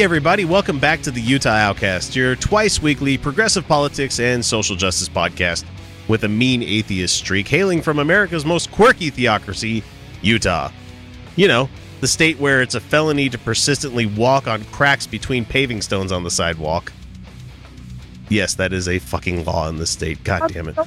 Hey, 0.00 0.04
everybody, 0.04 0.46
welcome 0.46 0.78
back 0.78 1.02
to 1.02 1.10
the 1.10 1.20
Utah 1.20 1.50
Outcast, 1.50 2.16
your 2.16 2.34
twice 2.34 2.80
weekly 2.80 3.18
progressive 3.18 3.68
politics 3.68 4.18
and 4.18 4.42
social 4.42 4.74
justice 4.74 5.10
podcast 5.10 5.66
with 6.08 6.24
a 6.24 6.28
mean 6.28 6.62
atheist 6.62 7.16
streak 7.16 7.46
hailing 7.46 7.82
from 7.82 7.98
America's 7.98 8.46
most 8.46 8.72
quirky 8.72 9.10
theocracy, 9.10 9.84
Utah. 10.22 10.72
You 11.36 11.48
know, 11.48 11.68
the 12.00 12.08
state 12.08 12.38
where 12.38 12.62
it's 12.62 12.74
a 12.74 12.80
felony 12.80 13.28
to 13.28 13.36
persistently 13.36 14.06
walk 14.06 14.46
on 14.48 14.64
cracks 14.72 15.06
between 15.06 15.44
paving 15.44 15.82
stones 15.82 16.12
on 16.12 16.24
the 16.24 16.30
sidewalk. 16.30 16.94
Yes, 18.30 18.54
that 18.54 18.72
is 18.72 18.88
a 18.88 19.00
fucking 19.00 19.44
law 19.44 19.68
in 19.68 19.76
the 19.76 19.86
state. 19.86 20.24
God 20.24 20.50
damn 20.50 20.68
it. 20.68 20.78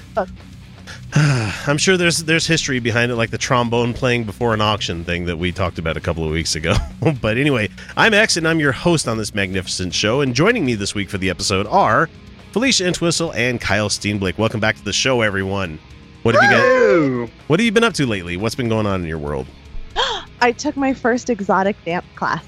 I'm 1.16 1.78
sure 1.78 1.98
there's 1.98 2.24
there's 2.24 2.48
history 2.48 2.80
behind 2.80 3.12
it, 3.12 3.16
like 3.16 3.30
the 3.30 3.38
trombone 3.38 3.94
playing 3.94 4.24
before 4.24 4.54
an 4.54 4.62
auction 4.62 5.04
thing 5.04 5.26
that 5.26 5.38
we 5.38 5.52
talked 5.52 5.80
about 5.80 5.98
a 5.98 6.02
couple 6.02 6.24
of 6.24 6.32
weeks 6.32 6.56
ago. 6.56 6.76
but 7.22 7.38
anyway, 7.38 7.70
I'm 7.96 8.14
X, 8.14 8.38
and 8.38 8.48
I'm 8.48 8.60
your 8.60 8.72
host 8.72 9.08
on 9.08 9.18
this 9.18 9.34
magnificent 9.34 9.94
show. 9.94 10.22
And 10.22 10.34
joining 10.34 10.66
me 10.66 10.76
this 10.76 10.96
week 10.96 11.10
for 11.10 11.18
the 11.18 11.30
episode 11.30 11.68
are 11.68 12.10
Felicia 12.52 12.88
Entwistle 12.88 13.34
and 13.34 13.60
Kyle 13.60 13.90
Steenblick. 13.90 14.38
Welcome 14.38 14.60
back 14.60 14.76
to 14.76 14.84
the 14.84 14.94
show, 14.94 15.22
everyone. 15.22 15.80
What 16.24 16.36
have 16.36 16.44
you 16.44 16.50
got? 16.50 17.30
What 17.48 17.60
have 17.60 17.66
you 17.66 17.72
been 17.72 17.84
up 17.84 17.94
to 17.96 18.06
lately? 18.06 18.38
What's 18.38 18.56
been 18.56 18.70
going 18.70 18.86
on 18.86 19.02
in 19.02 19.08
your 19.08 19.18
world? 19.18 19.48
I 20.42 20.52
took 20.52 20.78
my 20.78 20.94
first 20.94 21.30
exotic 21.30 21.76
dance 21.86 22.06
class. 22.16 22.46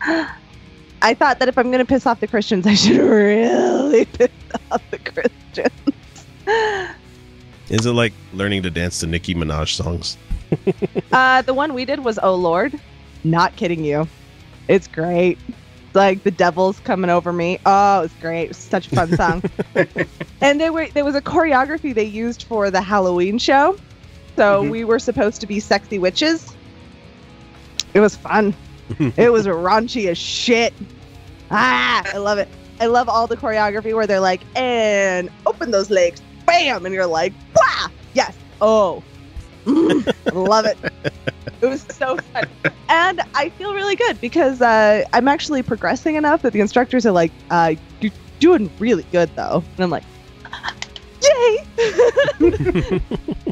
I 1.02 1.14
thought 1.14 1.38
that 1.40 1.48
if 1.48 1.58
I'm 1.58 1.66
going 1.66 1.78
to 1.78 1.84
piss 1.84 2.06
off 2.06 2.20
the 2.20 2.26
Christians, 2.26 2.66
I 2.66 2.74
should 2.74 2.96
really 3.00 4.04
piss 4.06 4.30
off 4.70 4.82
the 4.90 4.98
Christians. 4.98 5.70
Is 7.68 7.86
it 7.86 7.92
like 7.92 8.12
learning 8.32 8.62
to 8.62 8.70
dance 8.70 9.00
to 9.00 9.06
Nicki 9.06 9.34
Minaj 9.34 9.74
songs? 9.74 10.16
uh, 11.12 11.42
the 11.42 11.54
one 11.54 11.74
we 11.74 11.84
did 11.84 12.04
was 12.04 12.18
"Oh 12.22 12.34
Lord." 12.34 12.78
Not 13.24 13.56
kidding 13.56 13.84
you. 13.84 14.06
It's 14.68 14.86
great. 14.86 15.38
Like 15.94 16.22
the 16.22 16.30
devil's 16.30 16.78
coming 16.80 17.10
over 17.10 17.32
me. 17.32 17.58
Oh, 17.66 18.02
it's 18.02 18.14
great. 18.20 18.42
It 18.44 18.48
was 18.48 18.58
such 18.58 18.86
a 18.86 18.90
fun 18.90 19.16
song. 19.16 19.42
and 20.40 20.60
there 20.60 20.72
were 20.72 20.86
there 20.94 21.04
was 21.04 21.14
a 21.16 21.22
choreography 21.22 21.92
they 21.94 22.04
used 22.04 22.44
for 22.44 22.70
the 22.70 22.80
Halloween 22.80 23.38
show. 23.38 23.76
So 24.36 24.62
Mhm. 24.62 24.70
we 24.70 24.84
were 24.84 24.98
supposed 24.98 25.40
to 25.40 25.46
be 25.46 25.58
sexy 25.58 25.98
witches. 25.98 26.54
It 27.94 28.00
was 28.00 28.14
fun. 28.14 28.54
it 29.16 29.32
was 29.32 29.46
raunchy 29.46 30.06
as 30.08 30.18
shit. 30.18 30.72
Ah, 31.50 32.04
I 32.12 32.18
love 32.18 32.38
it. 32.38 32.48
I 32.78 32.86
love 32.86 33.08
all 33.08 33.26
the 33.26 33.36
choreography 33.36 33.94
where 33.94 34.06
they're 34.06 34.20
like, 34.20 34.42
and 34.54 35.30
open 35.46 35.70
those 35.70 35.88
legs, 35.90 36.20
bam, 36.46 36.84
and 36.84 36.94
you're 36.94 37.06
like, 37.06 37.32
wow, 37.54 37.88
yes, 38.14 38.36
oh, 38.60 39.02
Mm, 39.66 40.06
love 40.32 40.64
it. 40.64 40.78
It 41.62 41.66
was 41.66 41.86
so 41.90 42.18
fun, 42.18 42.44
and 42.90 43.20
I 43.34 43.48
feel 43.48 43.72
really 43.72 43.96
good 43.96 44.20
because 44.20 44.60
uh, 44.60 45.04
I'm 45.14 45.26
actually 45.26 45.62
progressing 45.62 46.16
enough 46.16 46.42
that 46.42 46.52
the 46.52 46.60
instructors 46.60 47.06
are 47.06 47.12
like, 47.12 47.32
uh, 47.50 47.74
"You're 48.02 48.12
doing 48.40 48.70
really 48.78 49.04
good, 49.10 49.30
though," 49.36 49.64
and 49.76 49.84
I'm 49.84 49.88
like, 49.88 50.04
"Yay!" 51.22 51.58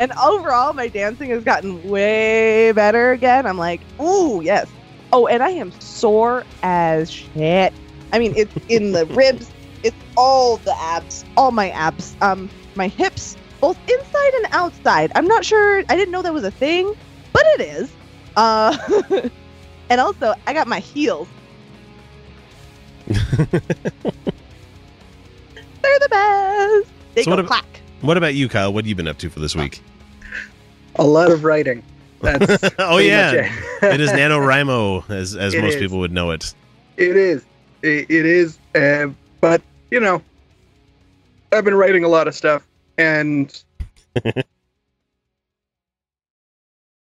and 0.00 0.12
overall, 0.22 0.74
my 0.74 0.88
dancing 0.88 1.30
has 1.30 1.42
gotten 1.42 1.82
way 1.82 2.72
better 2.72 3.12
again. 3.12 3.46
I'm 3.46 3.56
like, 3.56 3.80
"Ooh, 4.02 4.42
yes." 4.44 4.70
Oh, 5.12 5.26
and 5.26 5.42
I 5.42 5.48
am 5.50 5.72
sore 5.80 6.44
as 6.62 7.10
shit. 7.10 7.72
I 8.12 8.18
mean, 8.18 8.34
it's 8.36 8.52
in 8.68 8.92
the 8.92 9.06
ribs. 9.06 9.50
It's 9.82 9.96
all 10.16 10.58
the 10.58 10.74
abs, 10.82 11.24
all 11.38 11.52
my 11.52 11.70
abs. 11.70 12.16
Um, 12.20 12.50
my 12.76 12.88
hips, 12.88 13.36
both 13.60 13.78
inside 13.88 14.34
and 14.34 14.46
outside. 14.52 15.12
I'm 15.14 15.26
not 15.26 15.44
sure. 15.44 15.78
I 15.88 15.96
didn't 15.96 16.10
know 16.12 16.22
that 16.22 16.32
was 16.34 16.44
a 16.44 16.50
thing, 16.50 16.94
but 17.32 17.42
it 17.58 17.60
is. 17.62 17.92
Uh, 18.36 18.76
and 19.90 20.00
also, 20.00 20.34
I 20.46 20.52
got 20.52 20.66
my 20.66 20.80
heels. 20.80 21.28
They're 23.06 23.18
the 25.98 26.08
best. 26.10 26.90
They 27.14 27.22
So 27.22 27.30
go 27.30 27.36
what 27.36 27.40
ab- 27.40 27.46
clack. 27.46 27.80
what 28.00 28.16
about 28.16 28.34
you, 28.34 28.48
Kyle? 28.48 28.72
What 28.72 28.84
have 28.84 28.88
you 28.88 28.94
been 28.94 29.08
up 29.08 29.18
to 29.18 29.30
for 29.30 29.40
this 29.40 29.54
week? 29.54 29.82
A 30.96 31.04
lot 31.04 31.30
of 31.30 31.44
writing. 31.44 31.82
That's 32.22 32.70
oh 32.78 32.98
yeah, 32.98 33.32
much 33.32 33.50
it. 33.82 33.94
it 33.94 34.00
is 34.00 34.10
NaNoWriMo, 34.10 35.10
as 35.10 35.36
as 35.36 35.52
It 35.54 35.60
most 35.60 35.74
is. 35.74 35.80
people 35.80 35.98
would 35.98 36.12
know 36.12 36.30
it. 36.30 36.54
It 36.96 37.16
is. 37.16 37.44
It, 37.82 38.06
it 38.10 38.24
is. 38.24 38.58
Uh, 38.74 39.08
but 39.40 39.60
you 39.90 40.00
know, 40.00 40.22
I've 41.54 41.64
been 41.64 41.74
writing 41.74 42.04
a 42.04 42.08
lot 42.08 42.26
of 42.28 42.34
stuff 42.34 42.66
and 42.98 43.48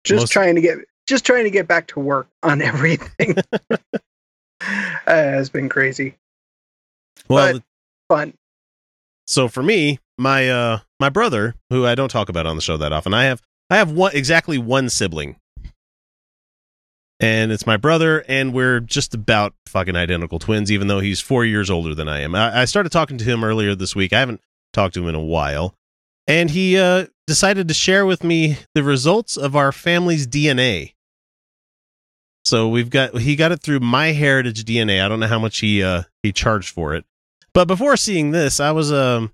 just 0.05 0.23
Most- 0.23 0.33
trying 0.33 0.55
to 0.57 0.61
get 0.61 0.79
just 1.07 1.25
trying 1.25 1.45
to 1.45 1.51
get 1.51 1.67
back 1.67 1.87
to 1.89 2.01
work 2.01 2.29
on 2.43 2.61
everything. 2.71 3.37
uh, 3.71 3.79
has 5.07 5.51
been 5.51 5.69
crazy. 5.69 6.17
Well, 7.29 7.61
Fun. 8.09 8.35
so 9.27 9.49
for 9.49 9.63
me, 9.63 9.99
my 10.19 10.49
uh 10.51 10.79
my 10.99 11.09
brother, 11.09 11.55
who 11.71 11.87
I 11.87 11.95
don't 11.95 12.11
talk 12.11 12.29
about 12.29 12.47
on 12.47 12.57
the 12.57 12.63
show 12.63 12.77
that 12.77 12.93
often, 12.93 13.15
I 13.15 13.25
have 13.25 13.41
I 13.71 13.77
have 13.77 13.93
one 13.93 14.13
exactly 14.15 14.59
one 14.59 14.89
sibling. 14.89 15.37
And 17.21 17.53
it's 17.53 17.67
my 17.67 17.77
brother, 17.77 18.25
and 18.29 18.55
we're 18.55 18.81
just 18.81 19.15
about 19.15 19.55
fucking 19.67 19.95
identical 19.95 20.39
twins, 20.39 20.73
even 20.73 20.89
though 20.89 21.01
he's 21.01 21.21
four 21.21 21.45
years 21.45 21.69
older 21.69 21.95
than 21.95 22.09
I 22.09 22.21
am. 22.21 22.35
I, 22.35 22.63
I 22.63 22.65
started 22.65 22.91
talking 22.91 23.19
to 23.19 23.25
him 23.25 23.45
earlier 23.45 23.75
this 23.75 23.95
week. 23.95 24.15
I 24.15 24.21
haven't 24.21 24.41
talked 24.73 24.95
to 24.95 25.03
him 25.03 25.09
in 25.11 25.15
a 25.15 25.21
while. 25.21 25.75
And 26.27 26.51
he 26.51 26.79
uh, 26.79 27.07
decided 27.27 27.69
to 27.69 27.75
share 27.75 28.07
with 28.07 28.25
me 28.25 28.57
the 28.75 28.83
results 28.83 29.37
of 29.37 29.55
our 29.55 29.71
family's 29.71 30.27
DNA. 30.27 30.95
So 32.45 32.69
we've 32.69 32.89
got 32.89 33.19
he 33.19 33.37
got 33.37 33.53
it 33.53 33.61
through 33.61 33.81
MyHeritage 33.81 34.63
DNA. 34.65 35.05
I 35.05 35.09
don't 35.09 35.21
know 35.21 35.27
how 35.27 35.39
much 35.39 35.59
he 35.59 35.83
uh 35.83 36.05
he 36.23 36.33
charged 36.33 36.71
for 36.71 36.95
it. 36.95 37.05
But 37.53 37.69
before 37.69 37.97
seeing 37.97 38.31
this, 38.31 38.61
I 38.61 38.71
was 38.71 38.91
um 38.91 39.33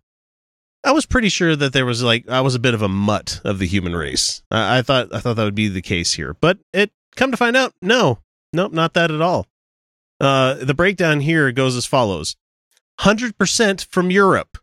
I 0.83 0.93
was 0.93 1.07
pretty 1.07 1.29
sure 1.29 1.55
that 1.57 1.73
there 1.73 1.87
was 1.87 2.03
like 2.03 2.29
I 2.29 2.41
was 2.41 2.55
a 2.55 2.61
bit 2.61 2.75
of 2.75 2.83
a 2.83 2.89
mutt 2.89 3.41
of 3.45 3.59
the 3.59 3.67
human 3.67 3.95
race. 3.95 4.43
I, 4.51 4.79
I 4.79 4.83
thought 4.83 5.15
I 5.15 5.21
thought 5.21 5.37
that 5.37 5.45
would 5.45 5.55
be 5.55 5.69
the 5.69 5.83
case 5.83 6.15
here, 6.15 6.35
but 6.35 6.59
it 6.73 6.91
come 7.16 7.31
to 7.31 7.37
find 7.37 7.56
out, 7.56 7.75
no, 7.82 8.21
nope, 8.53 8.72
not 8.72 8.94
that 8.94 9.10
at 9.10 9.21
all. 9.21 9.47
Uh, 10.21 10.54
the 10.54 10.75
breakdown 10.75 11.21
here 11.21 11.53
goes 11.53 11.77
as 11.77 11.84
follows: 11.84 12.37
hundred 13.00 13.37
percent 13.37 13.87
from 13.91 14.10
Europe. 14.10 14.59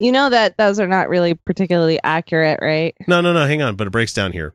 You 0.00 0.12
know 0.12 0.30
that 0.30 0.56
those 0.56 0.78
are 0.78 0.86
not 0.86 1.08
really 1.08 1.34
particularly 1.34 1.98
accurate, 2.04 2.60
right? 2.62 2.94
No, 3.06 3.20
no, 3.20 3.32
no, 3.32 3.46
hang 3.46 3.62
on, 3.62 3.74
but 3.76 3.86
it 3.86 3.90
breaks 3.90 4.12
down 4.12 4.32
here: 4.32 4.54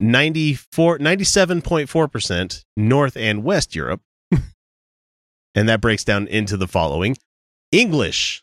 94, 0.00 0.98
97.4 0.98 2.12
percent 2.12 2.64
North 2.76 3.16
and 3.16 3.44
West 3.44 3.74
Europe, 3.76 4.02
and 5.54 5.68
that 5.68 5.80
breaks 5.80 6.04
down 6.04 6.26
into 6.26 6.56
the 6.56 6.68
following: 6.68 7.16
English, 7.70 8.42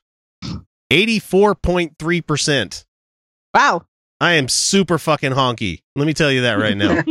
eighty-four 0.90 1.56
point 1.56 1.96
three 2.00 2.22
percent. 2.22 2.86
Wow. 3.54 3.86
I 4.24 4.36
am 4.36 4.48
super 4.48 4.98
fucking 4.98 5.34
honky. 5.34 5.82
Let 5.98 6.08
me 6.08 6.14
tell 6.14 6.32
you 6.32 6.44
that 6.44 6.54
right 6.54 6.78
now. 6.78 7.04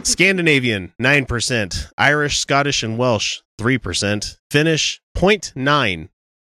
Scandinavian, 0.04 0.92
9%. 1.02 1.92
Irish, 1.98 2.38
Scottish, 2.38 2.84
and 2.84 2.96
Welsh, 2.96 3.40
3%. 3.60 4.36
Finnish, 4.52 5.00
0.9. 5.16 6.08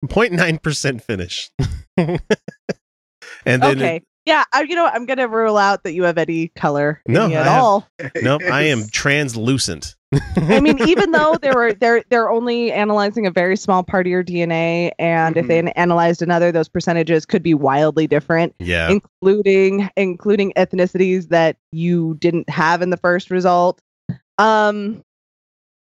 0.9% 0.06 1.02
Finnish. 1.02 1.52
and 1.98 2.22
then, 3.46 3.78
okay. 3.78 4.04
Yeah, 4.25 4.44
I, 4.54 4.63
you 4.63 4.75
know, 4.75 4.86
what? 4.86 4.95
I'm 4.95 5.06
gonna 5.06 5.27
rule 5.27 5.57
out 5.57 5.83
that 5.83 5.94
you 5.94 6.04
have 6.04 6.18
any 6.18 6.48
color 6.50 7.01
No, 7.07 7.27
you 7.27 7.36
at 7.36 7.45
have- 7.45 7.62
all. 7.63 7.88
nope, 8.22 8.42
I 8.51 8.63
am 8.63 8.88
translucent. 8.92 9.95
I 10.38 10.62
mean, 10.62 10.80
even 10.88 11.12
though 11.12 11.36
they 11.42 11.51
were 11.51 11.74
they're 11.74 12.04
they're 12.10 12.31
only 12.31 12.72
analyzing 12.72 13.27
a 13.27 13.31
very 13.31 13.56
small 13.57 13.83
part 13.83 14.07
of 14.07 14.12
your 14.12 14.24
DNA, 14.24 14.92
and 14.98 15.38
if 15.38 15.48
they 15.48 15.60
analyzed 15.75 16.22
another, 16.22 16.51
those 16.51 16.69
percentages 16.69 17.25
could 17.25 17.44
be 17.44 17.54
wildly 17.54 18.07
different, 18.07 18.56
Yeah. 18.60 18.89
including 18.89 19.89
including 19.98 20.54
ethnicities 20.56 21.30
that 21.30 21.57
you 21.72 22.16
didn't 22.19 22.50
have 22.50 22.81
in 22.81 22.89
the 22.89 22.98
first 22.98 23.30
result. 23.30 23.80
Um, 24.38 25.04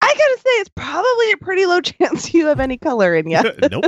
I 0.02 0.08
gotta 0.08 0.38
say, 0.40 0.50
it's 0.60 0.70
probably 0.76 1.32
a 1.32 1.38
pretty 1.38 1.66
low 1.66 1.82
chance 1.82 2.34
you 2.34 2.48
have 2.48 2.60
any 2.60 2.78
color 2.78 3.16
in 3.16 3.30
you. 3.30 3.40
nope. 3.72 3.86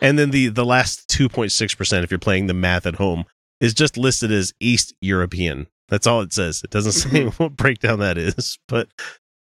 and 0.00 0.18
then 0.18 0.30
the 0.30 0.48
the 0.48 0.64
last 0.64 1.08
2.6% 1.08 2.04
if 2.04 2.10
you're 2.10 2.18
playing 2.18 2.46
the 2.46 2.54
math 2.54 2.86
at 2.86 2.94
home 2.94 3.24
is 3.62 3.72
just 3.72 3.96
listed 3.96 4.30
as 4.30 4.52
East 4.60 4.92
European. 5.00 5.68
That's 5.88 6.06
all 6.06 6.20
it 6.20 6.32
says. 6.32 6.62
It 6.64 6.70
doesn't 6.70 6.92
say 6.92 7.08
mm-hmm. 7.24 7.42
what 7.42 7.56
breakdown 7.56 8.00
that 8.00 8.18
is, 8.18 8.58
but 8.68 8.88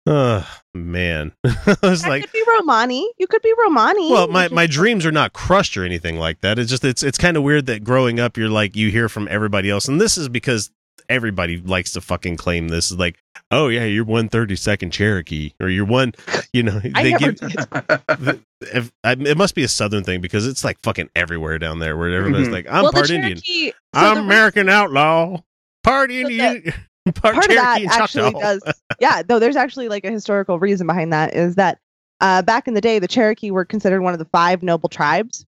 oh 0.06 0.48
man. 0.76 1.32
I 1.46 1.78
was 1.82 2.02
That 2.02 2.10
like 2.10 2.24
could 2.24 2.34
be 2.34 2.44
Romani. 2.60 3.10
You 3.18 3.26
could 3.26 3.42
be 3.42 3.54
Romani. 3.58 4.12
well, 4.12 4.28
my, 4.28 4.50
my 4.50 4.68
dreams 4.68 5.06
are 5.06 5.12
not 5.12 5.34
crushed 5.34 5.78
or 5.78 5.86
anything 5.86 6.20
like 6.20 6.42
that. 6.42 6.60
It's 6.60 6.70
just 6.70 6.84
it's 6.84 7.02
it's 7.02 7.18
kind 7.18 7.38
of 7.38 7.44
weird 7.44 7.66
that 7.68 7.84
growing 7.84 8.20
up 8.20 8.38
you're 8.38 8.50
like 8.50 8.76
you 8.76 8.92
hear 8.92 9.08
from 9.10 9.28
everybody 9.32 9.70
else, 9.70 9.88
and 9.88 10.00
this 10.00 10.18
is 10.18 10.28
because 10.28 10.70
everybody 11.10 11.58
likes 11.58 11.92
to 11.94 12.02
fucking 12.02 12.38
claim 12.38 12.68
this 12.70 12.92
is 12.92 12.98
like, 12.98 13.18
oh 13.52 13.68
yeah, 13.68 13.84
you're 13.86 14.06
one 14.06 14.30
thirty 14.30 14.56
second 14.56 14.92
Cherokee 14.92 15.54
or 15.60 15.70
you're 15.70 15.86
one, 15.86 16.14
you 16.54 16.64
know, 16.64 16.80
I 16.96 17.04
they 17.04 17.12
never 17.12 17.32
give 17.32 17.38
the- 17.40 18.40
if, 18.62 18.92
I, 19.04 19.12
it 19.14 19.38
must 19.38 19.56
be 19.56 19.64
a 19.64 19.68
southern 19.68 20.04
thing 20.04 20.22
because 20.22 20.48
it's 20.48 20.64
like 20.64 20.78
fucking 20.84 21.10
everywhere 21.16 21.60
down 21.60 21.80
there 21.80 21.98
where 21.98 22.12
everybody's 22.16 22.48
Mhm. 22.48 22.54
like, 22.54 22.68
I'm 22.70 22.84
well, 22.84 22.92
part 22.94 23.08
the 23.08 23.16
Indian, 23.16 23.38
so 23.38 23.72
I'm 23.94 24.16
the 24.16 24.22
American 24.22 24.70
outlaw, 24.70 25.38
part 25.84 26.10
So 26.12 26.16
Indian, 26.18 26.64
part, 27.16 27.36
part 27.36 27.50
of 27.50 27.56
that 27.56 27.84
actually 27.92 28.32
does 28.32 28.62
yeah 29.02 29.22
though 29.22 29.38
there's 29.40 29.58
actually 29.58 29.90
like 29.90 30.06
a 30.06 30.12
historical 30.12 30.58
reason 30.60 30.88
behind 30.88 31.12
that 31.12 31.34
is 31.36 31.56
that 31.56 31.80
uh, 32.22 32.42
back 32.42 32.68
in 32.70 32.74
the 32.74 32.80
day 32.82 32.98
the 33.00 33.08
cherokee 33.10 33.52
were 33.52 33.66
considered 33.66 34.02
one 34.02 34.14
of 34.14 34.20
the 34.20 34.26
five 34.32 34.64
noble 34.64 34.88
tribes 34.88 35.46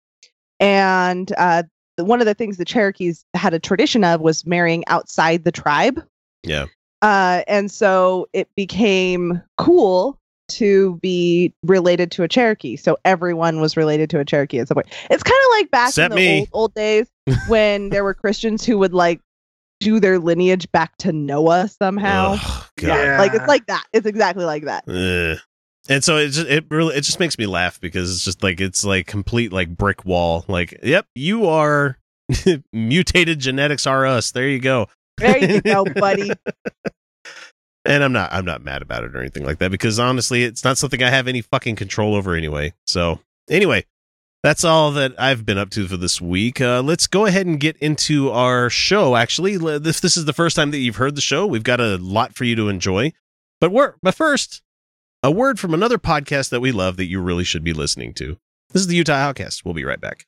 and 0.60 1.32
uh, 1.38 1.64
the- 1.64 1.70
one 1.98 2.20
of 2.20 2.26
the 2.26 2.34
things 2.34 2.58
the 2.58 2.66
cherokees 2.66 3.26
had 3.34 3.54
a 3.54 3.60
tradition 3.60 4.04
of 4.04 4.22
was 4.22 4.46
marrying 4.46 4.84
outside 4.88 5.44
the 5.44 5.52
tribe 5.52 6.04
Yeah. 6.44 6.66
uh, 7.02 7.44
and 7.48 7.72
so 7.72 8.28
it 8.34 8.50
became 8.56 9.42
cool 9.58 10.20
to 10.48 10.98
be 11.02 11.54
related 11.64 12.12
to 12.12 12.24
a 12.24 12.28
cherokee 12.28 12.76
so 12.76 12.98
everyone 13.06 13.62
was 13.62 13.76
related 13.76 14.10
to 14.12 14.20
a 14.20 14.26
cherokee 14.26 14.60
at 14.60 14.68
some 14.68 14.76
point 14.76 14.88
it's 15.10 15.24
kind 15.24 15.34
of 15.46 15.52
like 15.58 15.72
back 15.72 15.90
Except 15.90 16.12
in 16.14 16.18
the 16.18 16.40
old, 16.40 16.50
old 16.54 16.74
days 16.76 17.08
when 17.48 17.90
there 17.90 18.04
were 18.04 18.14
christians 18.14 18.64
who 18.64 18.78
would 18.78 18.94
like 18.94 19.22
do 19.80 20.00
their 20.00 20.20
lineage 20.20 20.72
back 20.72 20.96
to 20.98 21.12
noah 21.12 21.68
somehow 21.68 22.34
Ugh, 22.40 22.66
God. 22.78 22.88
Yeah. 22.88 23.18
like 23.20 23.34
it's 23.34 23.48
like 23.48 23.66
that. 23.68 23.84
It's 23.92 24.06
exactly 24.06 24.46
like 24.46 24.66
that. 24.66 24.84
Ugh. 24.88 25.38
And 25.88 26.04
so 26.04 26.18
it 26.18 26.30
just 26.30 26.48
it 26.48 26.66
really 26.70 26.96
it 26.96 27.02
just 27.02 27.20
makes 27.20 27.38
me 27.38 27.46
laugh 27.46 27.80
because 27.80 28.14
it's 28.14 28.26
just 28.26 28.42
like 28.42 28.60
it's 28.60 28.84
like 28.84 29.06
complete 29.06 29.54
like 29.54 29.70
brick 29.70 30.04
wall. 30.04 30.46
Like, 30.48 30.80
yep, 30.82 31.06
you 31.14 31.46
are 31.46 32.00
mutated 32.74 33.40
genetics 33.40 33.86
are 33.86 34.06
us. 34.06 34.32
There 34.32 34.48
you 34.48 34.60
go. 34.60 34.88
There 35.18 35.38
you 35.38 35.62
go, 35.62 35.86
buddy. 35.96 36.32
And 37.86 38.04
I'm 38.04 38.14
not 38.14 38.34
I'm 38.34 38.46
not 38.46 38.64
mad 38.64 38.82
about 38.82 39.04
it 39.04 39.16
or 39.16 39.20
anything 39.20 39.46
like 39.46 39.60
that 39.60 39.70
because 39.70 40.00
honestly, 40.00 40.44
it's 40.44 40.64
not 40.64 40.78
something 40.78 41.04
I 41.04 41.10
have 41.10 41.28
any 41.28 41.42
fucking 41.42 41.76
control 41.76 42.16
over 42.16 42.34
anyway. 42.34 42.74
So 42.88 43.20
anyway, 43.48 43.86
that's 44.42 44.64
all 44.64 44.92
that 44.92 45.14
I've 45.20 45.46
been 45.46 45.60
up 45.60 45.70
to 45.72 45.88
for 45.88 45.98
this 45.98 46.20
week. 46.20 46.60
Uh, 46.60 46.82
let's 46.82 47.06
go 47.06 47.28
ahead 47.28 47.46
and 47.46 47.60
get 47.60 47.78
into 47.78 48.32
our 48.32 48.72
show. 48.72 49.16
Actually, 49.16 49.54
if 49.54 50.02
this 50.02 50.18
is 50.18 50.26
the 50.26 50.34
first 50.34 50.56
time 50.56 50.72
that 50.72 50.80
you've 50.80 50.96
heard 50.96 51.16
the 51.16 51.22
show, 51.22 51.46
we've 51.46 51.64
got 51.64 51.80
a 51.80 51.98
lot 51.98 52.34
for 52.34 52.44
you 52.44 52.56
to 52.56 52.70
enjoy. 52.70 53.14
But 53.62 53.72
we're 53.72 53.96
but 54.02 54.16
first, 54.16 54.64
a 55.26 55.32
word 55.32 55.60
from 55.60 55.74
another 55.74 55.98
podcast 55.98 56.50
that 56.50 56.60
we 56.60 56.72
love 56.72 56.98
that 56.98 57.08
you 57.08 57.20
really 57.20 57.44
should 57.44 57.64
be 57.64 57.74
listening 57.74 58.14
to. 58.14 58.38
This 58.74 58.84
is 58.84 58.88
the 58.88 58.96
Utah 58.96 59.14
Outcast. 59.14 59.66
We'll 59.66 59.74
be 59.74 59.84
right 59.84 60.00
back. 60.00 60.28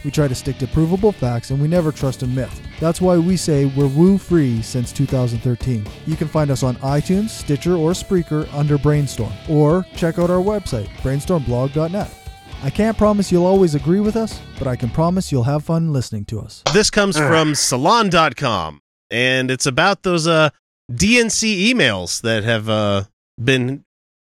We 0.03 0.11
try 0.11 0.27
to 0.27 0.35
stick 0.35 0.57
to 0.59 0.67
provable 0.67 1.11
facts, 1.11 1.51
and 1.51 1.61
we 1.61 1.67
never 1.67 1.91
trust 1.91 2.23
a 2.23 2.27
myth. 2.27 2.61
That's 2.79 3.01
why 3.01 3.17
we 3.17 3.37
say 3.37 3.65
we're 3.65 3.87
woo 3.87 4.17
free 4.17 4.61
since 4.61 4.91
2013. 4.91 5.85
You 6.05 6.15
can 6.15 6.27
find 6.27 6.49
us 6.51 6.63
on 6.63 6.75
iTunes, 6.77 7.29
Stitcher, 7.29 7.75
or 7.75 7.91
Spreaker 7.91 8.51
under 8.53 8.77
Brainstorm, 8.77 9.33
or 9.49 9.85
check 9.95 10.19
out 10.19 10.29
our 10.29 10.41
website, 10.41 10.87
brainstormblog.net. 10.97 12.13
I 12.63 12.69
can't 12.69 12.97
promise 12.97 13.31
you'll 13.31 13.45
always 13.47 13.73
agree 13.73 13.99
with 13.99 14.15
us, 14.15 14.39
but 14.59 14.67
I 14.67 14.75
can 14.75 14.89
promise 14.89 15.31
you'll 15.31 15.43
have 15.43 15.63
fun 15.63 15.91
listening 15.91 16.25
to 16.25 16.39
us. 16.39 16.61
This 16.73 16.91
comes 16.91 17.17
from 17.17 17.55
salon.com 17.55 18.81
and 19.09 19.49
it's 19.49 19.65
about 19.65 20.03
those 20.03 20.27
uh 20.27 20.49
DNC 20.91 21.71
emails 21.71 22.21
that 22.21 22.43
have 22.43 22.69
uh 22.69 23.05
been 23.43 23.83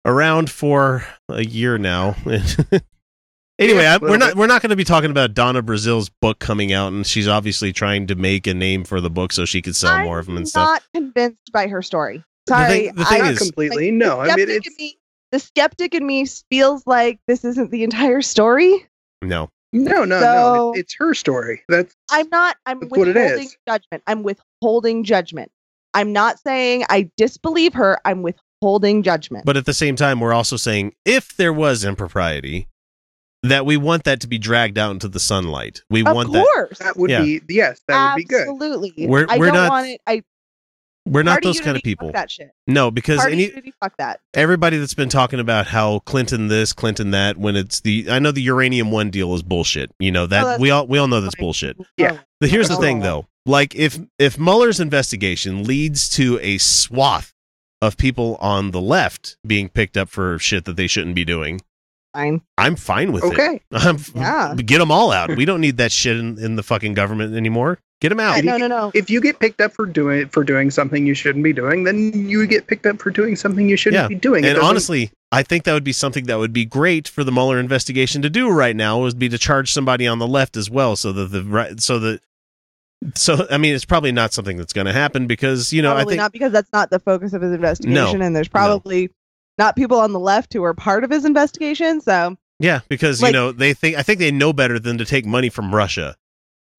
around 0.05 0.51
for 0.51 1.07
a 1.31 1.43
year 1.43 1.79
now. 1.79 2.17
anyway, 3.59 3.83
Yeah, 3.83 3.93
I, 3.93 3.97
a 3.97 3.99
we're 4.01 4.17
not 4.17 4.29
bit. 4.31 4.37
we're 4.37 4.47
not 4.47 4.63
going 4.63 4.71
to 4.71 4.77
be 4.77 4.85
talking 4.85 5.11
about 5.11 5.35
Donna 5.35 5.63
Brazile's 5.63 6.09
book 6.09 6.39
coming 6.39 6.73
out 6.73 6.93
and 6.93 7.07
she's 7.07 7.29
obviously 7.29 7.73
trying 7.73 8.07
to 8.09 8.15
make 8.15 8.47
a 8.47 8.55
name 8.55 8.85
for 8.85 9.01
the 9.01 9.11
book 9.11 9.33
so 9.33 9.45
she 9.45 9.63
could 9.63 9.77
sell 9.77 9.93
I'm 9.93 10.05
more 10.05 10.19
of 10.19 10.27
them 10.27 10.37
and 10.37 10.49
stuff. 10.49 10.67
I'm 10.67 10.73
not 10.75 10.83
convinced 10.95 11.53
by 11.53 11.67
her 11.69 11.83
story. 11.83 12.25
The 12.47 12.53
Sorry, 12.55 12.69
thing- 12.87 12.95
the 12.95 13.05
thing 13.05 13.21
I, 13.23 13.25
Not 13.25 13.33
is- 13.33 13.39
completely. 13.39 13.91
like, 13.91 13.95
no, 13.95 14.21
I 14.21 14.35
mean 14.37 14.49
it's 14.49 14.79
me, 14.79 14.99
the 15.33 15.39
skeptic 15.39 15.95
in 15.95 16.07
me 16.07 16.27
feels 16.51 16.87
like 16.87 17.21
this 17.29 17.45
isn't 17.45 17.71
the 17.71 17.85
entire 17.85 18.23
story. 18.23 18.87
No. 19.23 19.51
no, 19.73 20.05
no, 20.05 20.05
no. 20.05 20.21
So- 20.21 20.71
It's, 20.73 20.81
it's 20.81 20.95
her 20.99 21.13
story. 21.15 21.63
That's 21.69 21.95
I'm 22.11 22.29
not. 22.31 22.57
I'm 22.67 22.81
That's 22.81 22.91
what 22.91 23.09
it 23.09 23.15
withholding 23.17 23.49
judgment. 23.69 24.03
I'm 24.07 24.23
withholding 24.23 25.05
judgment. 25.05 25.51
I'm 25.95 26.13
not 26.13 26.39
saying 26.39 26.85
I 26.89 27.11
disbelieve 27.17 27.75
her. 27.75 27.99
I'm 28.05 28.23
withholding 28.23 29.03
judgment. 29.03 29.45
But 29.45 29.57
at 29.57 29.67
the 29.67 29.75
same 29.75 29.97
time 29.97 30.21
we're 30.21 30.33
also 30.33 30.57
saying 30.57 30.95
if 31.05 31.37
there 31.37 31.53
was 31.53 31.85
impropriety 31.85 32.69
that 33.45 33.65
we 33.67 33.77
want 33.77 34.05
that 34.05 34.21
to 34.21 34.27
be 34.27 34.39
dragged 34.39 34.79
out 34.79 34.91
into 34.93 35.09
the 35.09 35.21
sunlight. 35.21 35.83
We 35.91 36.05
of 36.05 36.15
want 36.15 36.33
that 36.33 36.45
course, 36.55 36.79
that 36.79 36.97
would 36.97 37.11
Yeah. 37.11 37.23
be 37.23 37.41
yes, 37.49 37.81
that 37.89 38.15
would 38.15 38.19
be 38.19 38.25
good. 38.25 38.41
Absolutely. 38.49 39.07
We're- 39.07 39.27
I 39.29 39.39
we're 39.39 39.47
don't 39.47 39.55
not- 39.55 39.71
want 39.71 39.87
it. 39.89 40.01
I 40.07 40.23
we're 41.07 41.23
not 41.23 41.37
Party 41.37 41.47
those 41.47 41.61
kind 41.61 41.71
of 41.71 41.77
unity, 41.77 41.93
fuck 41.95 41.99
people. 42.01 42.13
That 42.13 42.31
shit. 42.31 42.51
No, 42.67 42.91
because 42.91 43.19
Party 43.21 43.33
any 43.33 43.43
unity, 43.47 43.73
fuck 43.81 43.97
that. 43.97 44.21
everybody 44.35 44.77
that's 44.77 44.93
been 44.93 45.09
talking 45.09 45.41
about 45.41 45.67
how 45.69 46.01
Clinton 46.01 46.49
this, 46.49 46.75
Clinton 46.75 47.13
that, 47.13 47.39
when 47.39 47.57
it's 47.57 47.81
the 47.81 48.09
I 48.11 48.19
know 48.19 48.31
the 48.31 48.43
uranium 48.43 48.91
one 48.91 49.09
deal 49.11 49.33
is 49.35 49.43
bullshit. 49.43 49.91
You 49.99 50.11
know 50.13 50.27
that 50.27 50.45
Oh, 50.45 50.57
we 50.61 50.71
all 50.71 50.87
we 50.87 50.99
all 50.99 51.09
know 51.09 51.21
that's 51.23 51.35
fine. 51.37 51.45
bullshit. 51.45 51.77
Oh, 51.81 51.85
yeah. 51.97 52.19
But 52.41 52.51
here's 52.51 52.69
the 52.69 52.77
Oh. 52.77 52.81
thing 52.81 53.01
though. 53.01 53.27
Like 53.47 53.75
if 53.75 53.99
if 54.19 54.39
Mueller's 54.39 54.81
investigation 54.81 55.65
leads 55.65 56.11
to 56.11 56.39
a 56.43 56.59
swath 56.59 57.33
of 57.81 57.97
people 57.97 58.37
on 58.41 58.73
the 58.73 58.81
left 58.81 59.39
being 59.47 59.69
picked 59.71 59.97
up 59.97 60.11
for 60.11 60.39
shit 60.39 60.67
that 60.67 60.77
they 60.77 60.89
shouldn't 60.89 61.15
be 61.15 61.25
doing, 61.25 61.63
Fine. 62.15 62.41
I'm 62.57 62.77
fine 62.77 63.13
with 63.13 63.25
it. 63.25 63.33
Okay. 63.33 63.61
Yeah. 64.15 64.55
get 64.57 64.79
them 64.79 64.91
all 64.91 65.13
out. 65.13 65.37
We 65.37 65.45
don't 65.45 65.61
need 65.61 65.77
that 65.77 65.93
shit 65.93 66.17
in, 66.17 66.39
in 66.39 66.57
the 66.57 66.63
fucking 66.63 66.95
government 66.95 67.35
anymore. 67.37 67.79
Get 68.01 68.11
them 68.11 68.21
out. 68.21 68.37
Yeah, 68.37 68.53
no, 68.53 68.57
no, 68.59 68.67
no. 68.69 68.91
If 68.95 69.11
you 69.11 69.21
get 69.21 69.41
picked 69.41 69.61
up 69.61 69.73
for 69.73 69.85
doing 69.85 70.29
for 70.29 70.45
doing 70.45 70.71
something 70.71 71.05
you 71.05 71.15
shouldn't 71.15 71.43
be 71.43 71.53
doing, 71.53 71.83
then 71.83 72.29
you 72.29 72.47
get 72.47 72.69
picked 72.69 72.87
up 72.87 73.01
for 73.01 73.11
doing 73.11 73.35
something 73.35 73.69
you 73.69 73.77
shouldn't 73.77 74.01
Yeah. 74.03 74.09
be 74.09 74.15
doing. 74.15 74.45
And 74.45 74.57
honestly, 74.57 75.11
I 75.33 75.43
think 75.43 75.65
that 75.65 75.73
would 75.73 75.83
be 75.85 75.93
something 75.93 76.25
that 76.27 76.39
would 76.39 76.53
be 76.53 76.65
great 76.65 77.09
for 77.09 77.25
the 77.25 77.33
Mueller 77.33 77.59
investigation 77.59 78.23
to 78.23 78.31
do 78.31 78.51
right 78.51 78.77
now 78.77 79.01
would 79.01 79.19
be 79.19 79.29
to 79.29 79.37
charge 79.39 79.73
somebody 79.73 80.07
on 80.07 80.21
the 80.21 80.29
left 80.29 80.57
as 80.57 80.71
well, 80.71 80.95
so 80.95 81.13
that 81.13 81.33
the 81.33 81.43
right, 81.43 81.81
so 81.81 81.99
that, 81.99 82.21
so 83.17 83.47
I 83.51 83.59
mean, 83.59 83.75
it's 83.75 83.85
probably 83.85 84.13
not 84.13 84.33
something 84.33 84.57
that's 84.57 84.73
going 84.73 84.87
to 84.87 84.93
happen 84.93 85.27
because 85.27 85.73
you 85.73 85.83
know 85.83 85.93
probably 85.95 86.03
I 86.03 86.07
think 86.15 86.19
not 86.19 86.33
because 86.33 86.53
that's 86.53 86.73
not 86.73 86.91
the 86.91 87.01
focus 87.01 87.33
of 87.33 87.43
his 87.43 87.53
investigation, 87.53 88.23
and 88.23 88.35
there's 88.35 88.49
probably 88.49 89.11
not 89.59 89.77
people 89.77 89.99
on 89.99 90.13
the 90.13 90.21
left 90.21 90.53
who 90.53 90.63
are 90.65 90.75
part 90.75 91.05
of 91.05 91.11
his 91.11 91.25
investigation. 91.25 92.01
So 92.01 92.37
yeah 92.61 92.81
because 92.89 93.23
Like- 93.23 93.31
you 93.31 93.39
know 93.39 93.53
they 93.53 93.75
think 93.75 93.97
I 93.97 94.03
think 94.03 94.19
they 94.19 94.31
know 94.31 94.53
better 94.53 94.79
than 94.79 94.99
to 94.99 95.05
take 95.05 95.25
money 95.27 95.49
from 95.49 95.75
Russia. 95.75 96.17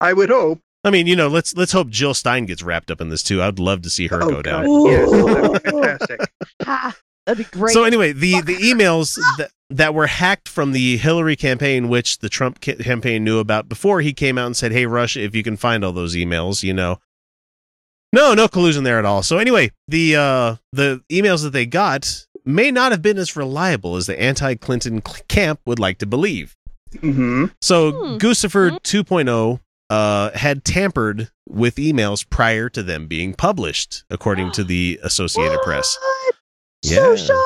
I 0.00 0.12
would 0.12 0.30
hope. 0.30 0.60
I 0.82 0.90
mean, 0.90 1.06
you 1.06 1.14
know, 1.16 1.28
let's 1.28 1.54
let's 1.56 1.72
hope 1.72 1.90
Jill 1.90 2.14
Stein 2.14 2.46
gets 2.46 2.62
wrapped 2.62 2.90
up 2.90 3.00
in 3.00 3.10
this 3.10 3.22
too. 3.22 3.42
I'd 3.42 3.58
love 3.58 3.82
to 3.82 3.90
see 3.90 4.06
her 4.06 4.22
Oh, 4.22 4.30
go 4.30 4.42
down. 4.42 4.64
God, 4.64 4.86
Yes, 4.90 5.10
that'd 5.10 5.62
be 5.62 5.70
fantastic. 5.70 6.20
Ha, 6.62 6.96
that'd 7.26 7.44
be 7.46 7.58
great. 7.58 7.74
So 7.74 7.84
anyway, 7.84 8.12
the 8.12 8.40
the 8.40 8.56
emails 8.56 9.18
that 9.36 9.50
that 9.68 9.92
were 9.94 10.06
hacked 10.06 10.48
from 10.48 10.72
the 10.72 10.96
Hillary 10.96 11.36
campaign, 11.36 11.88
which 11.88 12.18
the 12.20 12.28
Trump 12.30 12.60
campaign 12.60 13.24
knew 13.24 13.38
about 13.38 13.68
before 13.68 14.00
he 14.00 14.12
came 14.14 14.38
out 14.38 14.46
and 14.46 14.56
said, 14.56 14.72
"Hey, 14.72 14.86
Russia, 14.86 15.20
if 15.20 15.34
you 15.34 15.42
can 15.42 15.56
find 15.58 15.84
all 15.84 15.92
those 15.92 16.14
emails, 16.14 16.62
you 16.62 16.72
know." 16.72 16.98
No, 18.12 18.34
no 18.34 18.48
collusion 18.48 18.82
there 18.84 18.98
at 18.98 19.04
all. 19.04 19.22
So 19.22 19.38
anyway, 19.38 19.70
the 19.88 20.16
uh 20.16 20.56
the 20.72 21.02
emails 21.10 21.42
that 21.42 21.50
they 21.52 21.66
got 21.66 22.26
may 22.44 22.70
not 22.70 22.90
have 22.92 23.02
been 23.02 23.18
as 23.18 23.36
reliable 23.36 23.96
as 23.96 24.06
the 24.06 24.20
anti-Clinton 24.20 25.02
cl- 25.06 25.22
camp 25.28 25.60
would 25.66 25.78
like 25.78 25.98
to 25.98 26.06
believe. 26.06 26.56
hmm 27.00 27.46
So 27.60 27.92
Hmm. 27.92 28.16
Guccifer 28.16 28.70
2.0 28.80 29.60
uh, 29.90 30.30
had 30.36 30.64
tampered 30.64 31.30
with 31.48 31.76
emails 31.76 32.28
prior 32.28 32.68
to 32.70 32.82
them 32.82 33.06
being 33.08 33.34
published, 33.34 34.04
according 34.10 34.52
to 34.52 34.64
the 34.64 34.98
Associated 35.02 35.60
Press. 35.62 35.96
What? 36.00 36.34
Yeah. 36.82 36.96
So 36.96 37.16
shocked. 37.16 37.38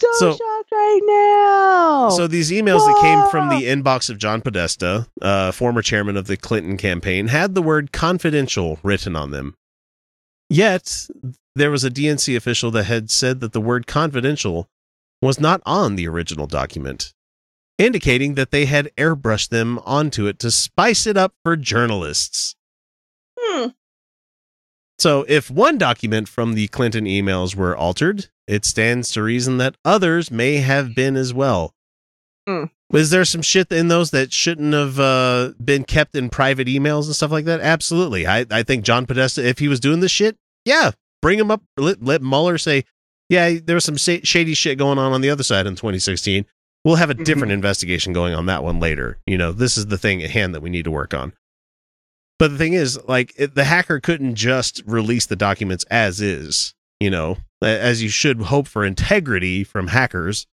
So, 0.00 0.08
So- 0.18 0.30
shocked 0.32 0.72
right 0.72 1.00
now. 1.04 2.08
So 2.10 2.26
these 2.26 2.50
emails 2.50 2.86
that 2.86 2.98
came 3.00 3.28
from 3.30 3.48
the 3.48 3.66
inbox 3.66 4.10
of 4.10 4.18
John 4.18 4.40
Podesta, 4.40 5.06
uh, 5.22 5.52
former 5.52 5.82
chairman 5.82 6.16
of 6.16 6.26
the 6.26 6.36
Clinton 6.36 6.76
campaign, 6.76 7.28
had 7.28 7.54
the 7.54 7.62
word 7.62 7.92
confidential 7.92 8.78
written 8.82 9.16
on 9.16 9.30
them. 9.30 9.54
Yet 10.48 11.08
there 11.54 11.70
was 11.70 11.84
a 11.84 11.90
DNC 11.90 12.36
official 12.36 12.70
that 12.72 12.84
had 12.84 13.10
said 13.10 13.40
that 13.40 13.52
the 13.52 13.60
word 13.60 13.86
confidential 13.86 14.68
was 15.22 15.40
not 15.40 15.62
on 15.64 15.96
the 15.96 16.06
original 16.08 16.46
document, 16.46 17.14
indicating 17.78 18.34
that 18.34 18.50
they 18.50 18.66
had 18.66 18.90
airbrushed 18.96 19.48
them 19.48 19.78
onto 19.84 20.26
it 20.26 20.38
to 20.40 20.50
spice 20.50 21.06
it 21.06 21.16
up 21.16 21.34
for 21.44 21.56
journalists. 21.56 22.55
So, 24.98 25.24
if 25.28 25.50
one 25.50 25.76
document 25.76 26.28
from 26.28 26.54
the 26.54 26.68
Clinton 26.68 27.04
emails 27.04 27.54
were 27.54 27.76
altered, 27.76 28.28
it 28.46 28.64
stands 28.64 29.10
to 29.12 29.22
reason 29.22 29.58
that 29.58 29.76
others 29.84 30.30
may 30.30 30.56
have 30.56 30.94
been 30.94 31.16
as 31.16 31.34
well. 31.34 31.74
Hmm. 32.46 32.64
Was 32.90 33.10
there 33.10 33.24
some 33.24 33.42
shit 33.42 33.72
in 33.72 33.88
those 33.88 34.12
that 34.12 34.32
shouldn't 34.32 34.72
have 34.72 35.00
uh, 35.00 35.52
been 35.62 35.84
kept 35.84 36.14
in 36.14 36.30
private 36.30 36.68
emails 36.68 37.06
and 37.06 37.16
stuff 37.16 37.32
like 37.32 37.44
that? 37.46 37.60
Absolutely. 37.60 38.26
I, 38.26 38.46
I 38.50 38.62
think 38.62 38.84
John 38.84 39.06
Podesta, 39.06 39.46
if 39.46 39.58
he 39.58 39.66
was 39.66 39.80
doing 39.80 40.00
this 40.00 40.12
shit, 40.12 40.36
yeah, 40.64 40.92
bring 41.20 41.38
him 41.38 41.50
up. 41.50 41.62
Let, 41.76 42.02
let 42.02 42.22
Mueller 42.22 42.58
say, 42.58 42.84
yeah, 43.28 43.58
there 43.62 43.74
was 43.74 43.84
some 43.84 43.96
shady 43.96 44.54
shit 44.54 44.78
going 44.78 44.98
on 44.98 45.12
on 45.12 45.20
the 45.20 45.30
other 45.30 45.42
side 45.42 45.66
in 45.66 45.74
2016. 45.74 46.46
We'll 46.84 46.94
have 46.94 47.10
a 47.10 47.14
different 47.14 47.52
investigation 47.52 48.12
going 48.12 48.34
on 48.34 48.46
that 48.46 48.62
one 48.62 48.78
later. 48.78 49.18
You 49.26 49.36
know, 49.36 49.50
this 49.50 49.76
is 49.76 49.86
the 49.86 49.98
thing 49.98 50.22
at 50.22 50.30
hand 50.30 50.54
that 50.54 50.62
we 50.62 50.70
need 50.70 50.84
to 50.84 50.92
work 50.92 51.12
on. 51.12 51.32
But 52.38 52.50
the 52.50 52.58
thing 52.58 52.74
is, 52.74 52.98
like, 53.08 53.32
it, 53.36 53.54
the 53.54 53.64
hacker 53.64 53.98
couldn't 54.00 54.34
just 54.34 54.82
release 54.86 55.26
the 55.26 55.36
documents 55.36 55.84
as 55.90 56.20
is, 56.20 56.74
you 57.00 57.10
know, 57.10 57.38
as 57.62 58.02
you 58.02 58.08
should 58.08 58.42
hope 58.42 58.68
for 58.68 58.84
integrity 58.84 59.64
from 59.64 59.88
hackers. 59.88 60.46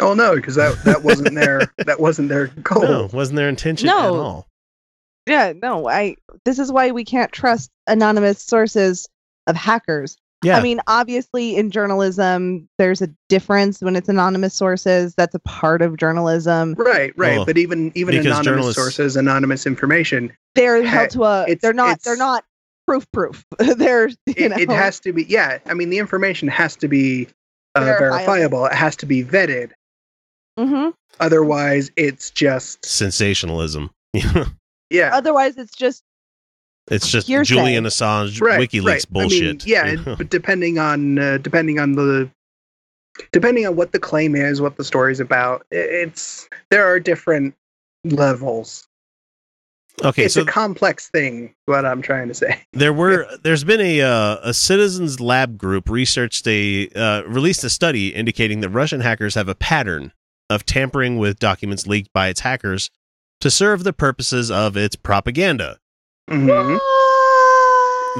Oh 0.00 0.14
no, 0.14 0.34
because 0.34 0.56
that 0.56 0.82
that 0.84 1.04
wasn't 1.04 1.34
their 1.34 1.72
that 1.78 2.00
wasn't 2.00 2.28
their 2.28 2.48
goal. 2.48 2.82
No, 2.82 3.08
wasn't 3.12 3.36
their 3.36 3.48
intention 3.48 3.88
at 3.88 3.94
all. 3.94 4.48
yeah, 5.26 5.52
no, 5.62 5.88
I. 5.88 6.16
This 6.44 6.58
is 6.58 6.72
why 6.72 6.90
we 6.90 7.04
can't 7.04 7.30
trust 7.30 7.70
anonymous 7.86 8.42
sources 8.42 9.08
of 9.46 9.54
hackers. 9.54 10.16
Yeah. 10.44 10.58
I 10.58 10.62
mean, 10.62 10.80
obviously, 10.86 11.56
in 11.56 11.70
journalism, 11.70 12.68
there's 12.78 13.00
a 13.02 13.08
difference 13.28 13.80
when 13.80 13.96
it's 13.96 14.08
anonymous 14.08 14.54
sources. 14.54 15.14
That's 15.14 15.34
a 15.34 15.38
part 15.40 15.82
of 15.82 15.96
journalism. 15.96 16.74
Right, 16.78 17.12
right. 17.16 17.36
Well, 17.38 17.46
but 17.46 17.58
even 17.58 17.90
even 17.94 18.12
because 18.12 18.26
anonymous 18.26 18.44
journalists- 18.46 18.80
sources, 18.82 19.16
anonymous 19.16 19.66
information, 19.66 20.32
They're 20.54 20.82
held 20.84 21.10
to 21.10 21.24
a. 21.24 21.54
They're 21.60 21.72
not. 21.72 22.02
They're 22.02 22.16
not 22.16 22.44
proof. 22.86 23.10
Proof. 23.12 23.44
they're. 23.58 24.08
You 24.08 24.16
it, 24.36 24.50
know. 24.50 24.56
it 24.58 24.68
has 24.70 25.00
to 25.00 25.12
be. 25.12 25.24
Yeah, 25.24 25.58
I 25.66 25.74
mean 25.74 25.90
the 25.90 25.98
information 25.98 26.48
has 26.48 26.76
to 26.76 26.88
be 26.88 27.28
uh, 27.74 27.80
Verifiable. 27.80 28.24
verifiable. 28.26 28.66
It 28.66 28.74
has 28.74 28.96
to 28.96 29.06
be 29.06 29.24
vetted. 29.24 29.70
hmm 30.58 30.90
Otherwise, 31.20 31.90
it's 31.96 32.30
just 32.30 32.84
Sensationalism. 32.84 33.90
yeah. 34.90 35.10
Otherwise, 35.12 35.56
it's 35.56 35.74
just 35.74 36.02
it's 36.90 37.08
just 37.08 37.26
Hearsay. 37.26 37.54
Julian 37.54 37.84
Assange 37.84 38.40
right, 38.40 38.60
WikiLeaks 38.60 38.86
right. 38.86 39.10
bullshit. 39.10 39.42
I 39.42 39.46
mean, 39.46 39.60
yeah, 39.64 39.86
you 39.92 39.96
know? 40.04 40.16
but 40.16 40.30
depending 40.30 40.78
on 40.78 41.18
uh, 41.18 41.38
depending 41.38 41.78
on 41.78 41.92
the 41.92 42.30
depending 43.32 43.66
on 43.66 43.76
what 43.76 43.92
the 43.92 43.98
claim 43.98 44.34
is, 44.36 44.60
what 44.60 44.76
the 44.76 44.84
story's 44.84 45.20
about, 45.20 45.66
it's 45.70 46.48
there 46.70 46.86
are 46.86 47.00
different 47.00 47.54
levels. 48.04 48.86
okay, 50.04 50.24
it's 50.24 50.34
so 50.34 50.42
a 50.42 50.46
complex 50.46 51.08
thing. 51.08 51.54
What 51.64 51.86
I'm 51.86 52.02
trying 52.02 52.28
to 52.28 52.34
say. 52.34 52.60
there 52.72 52.92
were 52.92 53.26
there's 53.42 53.64
been 53.64 53.80
a 53.80 54.02
uh, 54.02 54.36
a 54.42 54.52
citizens 54.52 55.20
lab 55.20 55.56
group 55.56 55.88
researched 55.88 56.46
a 56.46 56.88
uh, 56.90 57.22
released 57.22 57.64
a 57.64 57.70
study 57.70 58.08
indicating 58.14 58.60
that 58.60 58.70
Russian 58.70 59.00
hackers 59.00 59.34
have 59.36 59.48
a 59.48 59.54
pattern 59.54 60.12
of 60.50 60.66
tampering 60.66 61.16
with 61.16 61.38
documents 61.38 61.86
leaked 61.86 62.12
by 62.12 62.28
its 62.28 62.40
hackers 62.40 62.90
to 63.40 63.50
serve 63.50 63.84
the 63.84 63.92
purposes 63.94 64.50
of 64.50 64.76
its 64.76 64.96
propaganda. 64.96 65.78
Mhm. 66.30 66.78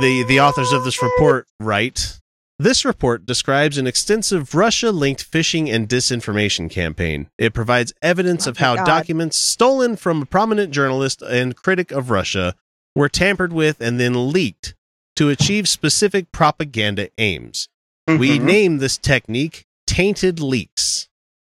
The 0.00 0.24
the 0.28 0.40
authors 0.40 0.72
of 0.72 0.84
this 0.84 1.02
report 1.02 1.46
write 1.60 2.20
this 2.58 2.84
report 2.84 3.26
describes 3.26 3.78
an 3.78 3.86
extensive 3.86 4.54
Russia 4.54 4.92
linked 4.92 5.28
phishing 5.30 5.72
and 5.72 5.88
disinformation 5.88 6.70
campaign. 6.70 7.28
It 7.36 7.52
provides 7.52 7.92
evidence 8.00 8.46
Oh 8.46 8.50
of 8.50 8.58
how 8.58 8.76
God. 8.76 8.86
documents 8.86 9.36
stolen 9.40 9.96
from 9.96 10.22
a 10.22 10.26
prominent 10.26 10.72
journalist 10.72 11.20
and 11.22 11.56
critic 11.56 11.90
of 11.90 12.10
Russia 12.10 12.54
were 12.94 13.08
tampered 13.08 13.52
with 13.52 13.80
and 13.80 13.98
then 13.98 14.30
leaked 14.32 14.74
to 15.16 15.30
achieve 15.30 15.68
specific 15.68 16.30
propaganda 16.30 17.08
aims. 17.18 17.68
We 18.06 18.38
Mhm. 18.38 18.42
name 18.42 18.78
this 18.78 18.98
technique 18.98 19.64
tainted 19.86 20.38
leaks. 20.40 21.08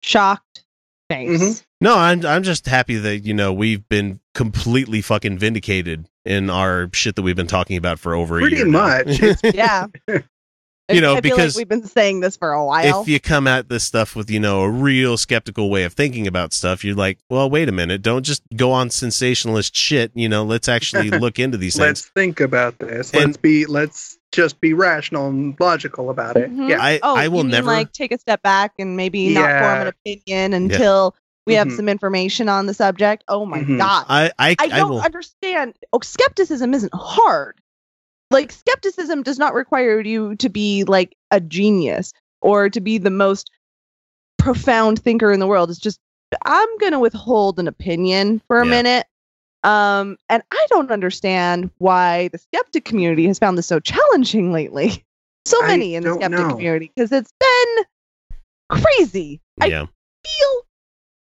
shocked 0.02 0.62
face. 1.10 1.40
Mhm. 1.40 1.62
No, 1.80 1.96
I'm 1.98 2.24
I'm 2.24 2.42
just 2.44 2.66
happy 2.66 2.94
that 2.96 3.24
you 3.24 3.34
know 3.34 3.52
we've 3.52 3.88
been 3.88 4.20
completely 4.34 5.00
fucking 5.02 5.36
vindicated 5.38 6.08
in 6.26 6.50
our 6.50 6.90
shit 6.92 7.16
that 7.16 7.22
we've 7.22 7.36
been 7.36 7.46
talking 7.46 7.76
about 7.76 7.98
for 7.98 8.14
over 8.14 8.38
a 8.38 8.40
Pretty 8.40 8.56
year. 8.56 8.66
now. 8.66 9.02
much. 9.04 9.20
Yeah. 9.54 9.86
You 10.88 11.00
know, 11.00 11.14
I 11.16 11.20
feel 11.20 11.22
because 11.34 11.56
like 11.56 11.62
we've 11.62 11.68
been 11.68 11.84
saying 11.88 12.20
this 12.20 12.36
for 12.36 12.52
a 12.52 12.64
while. 12.64 13.00
if 13.02 13.08
you 13.08 13.18
come 13.18 13.48
at 13.48 13.68
this 13.68 13.82
stuff 13.82 14.14
with 14.14 14.30
you 14.30 14.38
know 14.38 14.60
a 14.60 14.70
real 14.70 15.16
skeptical 15.16 15.68
way 15.68 15.82
of 15.82 15.94
thinking 15.94 16.28
about 16.28 16.52
stuff 16.52 16.84
you're 16.84 16.94
like 16.94 17.18
well 17.28 17.50
wait 17.50 17.68
a 17.68 17.72
minute 17.72 18.02
don't 18.02 18.22
just 18.22 18.40
go 18.54 18.70
on 18.70 18.88
sensationalist 18.90 19.74
shit 19.74 20.12
you 20.14 20.28
know 20.28 20.44
let's 20.44 20.68
actually 20.68 21.10
look 21.10 21.40
into 21.40 21.56
these 21.58 21.74
things. 21.74 21.80
let's 21.88 22.02
think 22.10 22.38
about 22.38 22.78
this. 22.78 23.10
And- 23.12 23.24
let's 23.24 23.36
be 23.36 23.66
let's 23.66 24.16
just 24.30 24.60
be 24.60 24.74
rational 24.74 25.26
and 25.28 25.56
logical 25.58 26.08
about 26.08 26.36
it. 26.36 26.52
Mhm. 26.52 26.68
Yeah. 26.70 26.78
i 26.80 27.00
oh, 27.02 27.16
i 27.16 27.26
will 27.26 27.38
you 27.38 27.44
mean, 27.46 27.50
never 27.50 27.66
like 27.66 27.90
take 27.92 28.12
a 28.12 28.18
step 28.18 28.40
back 28.42 28.74
and 28.78 28.96
maybe 28.96 29.34
not 29.34 29.48
form 29.60 29.80
an 29.80 29.86
opinion 29.88 30.52
until 30.52 31.16
we 31.46 31.54
have 31.54 31.68
Mhm. 31.68 31.76
some 31.76 31.88
information 31.88 32.48
on 32.48 32.66
the 32.66 32.74
subject. 32.74 33.24
Oh 33.28 33.46
my 33.46 33.62
Mhm. 33.62 33.78
god. 33.78 34.06
i 34.08 34.26
i, 34.38 34.50
I 34.50 34.56
I, 34.58 34.68
don't 34.68 34.90
will 34.90 35.00
understand. 35.00 35.74
Oh, 35.92 36.00
skepticism 36.02 36.74
isn't 36.74 36.92
hard. 36.94 37.60
Like 38.30 38.50
skepticism 38.50 39.22
does 39.22 39.38
not 39.38 39.54
require 39.54 40.00
you 40.00 40.34
to 40.36 40.48
be 40.48 40.84
like 40.84 41.16
a 41.30 41.40
genius 41.40 42.12
or 42.40 42.68
to 42.70 42.80
be 42.80 42.98
the 42.98 43.10
most 43.10 43.50
profound 44.38 45.00
thinker 45.00 45.30
in 45.32 45.40
the 45.40 45.46
world. 45.46 45.70
It's 45.70 45.78
just 45.78 46.00
I'm 46.44 46.78
going 46.78 46.92
to 46.92 46.98
withhold 46.98 47.58
an 47.60 47.68
opinion 47.68 48.42
for 48.48 48.60
a 48.60 48.64
Yeah. 48.66 48.70
minute. 48.70 49.06
Um 49.62 50.16
and 50.28 50.42
I 50.52 50.66
don't 50.70 50.90
understand 50.90 51.70
why 51.78 52.28
the 52.28 52.38
skeptic 52.38 52.84
community 52.84 53.26
has 53.28 53.38
found 53.38 53.56
this 53.56 53.66
so 53.66 53.80
challenging 53.80 54.52
lately. 54.52 55.04
So 55.46 55.62
I 55.62 55.68
many 55.68 55.94
in 55.94 56.02
the 56.02 56.12
skeptic 56.14 56.40
know. 56.40 56.50
community 56.50 56.90
because 56.92 57.12
it's 57.12 57.32
been 57.38 57.84
crazy. 58.68 59.40
I 59.60 59.66
yeah 59.66 59.86
feel 59.86 60.65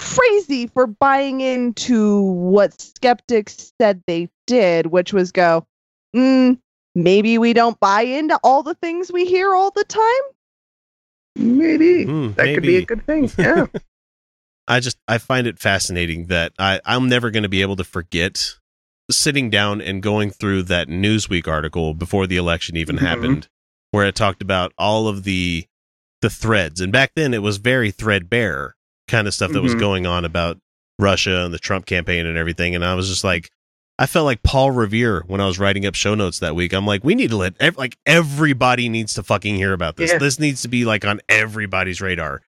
crazy 0.02 0.66
for 0.66 0.86
buying 0.86 1.40
into 1.40 2.20
what 2.20 2.80
skeptics 2.80 3.72
said 3.80 4.02
they 4.06 4.28
did, 4.46 4.86
which 4.86 5.12
was 5.12 5.32
go, 5.32 5.66
mm, 6.14 6.58
maybe 6.94 7.38
we 7.38 7.52
don't 7.52 7.78
buy 7.80 8.02
into 8.02 8.38
all 8.42 8.62
the 8.62 8.74
things 8.74 9.12
we 9.12 9.24
hear 9.24 9.54
all 9.54 9.70
the 9.70 9.84
time. 9.84 10.02
Maybe 11.36 12.04
Hmm, 12.04 12.32
that 12.32 12.54
could 12.54 12.62
be 12.62 12.76
a 12.76 12.84
good 12.84 13.06
thing. 13.06 13.30
Yeah. 13.38 13.66
i 14.68 14.78
just 14.80 14.96
i 15.08 15.18
find 15.18 15.46
it 15.46 15.58
fascinating 15.58 16.26
that 16.26 16.52
i 16.58 16.78
i'm 16.84 17.08
never 17.08 17.30
going 17.30 17.42
to 17.42 17.48
be 17.48 17.62
able 17.62 17.74
to 17.74 17.82
forget 17.84 18.54
sitting 19.10 19.50
down 19.50 19.80
and 19.80 20.02
going 20.02 20.30
through 20.30 20.62
that 20.62 20.86
newsweek 20.88 21.48
article 21.48 21.94
before 21.94 22.26
the 22.28 22.36
election 22.36 22.76
even 22.76 22.96
Mhm. 22.96 23.00
happened 23.00 23.48
where 23.90 24.06
it 24.06 24.14
talked 24.14 24.40
about 24.42 24.72
all 24.78 25.08
of 25.08 25.24
the 25.24 25.64
the 26.20 26.30
threads 26.30 26.80
and 26.80 26.92
back 26.92 27.10
then 27.16 27.32
it 27.34 27.42
was 27.42 27.56
very 27.56 27.90
threadbare 27.90 28.76
kind 29.12 29.28
of 29.28 29.34
stuff 29.34 29.52
that 29.52 29.62
was 29.62 29.74
Mhm. 29.76 29.80
going 29.80 30.06
on 30.06 30.24
about 30.24 30.58
russia 30.98 31.44
and 31.44 31.54
the 31.54 31.58
trump 31.58 31.86
campaign 31.86 32.26
and 32.26 32.36
everything 32.36 32.74
and 32.74 32.84
i 32.84 32.94
was 32.94 33.08
just 33.08 33.22
like 33.24 33.50
i 33.98 34.06
felt 34.06 34.24
like 34.26 34.42
paul 34.42 34.70
revere 34.70 35.22
when 35.26 35.40
i 35.40 35.46
was 35.46 35.58
writing 35.58 35.86
up 35.86 35.94
show 35.94 36.14
notes 36.14 36.38
that 36.40 36.54
week 36.56 36.72
i'm 36.72 36.86
like 36.86 37.04
we 37.04 37.14
need 37.14 37.30
to 37.30 37.36
let 37.36 37.54
ev- 37.60 37.76
like 37.78 37.96
everybody 38.06 38.88
needs 38.88 39.14
to 39.14 39.22
fucking 39.22 39.54
hear 39.56 39.72
about 39.72 39.96
this 39.96 40.10
Yeah. 40.12 40.18
this 40.18 40.38
needs 40.40 40.62
to 40.62 40.68
be 40.68 40.84
like 40.84 41.04
on 41.04 41.20
everybody's 41.28 42.00
radar 42.00 42.42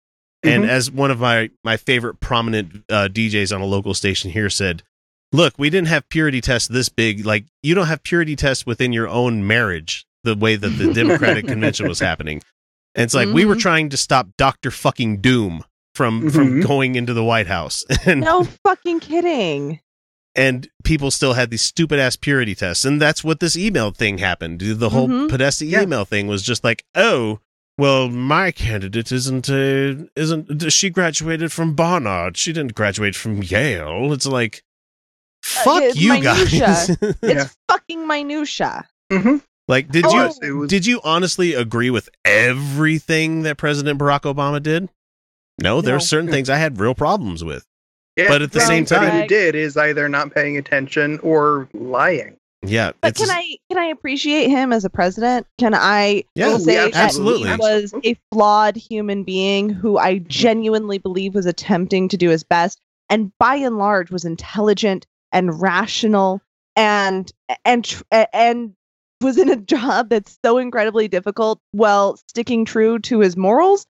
and 0.43 0.63
Mhm. 0.65 0.69
as 0.69 0.89
one 0.91 1.11
of 1.11 1.19
my 1.19 1.49
my 1.63 1.77
favorite 1.77 2.19
prominent 2.19 2.83
uh, 2.89 3.07
DJs 3.07 3.53
on 3.55 3.61
a 3.61 3.65
local 3.65 3.93
station 3.93 4.29
here 4.31 4.49
said, 4.49 4.83
"Look, 5.31 5.53
we 5.57 5.69
didn't 5.69 5.87
have 5.87 6.09
purity 6.09 6.41
tests 6.41 6.67
this 6.67 6.89
big. 6.89 7.25
Like 7.25 7.45
you 7.61 7.73
don't 7.75 7.87
have 7.87 8.03
purity 8.03 8.35
tests 8.35 8.65
within 8.65 8.91
your 8.91 9.07
own 9.07 9.47
marriage. 9.47 10.05
The 10.25 10.35
way 10.35 10.57
that 10.57 10.67
the 10.77 10.93
Democratic 11.01 11.47
convention 11.47 11.87
was 11.87 11.99
happening, 12.01 12.41
and 12.93 13.05
it's 13.05 13.13
like 13.13 13.29
we 13.29 13.45
were 13.45 13.55
Mhm. 13.55 13.61
trying 13.61 13.89
to 13.91 13.95
stop 13.97 14.27
Doctor 14.37 14.69
Fucking 14.69 15.21
Doom 15.21 15.63
from 15.95 16.29
from 16.29 16.61
Mhm. 16.61 16.67
going 16.67 16.95
into 16.95 17.13
the 17.13 17.23
White 17.23 17.47
House, 17.47 17.83
and 18.05 18.21
No 18.21 18.43
fucking 18.65 18.99
kidding. 18.99 19.79
and 20.35 20.67
people 20.83 21.11
still 21.11 21.33
had 21.33 21.49
these 21.51 21.61
stupid 21.61 21.99
ass 21.99 22.15
purity 22.15 22.55
tests, 22.55 22.85
and 22.85 23.01
that's 23.01 23.23
what 23.23 23.39
this 23.39 23.55
email 23.55 23.91
thing 23.91 24.17
happened. 24.17 24.59
The 24.61 24.89
whole 24.89 25.07
Mhm. 25.07 25.29
Podesta 25.29 25.65
Yeah. 25.65 25.81
email 25.83 26.05
thing 26.05 26.27
was 26.27 26.41
just 26.43 26.63
like, 26.63 26.83
oh. 26.95 27.39
Well, 27.75 28.07
my 28.07 28.51
candidate 28.51 29.11
isn't 29.11 29.49
uh, 29.49 30.05
isn't 30.15 30.71
she 30.71 30.91
graduated 30.91 31.51
from 31.51 31.73
Barnard? 31.73 32.37
She 32.37 32.53
didn't 32.53 32.75
graduate 32.75 33.15
from 33.15 33.41
Yale. 33.41 34.13
It's 34.13 34.27
like, 34.27 34.61
fuck 35.41 35.81
it's 35.81 35.95
you 35.97 36.13
minutia. 36.13 36.59
guys. 36.59 36.89
It's 37.01 37.17
Yeah. 37.23 37.47
fucking 37.67 38.05
minutia. 38.07 38.87
Mhm. 39.11 39.41
like, 39.67 39.89
did 39.89 40.05
Oh, 40.05 40.11
you 40.13 40.19
Yes, 40.21 40.39
was- 40.53 40.69
did 40.69 40.85
you 40.85 41.01
honestly 41.03 41.53
agree 41.55 41.89
with 41.89 42.09
everything 42.25 43.41
that 43.43 43.57
President 43.57 43.99
Barack 43.99 44.21
Obama 44.31 44.61
did? 44.61 44.89
No, 45.61 45.81
there 45.81 45.93
No. 45.93 45.97
are 45.97 46.01
certain 46.01 46.29
things 46.29 46.49
I 46.49 46.57
had 46.57 46.79
real 46.79 46.95
problems 46.95 47.43
with. 47.43 47.65
Yeah, 48.17 48.27
But 48.27 48.41
at 48.41 48.51
the 48.51 48.59
same 48.59 48.85
anybody 48.87 49.05
time- 49.07 49.21
who 49.21 49.27
did 49.27 49.55
is 49.55 49.75
either 49.77 50.07
not 50.09 50.33
paying 50.33 50.57
attention 50.57 51.19
or 51.23 51.67
lying. 51.73 52.37
Yeah, 52.65 52.91
But 53.01 53.15
can 53.15 53.29
I 53.29 53.57
can 53.69 53.77
I 53.77 53.85
appreciate 53.87 54.49
him 54.49 54.71
as 54.71 54.85
a 54.85 54.89
president? 54.89 55.45
Can 55.59 55.73
I 55.75 56.23
Yeah, 56.35 56.57
say 56.57 56.75
yeah, 56.75 56.85
that 56.85 56.95
absolutely. 56.95 57.49
he 57.49 57.55
was 57.57 57.93
a 58.05 58.15
flawed 58.31 58.77
human 58.77 59.23
being 59.23 59.69
who 59.69 59.97
I 59.97 60.19
genuinely 60.19 60.97
believe 60.97 61.33
was 61.35 61.45
attempting 61.45 62.07
to 62.09 62.15
do 62.17 62.29
his 62.29 62.43
best, 62.43 62.79
and 63.09 63.31
by 63.37 63.55
and 63.55 63.77
large 63.77 64.11
was 64.11 64.23
intelligent 64.23 65.05
and 65.33 65.59
rational 65.61 66.41
and 66.77 67.29
and 67.65 67.83
tr- 67.83 68.03
and 68.31 68.73
was 69.19 69.37
in 69.37 69.49
a 69.49 69.55
job 69.75 70.07
that's 70.09 70.37
so 70.45 70.57
incredibly 70.57 71.09
difficult 71.09 71.59
while 71.71 72.15
sticking 72.29 72.63
true 72.63 72.97
to 72.99 73.19
his 73.19 73.35
morals 73.35 73.85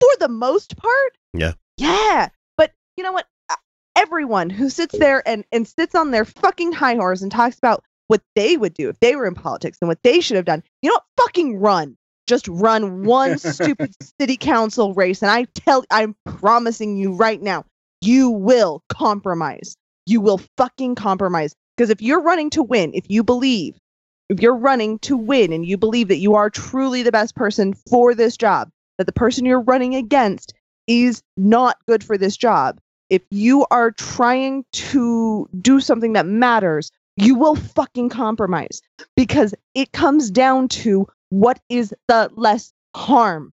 for 0.00 0.10
the 0.18 0.28
most 0.28 0.76
part. 0.76 1.18
Yeah. 1.32 1.52
Yeah. 1.76 2.28
But 2.56 2.72
you 2.96 3.04
know 3.04 3.12
what? 3.12 3.26
Uh, 3.50 3.56
Everyone 3.96 4.50
who 4.50 4.68
sits 4.68 4.98
there 4.98 5.26
and, 5.26 5.44
and 5.52 5.66
sits 5.66 5.94
on 5.94 6.10
their 6.10 6.24
fucking 6.24 6.72
high 6.72 6.96
horse 6.96 7.22
and 7.22 7.32
talks 7.32 7.56
about 7.58 7.82
what 8.08 8.22
they 8.34 8.56
would 8.56 8.74
do 8.74 8.88
if 8.88 8.98
they 9.00 9.16
were 9.16 9.26
in 9.26 9.34
politics 9.34 9.78
and 9.80 9.88
what 9.88 10.02
they 10.02 10.20
should 10.20 10.36
have 10.36 10.44
done, 10.44 10.62
you 10.82 10.90
know 10.90 10.94
what? 10.94 11.04
Fucking 11.26 11.58
run. 11.58 11.96
Just 12.26 12.46
run 12.48 13.04
one 13.04 13.38
stupid 13.38 13.94
city 14.20 14.36
council 14.36 14.94
race. 14.94 15.22
And 15.22 15.30
I 15.30 15.44
tell, 15.54 15.84
I'm 15.90 16.14
promising 16.24 16.96
you 16.96 17.12
right 17.14 17.40
now, 17.40 17.64
you 18.00 18.30
will 18.30 18.82
compromise. 18.88 19.76
You 20.06 20.20
will 20.20 20.40
fucking 20.56 20.94
compromise. 20.94 21.54
Because 21.76 21.90
if 21.90 22.00
you're 22.00 22.22
running 22.22 22.50
to 22.50 22.62
win, 22.62 22.92
if 22.94 23.04
you 23.08 23.22
believe, 23.22 23.76
if 24.28 24.40
you're 24.40 24.56
running 24.56 24.98
to 25.00 25.16
win 25.16 25.52
and 25.52 25.64
you 25.66 25.76
believe 25.76 26.08
that 26.08 26.16
you 26.16 26.34
are 26.34 26.50
truly 26.50 27.02
the 27.02 27.12
best 27.12 27.34
person 27.34 27.74
for 27.88 28.14
this 28.14 28.36
job, 28.36 28.70
that 28.98 29.06
the 29.06 29.12
person 29.12 29.44
you're 29.44 29.60
running 29.60 29.94
against 29.94 30.54
is 30.86 31.22
not 31.36 31.78
good 31.86 32.04
for 32.04 32.16
this 32.16 32.36
job, 32.36 32.80
if 33.10 33.22
you 33.30 33.66
are 33.70 33.90
trying 33.92 34.64
to 34.72 35.48
do 35.60 35.80
something 35.80 36.12
that 36.14 36.26
matters, 36.26 36.90
you 37.16 37.34
will 37.34 37.56
fucking 37.56 38.08
compromise 38.08 38.82
because 39.16 39.54
it 39.74 39.92
comes 39.92 40.30
down 40.30 40.68
to 40.68 41.06
what 41.30 41.60
is 41.68 41.94
the 42.08 42.30
less 42.34 42.72
harm. 42.94 43.52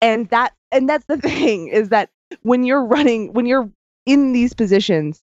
And 0.00 0.28
that 0.30 0.52
and 0.72 0.88
that's 0.88 1.04
the 1.06 1.16
thing 1.20 1.68
is 1.68 1.90
that 1.90 2.10
when 2.42 2.64
you're 2.64 2.84
running 2.84 3.32
when 3.32 3.46
you're 3.46 3.70
in 4.04 4.32
these 4.32 4.54
positions, 4.54 5.22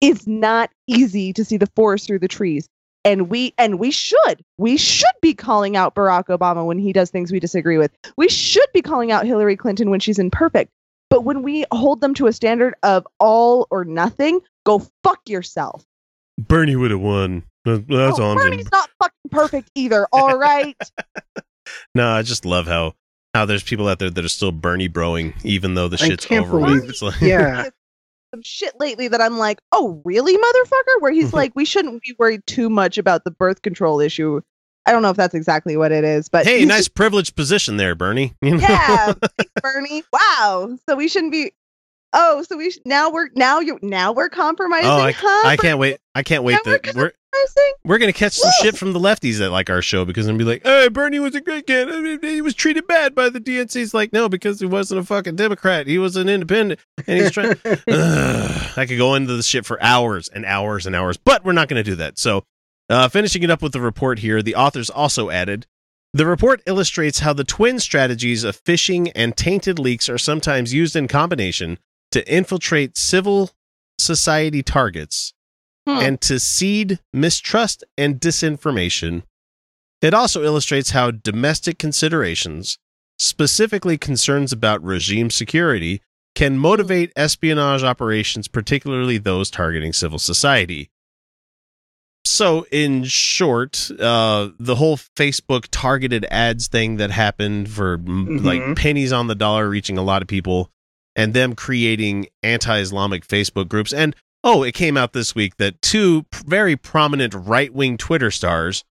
it's 0.00 0.26
not 0.26 0.70
easy 0.86 1.32
to 1.32 1.44
see 1.44 1.56
the 1.56 1.70
forest 1.74 2.06
through 2.06 2.18
the 2.18 2.28
trees. 2.28 2.68
And 3.04 3.28
we 3.28 3.52
and 3.58 3.78
we 3.78 3.90
should. 3.90 4.42
We 4.56 4.76
should 4.76 5.14
be 5.20 5.34
calling 5.34 5.76
out 5.76 5.94
Barack 5.94 6.26
Obama 6.26 6.64
when 6.64 6.78
he 6.78 6.92
does 6.92 7.10
things 7.10 7.30
we 7.30 7.38
disagree 7.40 7.76
with. 7.76 7.90
We 8.16 8.28
should 8.28 8.66
be 8.72 8.80
calling 8.80 9.12
out 9.12 9.26
Hillary 9.26 9.56
Clinton 9.56 9.90
when 9.90 10.00
she's 10.00 10.18
imperfect. 10.18 10.70
But 11.10 11.22
when 11.24 11.42
we 11.42 11.64
hold 11.70 12.00
them 12.00 12.14
to 12.14 12.26
a 12.26 12.32
standard 12.32 12.74
of 12.82 13.06
all 13.20 13.66
or 13.70 13.84
nothing, 13.84 14.40
go 14.64 14.82
fuck 15.02 15.20
yourself. 15.28 15.84
Bernie 16.38 16.76
would 16.76 16.90
have 16.90 17.00
won. 17.00 17.44
That's 17.64 17.82
oh, 17.90 17.94
all 17.94 18.32
I'm 18.32 18.38
saying. 18.38 18.50
Bernie's 18.50 18.72
not 18.72 18.90
fucking 18.98 19.30
perfect 19.30 19.70
either. 19.74 20.06
All 20.12 20.38
right. 20.38 20.76
No, 21.94 22.10
I 22.10 22.20
just 22.20 22.44
love 22.44 22.66
how 22.66 22.92
how 23.32 23.46
there's 23.46 23.62
people 23.62 23.88
out 23.88 23.98
there 23.98 24.10
that 24.10 24.22
are 24.24 24.28
still 24.28 24.52
Bernie 24.52 24.88
broing, 24.88 25.32
even 25.44 25.72
though 25.74 25.88
the 25.88 25.96
I 26.00 26.08
shit's 26.08 26.26
can't 26.26 26.44
over. 26.46 26.60
believe- 26.60 26.82
with. 26.82 26.90
It's 26.90 27.02
like, 27.02 27.20
Yeah. 27.22 27.70
Some 28.34 28.42
shit 28.42 28.74
lately 28.80 29.06
that 29.06 29.20
I'm 29.20 29.38
like, 29.38 29.60
oh 29.70 30.02
really, 30.04 30.36
motherfucker? 30.36 31.00
Where 31.00 31.12
he's 31.12 31.26
mm-hmm. 31.28 31.36
like, 31.36 31.52
we 31.54 31.64
shouldn't 31.64 32.02
be 32.02 32.16
worried 32.18 32.44
too 32.48 32.68
much 32.68 32.98
about 32.98 33.22
the 33.22 33.30
birth 33.30 33.62
control 33.62 34.00
issue. 34.00 34.40
I 34.86 34.90
don't 34.90 35.02
know 35.02 35.10
if 35.10 35.16
that's 35.16 35.34
exactly 35.34 35.76
what 35.76 35.92
it 35.92 36.02
is, 36.02 36.28
but 36.28 36.44
hey, 36.44 36.64
nice 36.64 36.88
privileged 36.88 37.36
position 37.36 37.76
there, 37.76 37.94
Bernie. 37.94 38.34
You 38.42 38.56
know? 38.56 38.58
yeah, 38.58 39.14
Bernie. 39.62 40.02
Wow. 40.12 40.76
So 40.88 40.96
we 40.96 41.06
shouldn't 41.06 41.30
be. 41.30 41.52
Oh, 42.12 42.42
so 42.42 42.56
we 42.56 42.72
sh- 42.72 42.80
now 42.84 43.12
we're 43.12 43.28
now 43.36 43.60
you 43.60 43.78
now 43.82 44.10
we're 44.10 44.26
oh, 44.26 44.30
compromising. 44.30 44.90
Oh, 44.90 44.98
I, 44.98 45.12
huh? 45.12 45.48
I 45.48 45.56
can't 45.56 45.78
wait. 45.78 45.98
I 46.16 46.24
can't 46.24 46.42
wait 46.42 46.54
Now 46.54 46.60
we're 46.66 46.78
that 46.78 46.96
we're? 46.96 47.12
We're 47.84 47.98
gonna 47.98 48.12
catch 48.12 48.34
some 48.34 48.48
Woo! 48.48 48.64
shit 48.64 48.78
from 48.78 48.92
the 48.92 48.98
lefties 48.98 49.38
that 49.38 49.50
like 49.50 49.70
our 49.70 49.82
show 49.82 50.04
because 50.04 50.26
they'll 50.26 50.36
be 50.36 50.44
like, 50.44 50.62
"Hey, 50.62 50.88
Bernie 50.88 51.18
was 51.18 51.34
a 51.34 51.40
great 51.40 51.66
candidate. 51.66 52.24
He 52.24 52.40
was 52.40 52.54
treated 52.54 52.86
bad 52.86 53.14
by 53.14 53.28
the 53.28 53.40
DNC." 53.40 53.82
It's 53.82 53.94
like, 53.94 54.12
no, 54.12 54.28
because 54.28 54.60
he 54.60 54.66
wasn't 54.66 55.00
a 55.00 55.04
fucking 55.04 55.36
Democrat. 55.36 55.86
He 55.86 55.98
was 55.98 56.16
an 56.16 56.28
independent, 56.28 56.80
and 57.06 57.20
he's 57.20 57.30
trying. 57.30 57.56
Ugh, 57.64 58.72
I 58.76 58.86
could 58.86 58.98
go 58.98 59.14
into 59.14 59.36
the 59.36 59.42
shit 59.42 59.66
for 59.66 59.82
hours 59.82 60.28
and 60.28 60.44
hours 60.44 60.86
and 60.86 60.96
hours, 60.96 61.16
but 61.16 61.44
we're 61.44 61.52
not 61.52 61.68
going 61.68 61.82
to 61.82 61.90
do 61.90 61.96
that. 61.96 62.18
So, 62.18 62.44
uh, 62.88 63.08
finishing 63.08 63.42
it 63.42 63.50
up 63.50 63.62
with 63.62 63.72
the 63.72 63.80
report 63.80 64.20
here, 64.20 64.42
the 64.42 64.54
authors 64.54 64.88
also 64.90 65.30
added 65.30 65.66
the 66.14 66.26
report 66.26 66.62
illustrates 66.64 67.18
how 67.18 67.32
the 67.32 67.44
twin 67.44 67.80
strategies 67.80 68.44
of 68.44 68.62
phishing 68.62 69.10
and 69.16 69.36
tainted 69.36 69.80
leaks 69.80 70.08
are 70.08 70.16
sometimes 70.16 70.72
used 70.72 70.94
in 70.94 71.08
combination 71.08 71.78
to 72.12 72.32
infiltrate 72.32 72.96
civil 72.96 73.50
society 73.98 74.62
targets 74.62 75.33
Hmm. 75.86 75.98
and 75.98 76.20
to 76.22 76.40
seed 76.40 76.98
mistrust 77.12 77.84
and 77.98 78.18
disinformation. 78.18 79.22
It 80.00 80.14
also 80.14 80.42
illustrates 80.42 80.90
how 80.90 81.10
domestic 81.10 81.78
considerations, 81.78 82.78
specifically 83.18 83.98
concerns 83.98 84.52
about 84.52 84.82
regime 84.82 85.30
security, 85.30 86.00
can 86.34 86.58
motivate 86.58 87.12
espionage 87.16 87.82
operations, 87.82 88.48
particularly 88.48 89.18
those 89.18 89.50
targeting 89.50 89.92
civil 89.92 90.18
society. 90.18 90.90
So, 92.26 92.66
in 92.72 93.04
short, 93.04 93.90
uh, 94.00 94.48
the 94.58 94.76
whole 94.76 94.96
Facebook 94.96 95.68
targeted 95.70 96.24
ads 96.30 96.68
thing 96.68 96.96
that 96.96 97.10
happened 97.10 97.68
for 97.68 97.98
mm, 97.98 98.42
like 98.42 98.76
pennies 98.76 99.12
on 99.12 99.26
the 99.26 99.34
dollar, 99.34 99.68
reaching 99.68 99.98
a 99.98 100.02
lot 100.02 100.22
of 100.22 100.28
people, 100.28 100.70
and 101.14 101.34
them 101.34 101.54
creating 101.54 102.28
anti 102.42 102.78
Islamic 102.78 103.26
Facebook 103.26 103.68
groups. 103.68 103.92
And 103.92 104.16
oh, 104.44 104.62
it 104.62 104.74
came 104.74 104.96
out 104.96 105.12
this 105.14 105.34
week 105.34 105.56
that 105.56 105.80
two 105.82 106.26
very 106.46 106.76
prominent 106.76 107.34
right 107.34 107.72
wing 107.74 107.96
Twitter 107.96 108.30
stars 108.30 108.84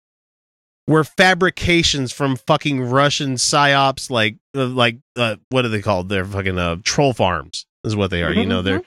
were 0.87 1.03
fabrications 1.03 2.11
from 2.11 2.35
fucking 2.35 2.81
Russian 2.81 3.35
psyops, 3.35 4.09
like, 4.09 4.37
uh, 4.55 4.65
like, 4.65 4.97
uh, 5.15 5.35
what 5.49 5.63
are 5.65 5.69
they 5.69 5.81
called? 5.81 6.09
They're 6.09 6.25
fucking 6.25 6.57
uh, 6.57 6.77
troll 6.83 7.13
farms, 7.13 7.65
is 7.83 7.95
what 7.95 8.09
they 8.11 8.23
are. 8.23 8.33
You 8.33 8.45
know, 8.45 8.61
they're 8.61 8.81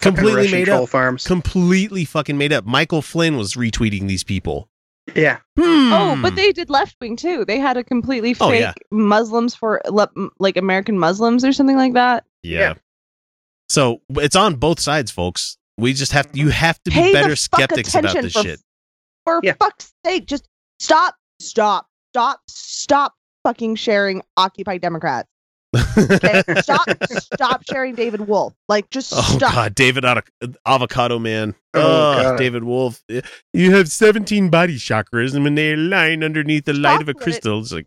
completely 0.00 0.34
Russian 0.34 0.52
made 0.52 0.64
troll 0.66 0.82
up 0.84 0.88
farms. 0.88 1.26
completely 1.26 2.04
fucking 2.04 2.36
made 2.38 2.52
up. 2.52 2.64
Michael 2.66 3.02
Flynn 3.02 3.36
was 3.36 3.54
retweeting 3.54 4.08
these 4.08 4.24
people. 4.24 4.68
yeah. 5.14 5.38
Oh, 5.58 6.14
Hmm. 6.16 6.22
but 6.22 6.36
they 6.36 6.52
did 6.52 6.70
left 6.70 6.96
wing 7.00 7.16
too. 7.16 7.44
They 7.44 7.58
had 7.58 7.76
a 7.76 7.84
completely 7.84 8.34
Oh, 8.40 8.48
fake 8.50 8.60
yeah. 8.60 8.72
Muslims 8.90 9.54
for 9.54 9.80
like 10.38 10.56
American 10.56 10.98
Muslims 10.98 11.44
or 11.44 11.52
something 11.52 11.76
like 11.76 11.92
that. 11.94 12.24
yeah. 12.42 12.58
Yeah. 12.60 12.74
So 13.70 14.00
it's 14.10 14.36
on 14.36 14.54
both 14.56 14.80
sides, 14.80 15.10
folks. 15.10 15.57
We 15.78 15.92
just 15.94 16.12
have 16.12 16.30
to, 16.32 16.38
you 16.38 16.46
mm-hmm. 16.46 16.50
have 16.52 16.82
to 16.84 16.90
be 16.90 16.94
Pay 16.94 17.12
better 17.12 17.30
fuck 17.30 17.38
skeptics 17.38 17.94
about 17.94 18.04
attention 18.10 18.22
this 18.24 18.32
for- 18.34 18.42
shit. 18.42 18.60
For 19.24 19.40
Yeah. 19.42 19.54
fuck's 19.58 19.92
sake, 20.04 20.26
just 20.26 20.46
stop, 20.80 21.14
stop, 21.40 21.86
stop, 22.12 22.40
stop 22.48 23.14
fucking 23.44 23.76
sharing 23.76 24.22
Occupy 24.36 24.78
Democrats. 24.78 25.28
Okay, 25.98 26.42
stop, 26.62 26.88
stop 27.10 27.62
sharing 27.70 27.94
David 27.94 28.22
Wolfe. 28.26 28.54
Like, 28.68 28.88
just 28.90 29.12
oh 29.14 29.20
stop. 29.36 29.52
god, 29.54 29.74
David 29.74 30.04
Avocado 30.66 31.18
Man. 31.18 31.54
Oh, 31.74 32.32
Oh, 32.32 32.36
David 32.38 32.64
Wolfe. 32.64 33.02
You 33.52 33.74
have 33.76 33.88
17 33.88 34.48
body 34.48 34.76
chakras 34.78 35.34
and 35.34 35.44
when 35.44 35.54
they 35.54 35.74
align 35.74 36.24
underneath 36.24 36.64
the 36.64 36.72
light 36.72 37.02
of 37.02 37.08
a 37.08 37.14
crystal, 37.14 37.60
it's 37.60 37.70
like 37.72 37.86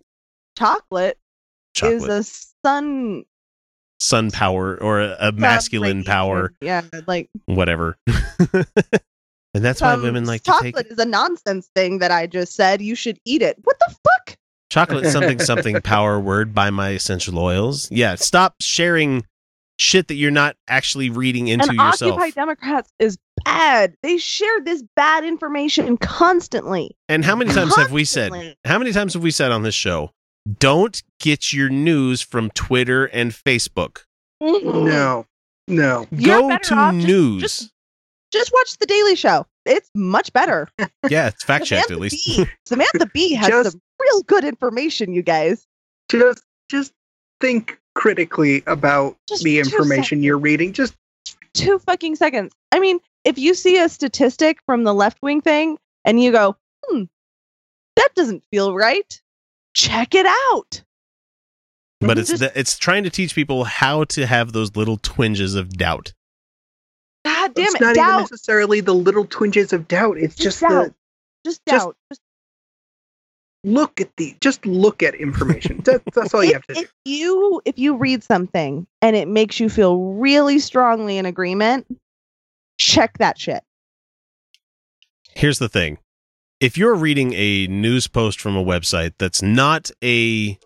Chocolate, 0.57 1.17
chocolate. 1.73 2.03
is 2.03 2.07
a 2.07 2.23
sun 2.65 3.23
sun 4.01 4.31
power 4.31 4.81
or 4.81 4.99
a, 4.99 5.15
a 5.19 5.31
masculine 5.31 6.03
sun 6.03 6.13
power. 6.13 6.53
Yeah, 6.59 6.81
like 7.07 7.29
whatever. 7.45 7.97
and 8.53 8.65
that's 9.53 9.81
why 9.81 9.95
women 9.95 10.25
like 10.25 10.41
to 10.43 10.51
chocolate 10.51 10.75
take 10.75 10.91
is 10.91 10.97
a 10.97 11.05
nonsense 11.05 11.69
thing 11.75 11.99
that 11.99 12.11
I 12.11 12.27
just 12.27 12.53
said. 12.53 12.81
You 12.81 12.95
should 12.95 13.19
eat 13.25 13.41
it. 13.41 13.57
What 13.63 13.77
the 13.79 13.95
fuck? 14.03 14.37
chocolate 14.71 15.05
something 15.11 15.39
something 15.39 15.79
power 15.81 16.19
word 16.19 16.53
by 16.55 16.69
my 16.71 16.89
essential 16.89 17.37
oils. 17.37 17.89
Yeah, 17.91 18.15
stop 18.15 18.55
sharing 18.59 19.25
shit 19.77 20.07
that 20.07 20.15
you're 20.15 20.31
not 20.31 20.55
actually 20.67 21.09
reading 21.09 21.47
into 21.47 21.69
and 21.69 21.77
yourself. 21.77 22.13
Occupy 22.13 22.29
Democrats 22.31 22.91
is 22.99 23.17
bad. 23.45 23.95
They 24.03 24.17
share 24.17 24.61
this 24.61 24.83
bad 24.95 25.23
information 25.23 25.97
constantly. 25.97 26.95
and 27.09 27.23
how 27.23 27.35
many 27.35 27.53
times 27.53 27.75
have 27.75 27.91
we 27.91 28.05
said 28.05 28.55
how 28.65 28.79
many 28.79 28.91
times 28.91 29.13
have 29.13 29.23
we 29.23 29.31
said 29.31 29.51
on 29.51 29.63
this 29.63 29.75
show 29.75 30.11
don't 30.59 31.01
get 31.19 31.53
your 31.53 31.69
news 31.69 32.21
from 32.21 32.49
Twitter 32.51 33.05
and 33.05 33.31
Facebook. 33.31 33.99
No. 34.41 35.25
No. 35.67 36.07
You're 36.11 36.41
Go 36.41 36.57
to 36.57 36.73
off 36.75 36.93
just- 36.95 37.07
news. 37.07 37.41
just- 37.41 37.71
Just 38.31 38.51
watch 38.53 38.77
the 38.77 38.85
Daily 38.85 39.15
Show. 39.15 39.45
It's 39.65 39.89
much 39.93 40.31
better. 40.33 40.67
yeah, 41.09 41.27
it's 41.27 41.43
fact 41.43 41.65
checked 41.65 41.91
at 41.91 41.99
least. 41.99 42.25
Bee, 42.25 42.45
Samantha 42.65 43.05
Bee 43.13 43.33
has 43.33 43.49
Just- 43.49 43.71
some 43.71 43.81
real 43.99 44.23
good 44.23 44.43
information, 44.43 45.13
you 45.13 45.21
guys. 45.21 45.67
Just 46.09 46.41
just 46.69 46.93
think 47.41 47.77
critically 47.93 48.63
about 48.67 49.17
Just 49.27 49.43
the 49.43 49.55
two 49.55 49.69
information 49.69 50.23
you're 50.23 50.37
reading. 50.37 50.73
Just 50.73 50.95
Two 51.53 51.77
fucking 51.79 52.15
seconds. 52.15 52.53
I 52.71 52.79
mean, 52.79 52.99
if 53.25 53.37
you 53.37 53.53
see 53.53 53.77
a 53.77 53.89
statistic 53.89 54.59
from 54.65 54.85
the 54.85 54.93
left 54.93 55.17
wing 55.21 55.41
thing 55.41 55.77
and 56.05 56.17
you 56.21 56.31
go, 56.31 56.55
hmm, 56.85 57.03
that 57.97 58.09
doesn't 58.15 58.43
feel 58.51 58.73
right, 58.73 59.20
check 59.73 60.13
it 60.15 60.25
out. 60.53 60.83
but 61.99 62.17
it's 62.17 62.29
Just- 62.29 62.39
the, 62.41 62.59
it's 62.59 62.77
trying 62.77 63.03
to 63.03 63.09
teach 63.09 63.35
people 63.35 63.63
how 63.63 64.03
to 64.05 64.25
have 64.25 64.53
those 64.53 64.75
little 64.75 64.97
twinges 64.97 65.55
of 65.55 65.69
doubt. 65.77 66.13
God 67.25 67.53
damn 67.53 67.65
it's 67.65 67.75
it. 67.75 67.81
not 67.81 67.97
even 67.97 68.19
necessarily 68.21 68.81
the 68.81 68.95
little 68.95 69.25
twinges 69.25 69.71
of 69.73 69.87
doubt. 69.87 70.17
It's 70.17 70.35
Just 70.35 70.59
just, 70.59 70.61
doubt. 70.61 70.93
the 71.43 71.49
Just 71.49 71.61
just- 71.67 71.85
doubt. 71.85 71.95
Just 72.11 72.21
look 73.63 74.01
at 74.01 74.09
the 74.17 74.35
just 74.41 74.65
look 74.65 75.03
at 75.03 75.13
information. 75.13 75.77
that, 75.83 76.01
that's 76.15 76.33
all 76.33 76.43
you 76.43 76.49
if, 76.49 76.53
have 76.55 76.65
to 76.67 76.73
do. 76.73 76.79
if 76.81 76.91
you 77.05 77.61
if 77.65 77.77
you 77.77 77.95
read 77.95 78.23
something 78.23 78.87
and 79.03 79.15
it 79.15 79.27
makes 79.27 79.59
you 79.59 79.69
feel 79.69 80.13
really 80.13 80.57
strongly 80.57 81.17
in 81.19 81.27
agreement, 81.27 81.85
check 82.79 83.19
that 83.19 83.37
shit. 83.37 83.63
Here's 85.35 85.59
the 85.59 85.69
thing. 85.69 85.99
If 86.61 86.77
you're 86.77 86.93
reading 86.95 87.33
a 87.35 87.65
news 87.67 88.05
post 88.07 88.39
from 88.39 88.55
a 88.55 88.63
website 88.63 89.13
that's 89.17 89.41
not 89.41 89.89
a 90.03 90.57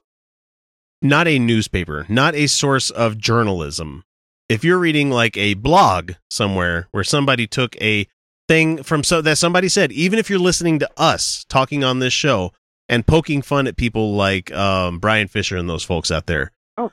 not 1.02 1.28
a 1.28 1.40
newspaper, 1.40 2.06
not 2.10 2.36
a 2.36 2.48
source 2.48 2.90
of 2.90 3.18
journalism. 3.18 4.04
If 4.50 4.64
you're 4.64 4.78
reading 4.78 5.10
like 5.10 5.38
a 5.38 5.54
blog 5.54 6.12
somewhere 6.30 6.88
where 6.92 7.04
somebody 7.06 7.48
took 7.48 7.80
a 7.82 8.08
thing 8.50 8.84
from 8.84 9.04
so 9.06 9.22
that 9.22 9.38
somebody 9.38 9.70
said, 9.70 9.92
even 9.94 10.20
if 10.20 10.30
you're 10.30 10.38
listening 10.38 10.80
to 10.80 10.90
us 10.98 11.46
talking 11.48 11.84
on 11.84 12.00
this 12.00 12.14
show 12.14 12.52
and 12.90 13.08
poking 13.08 13.42
fun 13.42 13.66
at 13.66 13.78
people 13.78 14.16
like 14.16 14.52
um, 14.54 15.00
Bryan 15.00 15.28
Fischer 15.30 15.56
and 15.58 15.70
those 15.70 15.84
folks 15.84 16.12
out 16.12 16.26
there, 16.26 16.52
Oh 16.78 16.92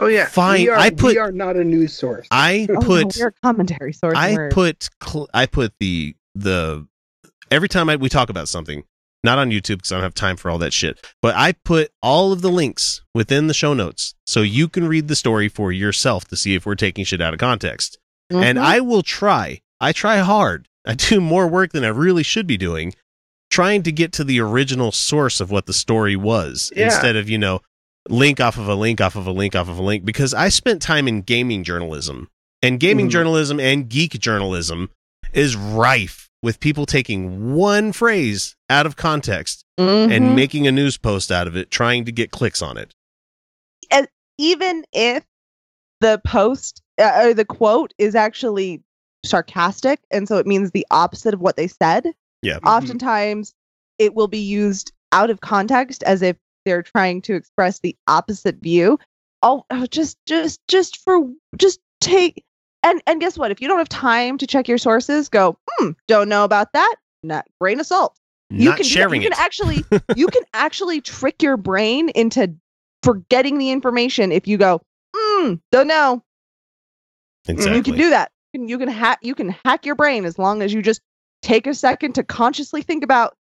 oh 0.00 0.06
yeah, 0.06 0.26
Fine, 0.26 0.62
We 0.62 0.68
are, 0.70 0.78
I 0.78 0.88
put- 0.90 1.12
we 1.12 1.18
are 1.18 1.32
not 1.32 1.56
a 1.56 1.64
news 1.64 1.92
source. 1.92 2.26
I 2.30 2.66
Oh, 2.70 2.72
no, 2.74 2.80
put 2.80 3.16
we're 3.18 3.28
a 3.28 3.32
commentary 3.44 3.92
source. 3.92 4.16
I 4.16 4.32
We're- 4.34 4.50
put 4.50 4.88
cl- 5.04 5.28
I 5.34 5.44
put 5.44 5.74
the 5.80 6.16
the 6.34 6.86
every 7.50 7.68
time 7.68 7.88
I, 7.88 7.96
we 7.96 8.08
talk 8.08 8.30
about 8.30 8.48
something, 8.48 8.84
not 9.24 9.38
on 9.38 9.50
YouTube 9.50 9.78
because 9.78 9.92
I 9.92 9.96
don't 9.96 10.02
have 10.04 10.14
time 10.14 10.36
for 10.36 10.50
all 10.50 10.58
that 10.58 10.72
shit. 10.72 11.04
But 11.22 11.34
I 11.36 11.52
put 11.52 11.90
all 12.02 12.32
of 12.32 12.40
the 12.40 12.50
links 12.50 13.02
within 13.14 13.46
the 13.48 13.54
show 13.54 13.74
notes 13.74 14.14
so 14.26 14.42
you 14.42 14.68
can 14.68 14.86
read 14.86 15.08
the 15.08 15.16
story 15.16 15.48
for 15.48 15.72
yourself 15.72 16.26
to 16.28 16.36
see 16.36 16.54
if 16.54 16.64
we're 16.66 16.74
taking 16.76 17.04
shit 17.04 17.20
out 17.20 17.34
of 17.34 17.40
context. 17.40 17.98
And 18.30 18.58
Mhm. 18.58 18.62
I 18.62 18.80
will 18.80 19.02
try. 19.02 19.60
I 19.80 19.92
try 19.92 20.18
hard. 20.18 20.68
I 20.86 20.94
do 20.94 21.20
more 21.20 21.46
work 21.48 21.72
than 21.72 21.84
I 21.84 21.88
really 21.88 22.22
should 22.22 22.46
be 22.46 22.56
doing, 22.56 22.94
trying 23.50 23.82
to 23.84 23.92
get 23.92 24.12
to 24.12 24.24
the 24.24 24.40
original 24.40 24.92
source 24.92 25.40
of 25.40 25.50
what 25.50 25.66
the 25.66 25.72
story 25.72 26.16
was 26.16 26.70
Yeah. 26.76 26.86
instead 26.86 27.16
of 27.16 27.28
you 27.28 27.38
know 27.38 27.60
link 28.08 28.40
off 28.40 28.56
of 28.56 28.68
a 28.68 28.74
link 28.74 29.00
off 29.00 29.16
of 29.16 29.26
a 29.26 29.32
link 29.32 29.54
off 29.56 29.68
of 29.68 29.78
a 29.78 29.82
link 29.82 30.04
because 30.04 30.32
I 30.32 30.48
spent 30.48 30.80
time 30.80 31.08
in 31.08 31.22
gaming 31.22 31.62
journalism 31.64 32.28
and 32.62 32.80
gaming 32.80 33.08
Mhm. 33.08 33.12
journalism 33.12 33.60
and 33.60 33.88
geek 33.88 34.18
journalism 34.20 34.90
is 35.32 35.56
rife 35.56 36.27
with 36.42 36.60
people 36.60 36.86
taking 36.86 37.54
one 37.54 37.92
phrase 37.92 38.54
out 38.70 38.86
of 38.86 38.96
context 38.96 39.64
Mhm. 39.78 40.10
and 40.10 40.36
making 40.36 40.66
a 40.66 40.72
news 40.72 40.96
post 40.96 41.30
out 41.32 41.46
of 41.46 41.56
it 41.56 41.70
trying 41.70 42.04
to 42.04 42.12
get 42.12 42.30
clicks 42.30 42.62
on 42.62 42.76
it. 42.76 42.94
even 44.40 44.84
if 44.92 45.24
the 46.00 46.20
post 46.24 46.80
uh, 46.96 47.22
or 47.24 47.34
the 47.34 47.44
quote 47.44 47.92
is 47.98 48.14
actually 48.14 48.80
sarcastic 49.26 49.98
and 50.12 50.28
so 50.28 50.36
it 50.36 50.46
means 50.46 50.70
the 50.70 50.86
opposite 50.92 51.34
of 51.34 51.40
what 51.40 51.56
they 51.56 51.66
said 51.66 52.06
Yeah. 52.42 52.58
oftentimes 52.64 53.52
it 53.98 54.14
will 54.14 54.28
be 54.28 54.38
used 54.38 54.92
out 55.10 55.28
of 55.28 55.40
context 55.40 56.04
as 56.04 56.22
if 56.22 56.36
they're 56.64 56.84
trying 56.84 57.20
to 57.22 57.34
express 57.34 57.80
the 57.80 57.96
opposite 58.06 58.58
view 58.62 58.96
oh 59.42 59.64
oh, 59.70 59.86
just 59.86 60.16
just 60.24 60.60
just 60.68 60.98
for 60.98 61.28
just 61.56 61.80
take 62.00 62.44
and 62.90 63.02
and 63.06 63.20
guess 63.20 63.38
what? 63.38 63.50
If 63.50 63.60
you 63.60 63.68
don't 63.68 63.78
have 63.78 63.88
time 63.88 64.38
to 64.38 64.46
check 64.46 64.68
your 64.68 64.78
sources 64.78 65.28
go 65.28 65.56
hmm 65.70 65.90
don't 66.06 66.28
know 66.28 66.44
about 66.44 66.72
that. 66.72 66.96
Not 67.22 67.46
grain 67.60 67.80
of 67.80 67.86
salt. 67.86 68.16
You 68.50 68.70
Not 68.70 68.76
can 68.78 68.86
sharing 68.86 69.22
you 69.22 69.28
it. 69.28 69.32
can 69.34 69.40
actually 69.42 69.84
you 70.16 70.26
can 70.28 70.42
actually 70.54 71.00
trick 71.00 71.42
your 71.42 71.56
brain 71.56 72.08
into 72.10 72.54
forgetting 73.02 73.58
the 73.58 73.70
information 73.70 74.32
if 74.32 74.46
you 74.48 74.56
go 74.58 74.80
mm, 75.14 75.60
don't 75.72 75.86
know. 75.88 76.22
Exactly. 77.46 77.76
you 77.76 77.82
can 77.82 77.96
do 77.96 78.10
that. 78.10 78.30
You 78.52 78.60
can, 78.60 78.68
you 78.68 78.78
can 78.78 78.88
hack 78.88 79.18
you 79.22 79.34
can 79.34 79.54
hack 79.64 79.86
your 79.86 79.94
brain 79.94 80.24
as 80.24 80.38
long 80.38 80.62
as 80.62 80.72
you 80.72 80.82
just 80.82 81.00
take 81.42 81.66
a 81.66 81.74
second 81.74 82.14
to 82.14 82.22
consciously 82.24 82.82
think 82.82 83.04
about 83.04 83.36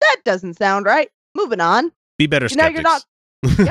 that 0.00 0.16
doesn't 0.24 0.54
sound 0.56 0.86
right. 0.86 1.10
Moving 1.34 1.60
on. 1.60 1.92
Be 2.18 2.26
better 2.26 2.44
You 2.46 2.56
skeptics. 2.72 2.74
you're 2.74 2.82
not- 2.82 3.04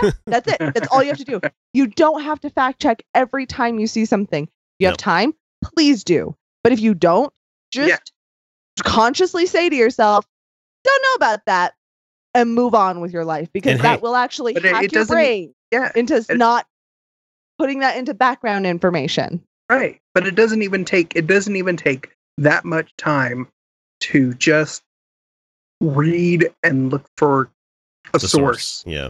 yeah 0.04 0.12
that's 0.26 0.48
it. 0.48 0.58
That's 0.60 0.88
all 0.92 1.04
you 1.04 1.10
have 1.10 1.18
to 1.20 1.26
do. 1.26 1.42
You 1.72 1.86
don't 1.86 2.24
have 2.24 2.40
to 2.40 2.50
fact 2.50 2.82
check 2.82 3.04
every 3.14 3.46
time 3.46 3.78
you 3.78 3.86
see 3.86 4.06
something 4.06 4.50
you 4.80 4.88
have 4.88 4.94
Nope. 4.94 4.98
time 4.98 5.34
please 5.64 6.04
do 6.04 6.36
but 6.64 6.72
if 6.74 6.80
you 6.80 6.94
don't 6.94 7.32
just 7.72 7.90
Yeah. 7.90 8.84
consciously 8.84 9.46
say 9.46 9.70
to 9.70 9.76
yourself 9.76 10.26
don't 10.84 11.02
know 11.04 11.14
about 11.26 11.46
that 11.46 11.74
and 12.34 12.54
move 12.54 12.74
on 12.74 13.02
with 13.02 13.12
your 13.12 13.26
life 13.26 13.50
because 13.54 13.74
And 13.74 13.82
that 13.82 13.98
hey- 14.00 14.02
will 14.02 14.16
actually 14.16 14.54
But 14.54 14.66
it- 14.66 14.74
hack 14.74 14.84
it 14.86 14.94
your 14.94 15.06
brain 15.06 15.54
yeah, 15.72 15.92
into 15.96 16.16
it- 16.18 16.38
not 16.38 16.66
putting 17.58 17.80
that 17.80 17.98
into 17.98 18.14
background 18.14 18.66
information 18.66 19.44
right. 19.70 20.00
But 20.16 20.26
it 20.26 20.36
doesn't 20.36 20.62
even 20.64 20.86
take 20.86 21.16
it 21.16 21.28
doesn't 21.28 21.56
even 21.56 21.78
take 21.78 22.10
that 22.38 22.64
much 22.66 22.92
time 22.98 23.48
to 24.02 24.34
just 24.36 24.82
read 25.82 26.50
and 26.64 26.90
look 26.90 27.06
for 27.18 27.52
a 28.14 28.18
The 28.20 28.28
source. 28.28 28.84
Yeah. 28.88 29.10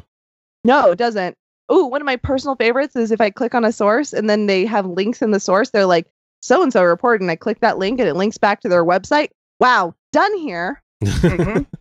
No, 0.63 0.91
it 0.91 0.97
doesn't. 0.97 1.35
Oh, 1.69 1.85
one 1.85 2.01
of 2.01 2.05
my 2.05 2.15
personal 2.15 2.55
favorites 2.55 2.95
is 2.95 3.11
if 3.11 3.21
I 3.21 3.29
click 3.29 3.53
on 3.55 3.63
a 3.63 3.71
source 3.71 4.11
and 4.13 4.29
then 4.29 4.47
they 4.47 4.65
have 4.65 4.85
links 4.85 5.21
in 5.21 5.31
the 5.31 5.39
source, 5.39 5.69
they're 5.69 5.85
like, 5.85 6.07
so 6.41 6.63
and 6.63 6.73
so 6.73 6.83
reported, 6.83 7.21
and 7.21 7.29
I 7.31 7.35
click 7.35 7.59
that 7.59 7.77
link 7.77 7.99
and 7.99 8.09
it 8.09 8.15
links 8.15 8.37
back 8.37 8.61
to 8.61 8.69
their 8.69 8.83
website. 8.85 9.29
Wow, 9.59 9.93
done 10.11 10.35
here. 10.37 10.81
Mhm. 11.03 11.65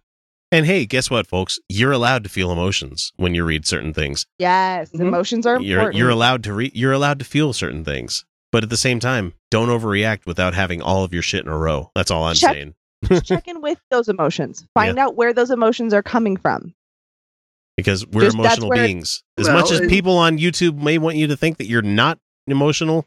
And 0.50 0.64
hey, 0.64 0.86
guess 0.86 1.10
what, 1.10 1.26
folks? 1.26 1.58
You're 1.68 1.92
allowed 1.92 2.22
to 2.24 2.30
feel 2.30 2.50
emotions 2.50 3.12
when 3.16 3.34
you 3.34 3.44
read 3.44 3.66
certain 3.66 3.92
things. 3.92 4.24
Yes, 4.38 4.90
Mhm. 4.92 5.00
emotions 5.00 5.44
are 5.44 5.60
You're 5.60 5.80
important. 5.80 5.98
you're 5.98 6.08
allowed 6.08 6.42
to 6.44 6.54
read. 6.54 6.74
You're 6.74 6.94
allowed 6.94 7.18
to 7.18 7.26
feel 7.26 7.52
certain 7.52 7.84
things, 7.84 8.24
but 8.50 8.62
at 8.64 8.70
the 8.70 8.76
same 8.78 8.98
time, 8.98 9.34
don't 9.50 9.68
overreact 9.68 10.24
without 10.24 10.54
having 10.54 10.80
all 10.80 11.04
of 11.04 11.12
your 11.12 11.20
shit 11.20 11.44
in 11.44 11.52
a 11.52 11.58
row. 11.58 11.90
That's 11.94 12.10
all 12.10 12.24
I'm 12.24 12.34
Check- 12.34 12.54
saying. 12.54 12.74
Just 13.04 13.24
check 13.26 13.46
in 13.46 13.60
with 13.60 13.78
those 13.90 14.08
emotions. 14.08 14.66
Find 14.72 14.98
out 14.98 15.16
where 15.16 15.34
those 15.34 15.50
emotions 15.50 15.92
are 15.92 16.02
coming 16.02 16.38
from. 16.38 16.72
Because 17.78 18.04
we're 18.08 18.22
Just- 18.22 18.34
emotional 18.36 18.68
where- 18.70 18.84
beings. 18.84 19.22
As 19.38 19.46
Well, 19.46 19.60
much 19.60 19.70
as 19.70 19.78
it- 19.80 19.88
people 19.88 20.16
on 20.18 20.36
YouTube 20.36 20.82
may 20.82 20.98
want 20.98 21.16
you 21.16 21.28
to 21.28 21.36
think 21.36 21.58
that 21.58 21.66
you're 21.66 21.80
not 21.80 22.18
emotional, 22.48 23.06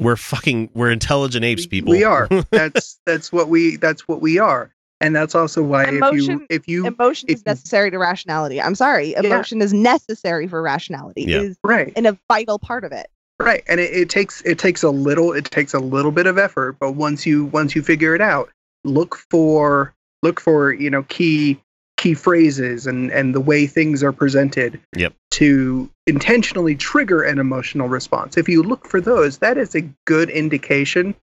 we're 0.00 0.16
fucking 0.16 0.70
we're 0.74 0.90
intelligent 0.90 1.44
apes, 1.44 1.64
people. 1.66 1.92
We 1.92 2.02
are. 2.04 2.26
That's 2.50 2.98
that's 3.06 3.32
what 3.32 3.48
we 3.48 3.76
that's 3.76 4.06
what 4.08 4.20
we 4.20 4.38
are. 4.38 4.74
And 5.00 5.14
that's 5.14 5.36
also 5.36 5.62
why 5.62 5.84
if 5.84 5.90
you 5.92 5.96
Emotion- 5.98 6.46
if 6.50 6.66
you 6.66 6.84
Emotion 6.86 7.28
if 7.28 7.36
is 7.36 7.40
you- 7.42 7.44
necessary 7.46 7.90
to 7.92 7.98
rationality. 7.98 8.60
I'm 8.60 8.74
sorry, 8.74 9.14
emotion 9.14 9.62
is 9.62 9.72
necessary 9.72 10.48
for 10.48 10.60
rationality. 10.60 11.22
Yeah. 11.22 11.36
It 11.36 11.42
is 11.44 11.56
right 11.62 11.92
and 11.94 12.06
a 12.08 12.18
vital 12.28 12.58
part 12.58 12.82
of 12.84 12.90
it. 12.90 13.06
right 13.40 13.62
and 13.68 13.78
it, 13.78 13.92
it 13.92 14.10
takes 14.10 14.42
it 14.42 14.58
takes 14.58 14.82
a 14.82 14.90
little 14.90 15.32
it 15.32 15.44
takes 15.44 15.72
a 15.72 15.78
little 15.78 16.10
bit 16.10 16.26
of 16.26 16.36
effort 16.36 16.76
but 16.80 16.92
once 16.96 17.24
you 17.24 17.44
once 17.46 17.76
you 17.76 17.82
figure 17.84 18.12
it 18.16 18.20
out 18.20 18.50
look 18.82 19.14
for 19.30 19.94
look 20.24 20.40
for 20.40 20.72
you 20.72 20.90
know 20.90 21.04
key 21.04 21.56
key 21.98 22.14
phrases 22.14 22.86
and 22.86 23.10
and 23.10 23.34
the 23.34 23.40
way 23.40 23.66
things 23.66 24.02
are 24.02 24.12
presented 24.12 24.80
Yep. 24.96 25.12
to 25.32 25.90
intentionally 26.06 26.74
trigger 26.74 27.22
an 27.22 27.38
emotional 27.38 27.88
response 27.88 28.36
if 28.38 28.48
you 28.48 28.62
look 28.62 28.86
for 28.86 29.00
those 29.00 29.38
that 29.38 29.58
is 29.58 29.74
a 29.74 29.82
good 30.06 30.30
indication 30.30 31.14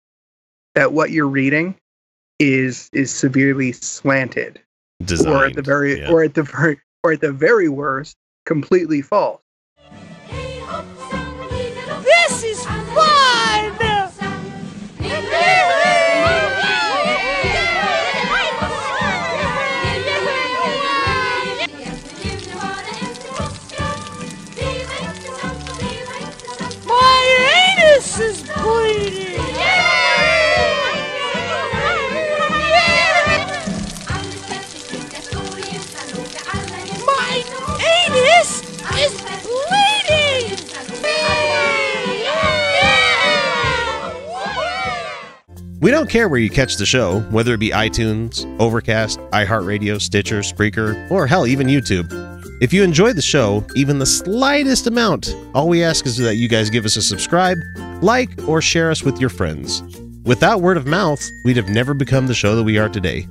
that 0.75 0.93
what 0.93 1.11
you're 1.11 1.29
reading 1.29 1.75
is 2.41 2.91
is 2.93 3.11
severely 3.15 3.73
slanted 3.73 4.61
Designed. 5.05 5.35
or 5.35 5.47
at 5.47 5.55
the 5.55 5.63
very 5.63 6.01
yeah. 6.01 6.11
or 6.11 6.25
at 6.25 6.35
the 6.35 6.43
very 6.43 6.81
or 7.05 7.13
at 7.13 7.21
the 7.21 7.33
very 7.33 7.69
worst 7.69 8.17
completely 8.45 9.01
false 9.01 9.41
We 45.85 45.91
don't 45.91 46.09
care 46.09 46.31
where 46.31 46.41
you 46.41 46.49
catch 46.49 46.77
the 46.77 46.87
show, 46.87 47.21
whether 47.31 47.53
it 47.53 47.61
be 47.61 47.69
iTunes, 47.69 48.47
Overcast, 48.59 49.19
iHeartRadio, 49.33 50.01
Stitcher, 50.01 50.41
Spreaker, 50.41 51.11
or 51.11 51.27
hell, 51.27 51.47
even 51.47 51.67
YouTube. 51.67 52.09
If 52.63 52.73
you 52.73 52.83
enjoy 52.83 53.13
the 53.13 53.21
show, 53.21 53.63
even 53.77 53.99
the 53.99 54.07
slightest 54.07 54.87
amount, 54.87 55.37
all 55.53 55.69
we 55.69 55.85
ask 55.85 56.07
is 56.07 56.17
that 56.17 56.37
you 56.37 56.49
guys 56.49 56.71
give 56.71 56.87
us 56.87 56.97
a 56.97 57.03
subscribe, 57.03 57.59
like, 58.01 58.31
or 58.49 58.63
share 58.63 58.91
us 58.91 59.03
with 59.03 59.21
your 59.21 59.29
friends. 59.29 59.83
Without 60.25 60.63
word 60.63 60.79
of 60.79 60.87
mouth, 60.87 61.23
we'd 61.45 61.59
have 61.59 61.69
never 61.69 61.93
become 61.93 62.29
the 62.29 62.35
show 62.35 62.57
that 62.57 62.65
we 62.65 62.79
are 62.79 62.89
today. 62.89 63.29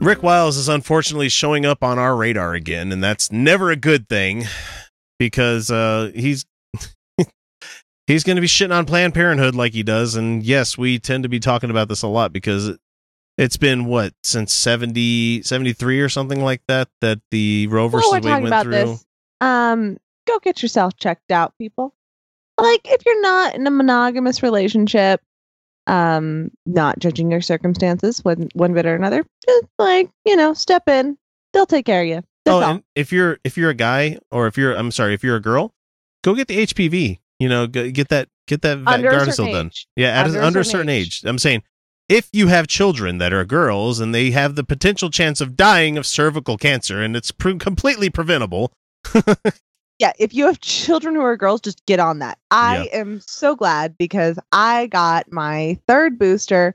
Rick 0.00 0.22
Wiles 0.22 0.56
is 0.56 0.68
unfortunately 0.68 1.28
showing 1.28 1.66
up 1.66 1.82
on 1.82 1.98
our 1.98 2.14
radar 2.14 2.54
again, 2.54 2.92
and 2.92 3.02
that's 3.02 3.32
never 3.32 3.72
a 3.72 3.76
good 3.76 4.08
thing. 4.08 4.44
because 5.18 5.70
uh, 5.70 6.12
he's 6.14 6.46
he's 8.08 8.24
going 8.24 8.36
to 8.36 8.40
be 8.40 8.48
shitting 8.48 8.74
on 8.74 8.86
Planned 8.86 9.14
Parenthood 9.14 9.54
like 9.54 9.72
he 9.72 9.84
does. 9.84 10.16
And 10.16 10.42
yes, 10.42 10.76
we 10.76 10.98
tend 10.98 11.22
to 11.22 11.28
be 11.28 11.38
talking 11.38 11.70
about 11.70 11.88
this 11.88 12.02
a 12.02 12.08
lot 12.08 12.32
because 12.32 12.68
it, 12.68 12.80
it's 13.36 13.56
been 13.56 13.84
what 13.84 14.14
since 14.24 14.52
70, 14.52 15.42
73 15.42 16.00
or 16.00 16.08
something 16.08 16.42
like 16.42 16.62
that 16.66 16.88
that 17.00 17.20
the 17.30 17.68
Roe 17.68 17.86
versus 17.86 18.10
Wade 18.10 18.24
went 18.24 18.62
through. 18.62 18.72
this, 18.72 19.06
um, 19.40 19.98
go 20.26 20.40
get 20.40 20.60
yourself 20.60 20.96
checked 20.96 21.30
out, 21.30 21.54
people. 21.58 21.94
Like, 22.60 22.80
if 22.86 23.06
you're 23.06 23.22
not 23.22 23.54
in 23.54 23.64
a 23.68 23.70
monogamous 23.70 24.42
relationship, 24.42 25.20
um, 25.86 26.50
not 26.66 26.98
judging 26.98 27.30
your 27.30 27.40
circumstances 27.40 28.24
one 28.24 28.48
one 28.54 28.74
bit 28.74 28.84
or 28.84 28.96
another, 28.96 29.24
just 29.46 29.64
like 29.78 30.10
you 30.24 30.34
know, 30.34 30.52
step 30.54 30.88
in. 30.88 31.16
They'll 31.52 31.66
take 31.66 31.86
care 31.86 32.02
of 32.02 32.08
you. 32.08 32.22
That's 32.44 32.54
oh, 32.54 32.60
all. 32.60 32.62
and 32.62 32.82
if 32.96 33.12
you're 33.12 33.38
if 33.44 33.56
you're 33.56 33.70
a 33.70 33.74
guy 33.74 34.18
or 34.32 34.48
if 34.48 34.58
you're 34.58 34.74
I'm 34.74 34.90
sorry 34.90 35.14
if 35.14 35.22
you're 35.22 35.36
a 35.36 35.40
girl, 35.40 35.72
go 36.24 36.34
get 36.34 36.48
the 36.48 36.66
HPV. 36.66 37.20
You 37.38 37.48
know, 37.48 37.66
get 37.66 38.08
that 38.08 38.28
get 38.46 38.62
that 38.62 38.78
Under 38.86 39.10
Gardasil 39.10 39.52
done. 39.52 39.70
Yeah, 39.96 40.22
Under 40.22 40.42
under 40.42 40.60
a 40.60 40.64
certain 40.64 40.88
age. 40.88 41.22
age. 41.22 41.22
I'm 41.24 41.38
saying 41.38 41.62
if 42.08 42.28
you 42.32 42.48
have 42.48 42.66
children 42.66 43.18
that 43.18 43.32
are 43.32 43.44
girls 43.44 44.00
and 44.00 44.14
they 44.14 44.30
have 44.30 44.54
the 44.54 44.64
potential 44.64 45.10
chance 45.10 45.40
of 45.40 45.56
dying 45.56 45.98
of 45.98 46.06
cervical 46.06 46.56
cancer 46.56 47.02
and 47.02 47.14
it's 47.14 47.30
pre- 47.30 47.58
completely 47.58 48.10
preventable. 48.10 48.72
yeah, 49.98 50.12
if 50.18 50.32
you 50.32 50.46
have 50.46 50.60
children 50.60 51.14
who 51.14 51.20
are 51.20 51.36
girls, 51.36 51.60
just 51.60 51.84
get 51.86 52.00
on 52.00 52.18
that. 52.20 52.38
I 52.50 52.88
am 52.92 53.20
so 53.20 53.54
glad 53.54 53.96
because 53.98 54.38
I 54.52 54.86
got 54.86 55.30
my 55.30 55.78
third 55.86 56.18
booster 56.18 56.74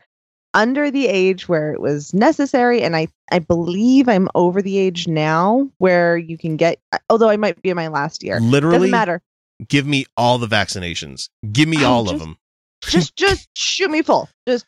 under 0.53 0.91
the 0.91 1.07
age 1.07 1.49
where 1.49 1.73
it 1.73 1.81
was 1.81 2.13
necessary, 2.13 2.83
and 2.83 2.95
I 2.95 3.07
I 3.31 3.39
believe 3.39 4.07
I'm 4.07 4.29
over 4.35 4.61
the 4.61 4.77
age 4.77 5.07
now 5.07 5.69
where 5.79 6.15
you 6.15 6.37
can 6.37 6.57
get. 6.57 6.79
Although 7.09 7.29
I 7.29 7.37
might 7.37 7.61
be 7.61 7.69
in 7.69 7.75
my 7.75 7.87
last 7.87 8.23
year, 8.23 8.39
Literally, 8.39 8.77
doesn't 8.77 8.91
matter. 8.91 9.21
Give 9.67 9.85
me 9.85 10.05
all 10.17 10.37
the 10.37 10.47
vaccinations. 10.47 11.29
Give 11.51 11.67
me 11.69 11.83
Oh, 11.83 11.89
all 11.91 12.09
of 12.09 12.19
them. 12.19 12.37
Just 12.83 13.15
just 13.15 13.47
shoot 13.55 13.89
me 13.89 14.01
full. 14.01 14.29
Just 14.47 14.65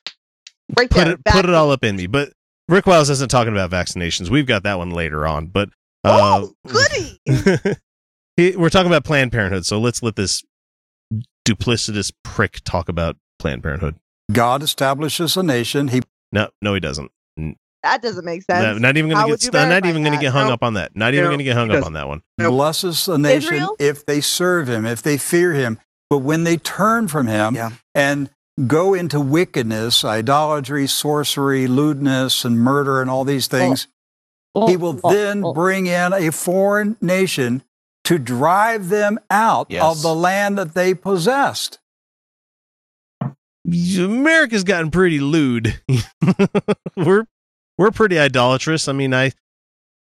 right 0.77 0.89
Put 0.89 1.05
there. 1.05 1.13
it 1.13 1.25
put 1.25 1.45
it 1.45 1.53
all 1.53 1.71
up 1.71 1.83
in 1.83 1.95
me. 1.95 2.07
But 2.07 2.31
Rick 2.69 2.85
Wiles 2.87 3.09
isn't 3.09 3.29
talking 3.29 3.53
about 3.53 3.69
vaccinations. 3.71 4.29
We've 4.29 4.45
got 4.47 4.63
that 4.63 4.77
one 4.77 4.89
later 4.91 5.27
on. 5.27 5.47
But 5.47 5.69
uh, 6.03 6.47
Oh, 6.47 6.53
goody! 6.67 7.19
we're 8.57 8.69
talking 8.69 8.87
about 8.91 9.03
Planned 9.03 9.31
Parenthood, 9.31 9.65
so 9.65 9.79
let's 9.79 10.01
let 10.01 10.15
this 10.15 10.43
duplicitous 11.47 12.11
prick 12.23 12.61
talk 12.63 12.89
about 12.89 13.17
Planned 13.39 13.63
Parenthood. 13.63 13.95
God 14.31 14.63
establishes 14.63 15.37
a 15.37 15.43
nation. 15.43 15.89
He 15.89 16.01
No, 16.31 16.49
no, 16.61 16.73
he 16.73 16.79
doesn't. 16.79 17.11
That 17.85 18.01
doesn't 18.01 18.25
make 18.25 18.43
No, 18.49 18.55
sense. 18.55 18.79
not 18.81 18.97
even 18.97 19.11
gonna 19.11 19.27
would 19.27 19.39
get 19.39 19.41
st- 19.53 19.53
not 19.69 19.85
even 19.85 20.03
gonna 20.03 20.15
that? 20.17 20.21
get 20.21 20.33
hung 20.33 20.47
No. 20.47 20.53
up 20.53 20.63
on 20.63 20.73
that. 20.73 20.95
Not 20.95 21.13
even 21.13 21.25
No, 21.25 21.31
gonna 21.31 21.43
get 21.43 21.55
hung 21.55 21.71
up 21.71 21.85
on 21.85 21.93
that 21.93 22.07
one. 22.07 22.21
Blesses 22.37 23.05
the 23.05 23.17
nation 23.17 23.53
Israel? 23.53 23.75
if 23.79 24.05
they 24.05 24.21
serve 24.21 24.67
him, 24.67 24.85
if 24.85 25.01
they 25.01 25.17
fear 25.17 25.53
him. 25.53 25.79
But 26.09 26.19
when 26.19 26.43
they 26.43 26.57
turn 26.57 27.07
from 27.07 27.27
him 27.27 27.55
Yeah. 27.55 27.71
and 27.93 28.29
go 28.67 28.93
into 28.93 29.19
wickedness, 29.19 30.03
idolatry, 30.03 30.87
sorcery, 30.87 31.67
lewdness, 31.67 32.43
and 32.45 32.59
murder, 32.59 33.01
and 33.01 33.09
all 33.09 33.23
these 33.23 33.47
things, 33.47 33.87
Oh, 34.55 34.67
he 34.67 34.77
will 34.77 34.99
oh, 35.03 35.11
then 35.13 35.43
oh. 35.43 35.53
bring 35.53 35.85
in 35.85 36.13
a 36.13 36.31
foreign 36.31 36.95
nation 37.01 37.61
to 38.05 38.17
drive 38.17 38.89
them 38.89 39.19
out 39.29 39.67
Yes. 39.69 39.83
of 39.83 40.01
the 40.01 40.15
land 40.15 40.57
that 40.57 40.73
they 40.73 40.93
possessed. 40.93 41.79
America's 43.97 44.63
gotten 44.63 44.91
pretty 44.91 45.19
lewd. 45.19 45.81
we're 46.95 47.25
we're 47.77 47.91
pretty 47.91 48.19
idolatrous. 48.19 48.87
I 48.87 48.93
mean, 48.93 49.13
I 49.13 49.31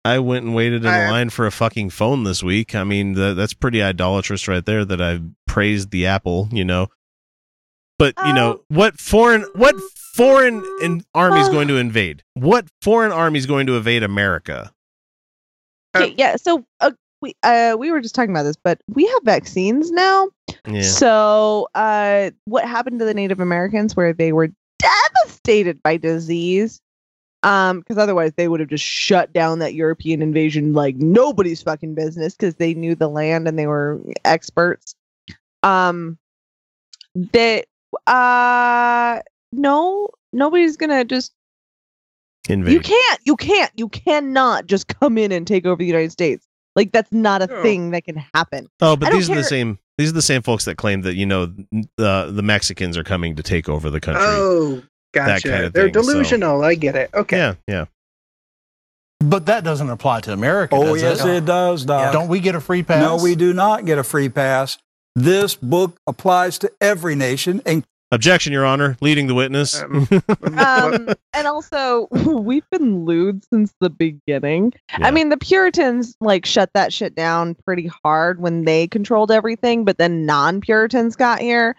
I 0.04 0.18
went 0.18 0.44
and 0.44 0.54
waited 0.54 0.82
in 0.84 0.90
I- 0.90 1.10
line 1.10 1.30
for 1.30 1.46
a 1.46 1.50
fucking 1.50 1.90
phone 1.90 2.24
this 2.24 2.42
week. 2.42 2.74
I 2.74 2.84
mean, 2.84 3.14
th- 3.14 3.37
that's 3.37 3.54
pretty 3.54 3.82
idolatrous 3.82 4.46
right 4.48 4.64
there. 4.64 4.84
That 4.84 5.00
I 5.00 5.20
praised 5.46 5.90
the 5.90 6.06
Apple, 6.06 6.48
you 6.52 6.64
know. 6.64 6.88
But 7.98 8.14
you 8.26 8.32
know 8.32 8.54
Oh. 8.54 8.64
what 8.68 8.98
foreign 8.98 9.42
what 9.54 9.76
foreign 10.14 10.64
in, 10.82 11.04
army 11.14 11.40
is 11.40 11.48
going 11.48 11.68
to 11.68 11.76
invade? 11.76 12.22
What 12.34 12.66
foreign 12.82 13.12
army 13.12 13.38
is 13.38 13.46
going 13.46 13.66
to 13.68 13.76
invade 13.76 14.02
America? 14.02 14.72
Okay, 15.96 16.12
yeah. 16.18 16.34
So 16.37 16.64
uh, 16.80 16.90
we 17.22 17.34
uh 17.44 17.76
we 17.78 17.92
were 17.92 18.00
just 18.00 18.14
talking 18.16 18.30
about 18.32 18.42
this, 18.42 18.56
but 18.62 18.80
we 18.92 19.06
have 19.06 19.22
vaccines 19.22 19.92
now. 19.92 20.28
Yeah. 20.68 20.82
So 20.82 21.68
uh, 21.76 22.32
what 22.46 22.66
happened 22.66 22.98
to 22.98 23.04
the 23.04 23.14
Native 23.14 23.38
Americans 23.38 23.94
where 23.94 24.12
they 24.12 24.32
were 24.32 24.48
devastated 24.80 25.80
by 25.82 25.96
disease? 25.96 26.80
Um, 27.44 27.80
because 27.80 27.98
otherwise 27.98 28.33
they 28.37 28.48
would 28.48 28.59
have 28.61 28.70
just 28.70 28.85
shut 28.85 29.33
down 29.33 29.59
that 29.61 29.74
European 29.74 30.22
invasion 30.22 30.72
like 30.72 30.96
nobody's 30.96 31.62
fucking 31.62 31.94
business 31.94 32.35
because 32.35 32.54
they 32.57 32.72
knew 32.74 32.94
the 32.94 33.09
land 33.09 33.46
and 33.46 33.59
they 33.59 33.66
were 33.66 34.00
experts. 34.24 34.94
Um, 35.62 36.18
that 37.33 37.66
uh 38.09 39.20
no 39.52 40.09
nobody's 40.33 40.76
gonna 40.76 41.04
just 41.04 41.33
Invade. 42.48 42.72
you 42.74 42.80
can't 42.80 43.20
you 43.24 43.37
can't 43.37 43.70
you 43.76 43.88
cannot 43.88 44.66
just 44.66 44.88
come 44.88 45.16
in 45.16 45.30
and 45.33 45.46
take 45.46 45.64
over 45.64 45.76
the 45.76 45.87
United 45.87 46.11
States 46.12 46.46
like 46.76 46.90
that's 46.92 47.12
not 47.12 47.40
a 47.40 47.46
No. 47.46 47.62
thing 47.62 47.90
that 47.92 48.04
can 48.04 48.16
happen 48.35 48.66
Oh, 48.80 48.96
but 48.96 49.11
don't 49.11 49.14
these 49.18 49.30
are 49.30 49.35
the 49.37 49.44
same. 49.44 49.78
These 49.96 50.11
are 50.11 50.14
the 50.14 50.22
same 50.22 50.42
folks 50.42 50.64
that 50.64 50.76
claim 50.76 51.02
that 51.02 51.14
you 51.14 51.24
know 51.24 51.46
the 51.96 52.30
the 52.33 52.42
Mexicans 52.42 52.98
are 52.98 53.04
coming 53.04 53.37
to 53.37 53.42
take 53.44 53.68
over 53.68 53.90
the 53.90 54.00
country. 54.00 54.24
Oh, 54.26 54.83
gotcha. 55.14 55.48
kind 55.48 55.64
of 55.64 55.72
They're 55.72 55.85
thing, 55.90 55.94
so- 55.94 56.12
delusional. 56.12 56.62
I 56.64 56.74
get 56.74 56.96
it. 56.96 57.11
Okay. 57.14 57.37
Yeah, 57.37 57.55
yeah. 57.68 57.85
But 59.20 59.46
that 59.46 59.64
doesn't 59.64 59.88
apply 59.88 60.20
to 60.22 60.33
America. 60.33 60.74
Oh, 60.77 60.94
does 60.94 61.03
yes, 61.03 61.24
it? 61.24 61.29
it 61.37 61.44
does, 61.46 61.85
Doc. 61.85 62.12
Don't 62.12 62.29
we 62.29 62.40
get 62.40 62.55
a 62.55 62.61
free 62.61 62.83
pass? 62.83 63.00
No, 63.00 63.16
we 63.22 63.35
do 63.35 63.53
not 63.55 63.87
get 63.87 63.96
a 63.98 64.05
free 64.05 64.29
pass. 64.29 64.77
This 65.16 65.55
book 65.55 65.96
applies 66.07 66.59
to 66.59 66.72
every 66.81 67.14
nation, 67.14 67.62
and 67.64 67.85
Objection, 68.12 68.53
Your 68.53 68.66
Honor. 68.66 68.96
Leading 69.00 69.27
the 69.27 69.35
witness. 69.35 69.81
Um, 69.83 70.09
um 70.59 71.09
and 71.33 71.46
also 71.46 72.07
we've 72.11 72.68
been 72.70 73.05
lewd 73.05 73.44
since 73.53 73.72
the 73.81 73.90
beginning 73.90 74.72
Yeah. 74.90 75.07
i 75.07 75.11
mean 75.11 75.31
the 75.31 75.37
puritans 75.37 76.14
like 76.20 76.46
shut 76.46 76.70
that 76.74 76.92
shit 76.92 77.16
down 77.16 77.57
pretty 77.66 77.90
hard 78.05 78.40
when 78.40 78.64
they 78.64 78.87
controlled 78.87 79.33
everything 79.33 79.85
but 79.85 79.98
then 79.98 80.27
non-puritans 80.27 81.16
got 81.16 81.40
here 81.40 81.74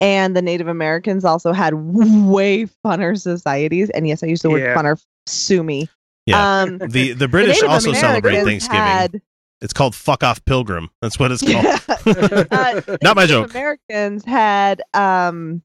and 0.00 0.34
the 0.36 0.42
native 0.42 0.68
americans 0.68 1.24
also 1.24 1.52
had 1.52 1.74
way 1.74 2.66
funner 2.84 3.18
societies 3.20 3.90
and 3.90 4.06
yes 4.08 4.22
i 4.22 4.26
use 4.26 4.42
the 4.42 4.50
word 4.50 4.62
Yeah. 4.62 4.74
funner 4.74 5.02
sue 5.26 5.62
me 5.62 5.88
Yeah. 6.26 6.62
um 6.62 6.78
the 6.88 7.12
the 7.12 7.28
British 7.28 7.56
Native 7.56 7.70
also 7.70 7.92
celebrate 7.92 8.44
Thanksgiving. 8.44 8.80
had- 8.80 9.22
It's 9.62 9.72
called 9.74 9.94
Fuck 9.94 10.24
Off 10.24 10.42
Pilgrim. 10.46 10.88
That's 11.02 11.18
what 11.18 11.30
it's 11.32 11.42
called. 11.50 11.64
Yeah. 11.64 12.44
Uh, 12.50 12.96
Not 13.02 13.14
my 13.16 13.22
Native 13.22 13.28
joke. 13.28 13.50
Americans 13.50 14.24
had 14.24 14.80
um 14.94 15.62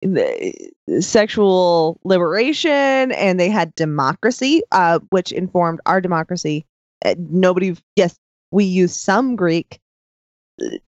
the 0.00 0.52
sexual 1.00 2.00
liberation 2.04 3.12
and 3.12 3.38
they 3.38 3.48
had 3.50 3.74
democracy, 3.74 4.62
uh, 4.72 4.98
which 5.10 5.30
informed 5.32 5.80
our 5.86 6.00
democracy. 6.00 6.64
Uh, 7.04 7.14
nobody, 7.18 7.76
yes, 7.96 8.16
we 8.50 8.64
use 8.64 8.94
some 8.96 9.36
Greek 9.36 9.78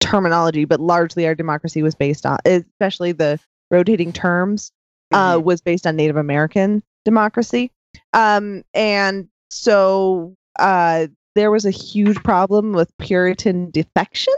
terminology, 0.01 0.65
but 0.65 0.81
largely 0.81 1.27
our 1.27 1.35
democracy 1.35 1.83
was 1.83 1.95
based 1.95 2.25
on, 2.27 2.39
especially 2.45 3.13
the 3.13 3.39
rotating 3.71 4.13
terms, 4.13 4.71
uh, 5.13 5.35
Mm-hmm. 5.37 5.45
was 5.45 5.61
based 5.61 5.87
on 5.87 5.97
Native 5.97 6.17
American 6.17 6.83
democracy. 7.05 7.71
Um, 8.13 8.63
and 8.75 9.29
so 9.51 10.35
uh, 10.59 11.07
there 11.35 11.51
was 11.51 11.65
a 11.65 11.71
huge 11.71 12.17
problem 12.23 12.73
with 12.73 12.91
Puritan 12.99 13.71
defection. 13.71 14.35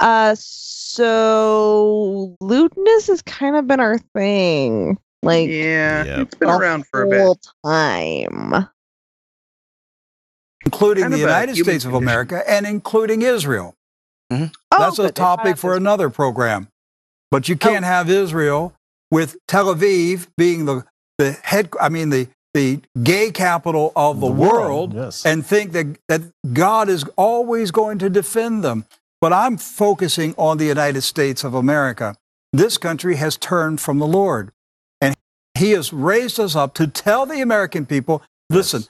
Uh, 0.00 0.34
so 0.38 2.36
lewdness 2.40 3.06
has 3.06 3.22
kind 3.22 3.54
of 3.56 3.66
been 3.68 3.78
our 3.80 3.98
thing, 4.14 4.98
like 5.22 5.48
yeah, 5.48 6.04
Yeah. 6.04 6.20
it's 6.22 6.34
been 6.34 6.50
around 6.50 6.86
for 6.88 7.02
a 7.02 7.08
bit. 7.08 7.20
whole 7.20 7.38
time. 7.64 8.66
including 10.66 11.02
Kind 11.04 11.14
the 11.14 11.18
United 11.18 11.56
States 11.56 11.84
of. 11.84 11.94
America 11.94 12.42
and 12.50 12.66
including 12.66 13.22
Israel. 13.22 13.76
Mm-hmm. 14.30 14.44
Oh, 14.72 14.78
That's 14.78 14.98
a 14.98 15.10
topic 15.10 15.56
for 15.56 15.70
have 15.72 15.78
another 15.82 16.10
program. 16.10 16.68
But 17.30 17.48
you 17.48 17.54
Oh. 17.56 17.58
can't 17.58 17.84
have 17.84 18.08
Israel 18.10 18.74
with 19.10 19.36
Tel 19.48 19.66
Aviv 19.74 20.28
being 20.36 20.66
the, 20.66 20.84
the 21.18 21.32
head, 21.32 21.70
I 21.80 21.88
mean, 21.88 22.10
the, 22.10 22.28
the 22.54 22.80
gay 23.02 23.30
capital 23.30 23.92
of 23.94 24.20
the, 24.20 24.26
world, 24.26 24.94
Yes. 24.94 25.24
and 25.26 25.44
think 25.46 25.72
that, 25.72 25.98
that 26.08 26.22
God 26.52 26.88
is 26.88 27.04
always 27.16 27.70
going 27.70 27.98
to 27.98 28.10
defend 28.10 28.64
them. 28.64 28.84
But 29.20 29.32
I'm 29.32 29.56
focusing 29.58 30.34
on 30.38 30.58
the 30.58 30.64
United 30.64 31.02
States 31.02 31.44
of 31.44 31.54
America. 31.54 32.16
This 32.52 32.78
country 32.78 33.16
has 33.16 33.36
turned 33.36 33.80
from 33.80 33.98
the 33.98 34.06
Lord. 34.06 34.50
And 35.00 35.14
He 35.58 35.72
has 35.72 35.92
raised 35.92 36.40
us 36.40 36.56
up 36.56 36.74
to 36.74 36.86
tell 36.86 37.26
the 37.26 37.40
American 37.40 37.84
people 37.86 38.22
listen, 38.48 38.84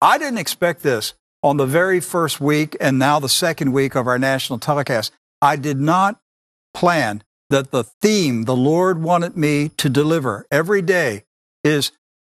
I 0.00 0.18
didn't 0.18 0.38
expect 0.38 0.82
this 0.82 1.14
on 1.42 1.56
the 1.56 1.66
very 1.66 2.00
first 2.00 2.40
week 2.40 2.76
and 2.80 2.98
now 2.98 3.18
the 3.20 3.28
second 3.28 3.72
week 3.72 3.94
of 3.94 4.06
our 4.06 4.18
national 4.18 4.58
telecast. 4.58 5.12
I 5.40 5.56
did 5.56 5.78
not 5.78 6.20
plan 6.74 7.22
that 7.50 7.70
the 7.70 7.84
theme 7.84 8.44
the 8.44 8.56
Lord 8.56 9.02
wanted 9.02 9.36
me 9.36 9.70
to 9.76 9.88
deliver 9.88 10.46
every 10.50 10.82
day 10.82 11.24
is 11.64 11.92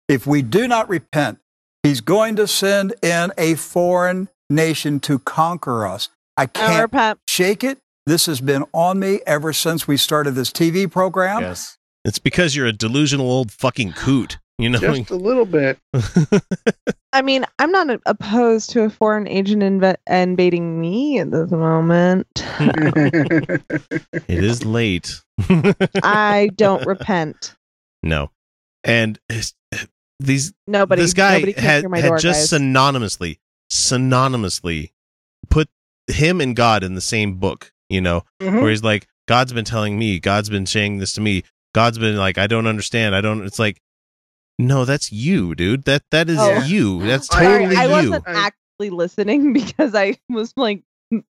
if 0.09 0.27
we 0.27 0.43
do 0.43 0.67
not 0.69 0.89
repent, 0.89 1.39
He's 1.83 2.01
going 2.01 2.37
to 2.37 2.47
send 2.49 2.95
in 3.03 3.33
a 3.39 3.55
foreign 3.55 4.29
nation 4.51 5.01
to 5.01 5.19
conquer 5.21 5.87
us. 5.87 6.09
I 6.37 6.43
I 6.43 6.47
can't 6.47 6.83
repent. 6.83 7.21
shake 7.29 7.63
it. 7.63 7.79
This 8.05 8.27
has 8.27 8.41
been 8.41 8.65
on 8.73 8.99
me 8.99 9.21
ever 9.27 9.53
since 9.53 9.87
we 9.87 9.97
started 9.97 10.33
this 10.33 10.51
TV 10.51 10.91
program. 10.91 11.41
Yes. 11.41 11.79
It's 12.05 12.19
because 12.19 12.57
you're 12.57 12.67
a 12.67 12.73
delusional 12.73 13.31
old 13.31 13.53
fucking 13.53 13.93
coot. 13.93 14.39
You 14.61 14.71
know, 14.71 14.79
Just 14.81 15.11
a 15.11 15.17
little 15.17 15.45
bit. 15.45 15.79
I 17.13 17.23
mean, 17.23 17.47
I'm 17.61 17.71
not 17.71 18.01
opposed 18.07 18.71
to 18.71 18.83
a 18.83 18.91
foreign 18.91 19.29
agent 19.29 19.63
inv- 19.63 19.97
invading 20.09 20.81
me 20.81 21.21
at 21.21 21.31
this 21.31 21.51
moment. 21.53 22.27
it 22.61 23.63
is 24.29 24.65
late. 24.65 25.21
I 26.03 26.51
don't 26.57 26.85
repent. 26.87 27.55
no, 28.03 28.31
and 28.85 29.19
these 30.21 30.53
Nobody. 30.67 31.03
this 31.03 31.15
guy 31.15 31.35
nobody 31.39 31.53
had, 31.53 31.89
my 31.89 32.01
had 32.01 32.09
door, 32.09 32.19
just 32.19 32.51
guys. 32.51 32.61
synonymously 32.61 33.39
synonymously 33.71 34.91
put 35.51 35.69
him 36.09 36.41
and 36.41 36.57
God 36.57 36.83
in 36.83 36.95
the 36.95 37.01
same 37.01 37.35
book. 37.37 37.73
You 37.89 38.01
know, 38.01 38.25
Mhm. 38.43 38.61
where 38.61 38.71
he's 38.71 38.83
like, 38.83 39.07
God's 39.29 39.53
been 39.53 39.65
telling 39.65 39.99
me, 39.99 40.19
God's 40.19 40.51
been 40.51 40.67
saying 40.67 40.99
this 40.99 41.13
to 41.13 41.21
me, 41.21 41.43
God's 41.75 41.99
been 41.99 42.17
like, 42.17 42.37
I 42.39 42.47
don't 42.47 42.67
understand, 42.67 43.15
I 43.15 43.21
don't. 43.21 43.45
It's 43.47 43.59
like, 43.59 43.81
no, 44.59 44.85
that's 44.85 45.13
you, 45.13 45.55
dude. 45.55 45.85
That 45.85 46.03
that 46.11 46.29
is 46.29 46.39
Oh. 46.41 46.63
you. 46.65 47.01
That's 47.07 47.27
Sorry, 47.29 47.47
totally 47.47 47.77
I 47.77 47.85
you. 47.85 47.91
wasn't 48.11 48.29
I- 48.29 48.47
actually 48.47 48.91
listening 48.91 49.53
because 49.55 49.95
I 49.95 50.17
was 50.29 50.53
like 50.57 50.83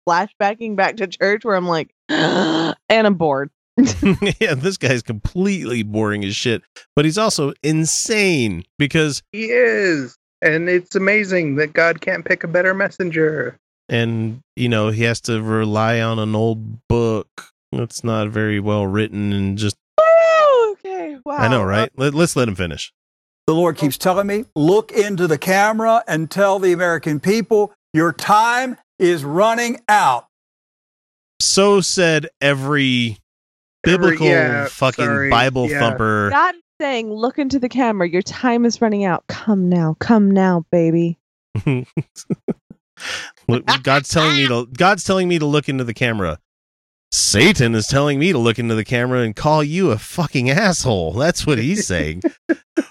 flashbacking 0.09 0.77
back 0.77 0.97
to 0.99 1.07
church 1.07 1.45
where 1.45 1.57
I'm 1.57 1.67
like, 1.69 1.93
and 2.09 2.75
I'm 2.91 3.15
bored. 3.15 3.51
yeah, 4.41 4.55
this 4.55 4.77
guy's 4.77 5.03
completely 5.03 5.83
boring 5.83 6.25
as 6.25 6.37
shit, 6.37 6.63
but 6.95 7.05
he's 7.05 7.17
also 7.19 7.53
insane 7.63 8.65
because 8.79 9.23
he 9.33 9.47
is. 9.47 10.17
And 10.43 10.69
it's 10.69 10.95
amazing 10.97 11.55
that 11.57 11.73
God 11.73 12.01
can't 12.01 12.25
pick 12.25 12.43
a 12.45 12.49
better 12.49 12.75
messenger. 12.75 13.57
and 13.89 14.41
you 14.57 14.69
know 14.69 14.91
he 14.91 15.05
has 15.05 15.21
to 15.23 15.41
rely 15.43 16.01
on 16.01 16.19
an 16.19 16.35
old 16.35 16.87
book 16.89 17.29
that's 17.73 18.03
not 18.05 18.29
very 18.29 18.61
well 18.61 18.87
written 18.87 19.33
and 19.33 19.57
just 19.57 19.77
Oh, 19.99 20.77
okay. 20.79 21.17
Wow. 21.25 21.37
I 21.37 21.49
know, 21.49 21.63
right? 21.63 21.91
Let, 21.97 22.13
let's 22.15 22.37
let 22.37 22.49
him 22.49 22.55
finish. 22.57 22.93
The 23.47 23.55
Lord 23.55 23.77
keeps 23.77 23.99
telling 23.99 24.27
me, 24.27 24.45
look 24.55 24.93
into 24.93 25.27
the 25.27 25.39
camera 25.39 26.05
and 26.07 26.31
tell 26.31 26.59
the 26.59 26.73
American 26.73 27.19
people 27.21 27.73
your 27.93 28.13
time 28.13 28.77
is 28.99 29.25
running 29.25 29.81
out. 29.89 30.27
So 31.41 31.81
said 31.81 32.29
every 32.41 33.19
Every- 33.85 33.99
biblical 34.11 34.27
yeah, 34.29 34.67
fucking 34.69 35.05
sorry, 35.05 35.29
Bible 35.31 35.69
yeah. 35.69 35.81
thumper. 35.81 36.31
God 36.31 36.55
is 36.55 36.63
saying, 36.81 37.13
look 37.13 37.37
into 37.39 37.59
the 37.59 37.69
camera. 37.69 38.09
Your 38.09 38.23
time 38.23 38.65
is 38.65 38.81
running 38.81 39.05
out. 39.05 39.25
Come 39.27 39.69
now. 39.69 39.97
Come 39.99 40.31
now, 40.31 40.65
baby. 40.71 41.19
God's 43.83 44.09
telling 44.09 44.37
me 44.37 44.47
to 44.49 44.67
God's 44.77 45.03
telling 45.05 45.29
me 45.29 45.39
to 45.41 45.47
look 45.47 45.69
into 45.69 45.83
the 45.85 45.95
camera. 45.95 46.39
Satan 47.15 47.75
is 47.75 47.87
telling 47.87 48.19
me 48.19 48.33
to 48.33 48.39
look 48.39 48.59
into 48.59 48.75
the 48.75 48.85
camera 48.85 49.21
and 49.21 49.37
call 49.37 49.63
you 49.63 49.91
a 49.91 49.99
fucking 49.99 50.49
asshole. 50.51 51.13
That's 51.13 51.47
what 51.47 51.59
he's 51.59 51.87
saying. 51.93 52.23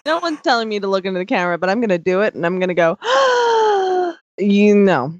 No 0.06 0.20
one's 0.20 0.42
telling 0.42 0.70
me 0.70 0.80
to 0.80 0.88
look 0.88 1.06
into 1.06 1.18
the 1.18 1.26
camera, 1.26 1.58
but 1.58 1.70
I'm 1.70 1.80
going 1.80 1.90
to 1.90 1.98
do 1.98 2.22
it 2.22 2.36
and 2.36 2.46
I'm 2.46 2.60
going 2.60 2.70
to 2.70 2.76
go, 2.76 2.98
you 4.38 4.76
know. 4.76 5.20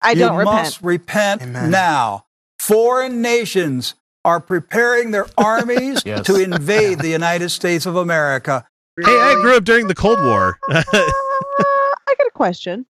I 0.00 0.10
you 0.12 0.18
don't 0.20 0.36
repent. 0.36 0.56
must 0.56 0.82
repent 0.82 1.42
Amen. 1.42 1.70
now. 1.70 2.26
Foreign 2.60 3.20
nations 3.20 3.94
are 4.24 4.40
preparing 4.40 5.10
their 5.10 5.26
armies 5.38 6.02
Yes. 6.06 6.24
to 6.26 6.36
invade 6.40 7.00
the 7.00 7.08
United 7.08 7.48
States 7.50 7.84
of 7.86 7.96
America. 7.96 8.64
hey, 8.96 9.04
I 9.10 9.34
grew 9.42 9.56
up 9.56 9.64
during 9.64 9.88
the 9.88 9.94
Cold 9.96 10.20
War. 10.22 10.58
Uh, 10.70 10.82
I 10.92 12.14
got 12.16 12.26
a 12.28 12.32
question. 12.32 12.86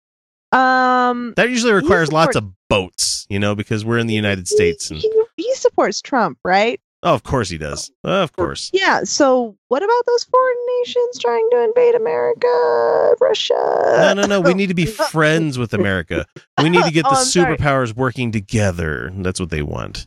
Um, 0.53 1.33
that 1.39 1.49
usually 1.49 1.73
requires 1.73 2.09
support- 2.09 2.27
lots 2.27 2.37
of 2.37 2.53
boats, 2.73 3.27
you 3.29 3.39
know, 3.39 3.55
because 3.55 3.85
we're 3.85 3.99
in 3.99 4.07
the 4.07 4.15
United 4.15 4.49
States 4.49 4.91
and 4.91 4.99
he, 4.99 5.11
he 5.37 5.55
supports 5.55 6.01
Trump, 6.01 6.39
right? 6.45 6.81
oh, 7.05 7.15
of 7.15 7.25
course 7.25 7.49
he 7.49 7.59
does. 7.59 7.91
Of 8.05 8.33
course. 8.33 8.71
Yeah. 8.73 9.03
So 9.05 9.57
what 9.69 9.83
about 9.83 10.07
those 10.07 10.23
foreign 10.25 10.57
nations 10.79 11.19
trying 11.19 11.49
to 11.51 11.65
invade 11.65 11.95
America, 11.97 13.17
Russia? 13.21 13.55
No, 13.55 14.15
no, 14.15 14.27
no. 14.27 14.41
We 14.41 14.55
need 14.55 14.69
to 14.69 14.75
be 14.75 14.87
oh, 14.89 15.05
friends 15.09 15.59
with 15.59 15.75
America. 15.75 16.25
We 16.63 16.71
need 16.71 16.85
to 16.85 16.93
get 16.93 17.03
the 17.03 17.09
Oh, 17.11 17.19
I'm 17.19 17.25
sorry. 17.25 17.57
superpowers 17.57 17.95
working 17.97 18.31
together. 18.33 19.11
That's 19.17 19.41
what 19.41 19.51
they 19.51 19.63
want. 19.63 20.07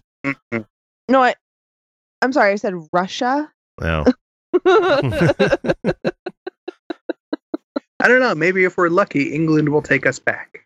No, 1.10 1.22
I, 1.22 1.36
I'm 2.22 2.32
sorry. 2.34 2.54
I 2.54 2.56
said 2.56 2.74
Russia. 2.94 3.52
Now, 3.82 4.06
I 4.66 5.74
don't 8.08 8.20
know. 8.22 8.34
Maybe 8.36 8.64
if 8.64 8.78
we're 8.78 8.88
lucky, 8.90 9.34
England 9.34 9.68
will 9.70 9.82
take 9.82 10.06
us 10.06 10.18
back. 10.18 10.66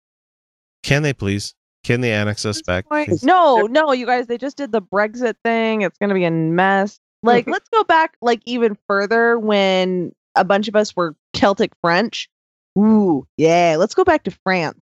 can 0.83 1.01
they 1.03 1.13
please? 1.13 1.55
Can 1.83 2.01
they 2.01 2.11
annex 2.11 2.45
us 2.45 2.61
back? 2.61 2.87
please? 2.87 3.23
no, 3.23 3.61
no, 3.69 3.91
you 3.91 4.05
guys. 4.05 4.27
They 4.27 4.37
just 4.37 4.57
did 4.57 4.71
the 4.71 4.81
Brexit 4.81 5.35
thing. 5.43 5.81
It's 5.81 5.97
gonna 5.97 6.13
be 6.13 6.25
a 6.25 6.31
mess. 6.31 6.99
Like, 7.23 7.45
mm-hmm. 7.45 7.53
let's 7.53 7.69
go 7.69 7.83
back 7.83 8.15
like 8.21 8.41
even 8.45 8.77
further 8.87 9.39
when 9.39 10.13
a 10.35 10.43
bunch 10.43 10.67
of 10.67 10.75
us 10.75 10.95
were 10.95 11.15
Celtic 11.33 11.71
French. 11.81 12.29
Ooh, 12.77 13.27
yeah. 13.37 13.75
Let's 13.77 13.93
go 13.93 14.03
back 14.03 14.23
to 14.23 14.31
France. 14.43 14.79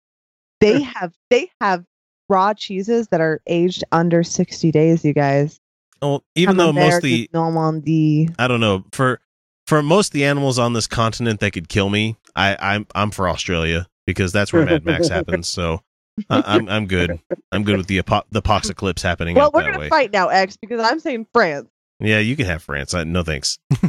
They 0.59 0.81
have 0.81 1.13
they 1.29 1.49
have 1.59 1.83
raw 2.29 2.53
cheeses 2.53 3.09
that 3.09 3.21
are 3.21 3.41
aged 3.47 3.83
under 3.91 4.23
60 4.23 4.71
days, 4.71 5.03
you 5.03 5.13
guys. 5.13 5.59
Well, 6.01 6.23
even 6.35 6.57
though 6.57 6.71
Camembert 6.71 7.03
most 7.33 7.75
of 7.75 7.85
the. 7.85 8.29
I 8.39 8.47
don't 8.47 8.59
know 8.59 8.83
for 8.91 9.19
for 9.67 9.81
most 9.81 10.07
of 10.07 10.13
the 10.13 10.25
animals 10.25 10.59
on 10.59 10.73
this 10.73 10.87
continent 10.87 11.39
that 11.39 11.51
could 11.51 11.69
kill 11.69 11.89
me, 11.89 12.17
I 12.35 12.57
I'm 12.59 12.87
I'm 12.95 13.11
for 13.11 13.29
Australia 13.29 13.87
because 14.05 14.31
that's 14.31 14.51
where 14.51 14.65
Mad 14.65 14.85
Max 14.85 15.07
happens. 15.07 15.47
So 15.47 15.81
uh, 16.29 16.41
I'm 16.45 16.69
I'm 16.69 16.85
good. 16.87 17.19
I'm 17.51 17.63
good 17.63 17.77
with 17.77 17.87
the 17.87 17.99
apo- 17.99 18.23
the 18.31 18.39
apocalypse 18.39 19.01
happening 19.01 19.35
Well, 19.35 19.51
we're 19.53 19.61
that 19.63 19.67
gonna 19.67 19.79
way. 19.79 19.89
fight 19.89 20.11
now, 20.13 20.27
X, 20.29 20.57
because 20.57 20.79
I'm 20.79 20.99
saying 20.99 21.27
France. 21.33 21.69
Yeah, 21.99 22.19
you 22.19 22.35
can 22.35 22.45
have 22.47 22.61
France. 22.63 22.93
I, 22.93 23.03
no 23.03 23.23
thanks. 23.23 23.59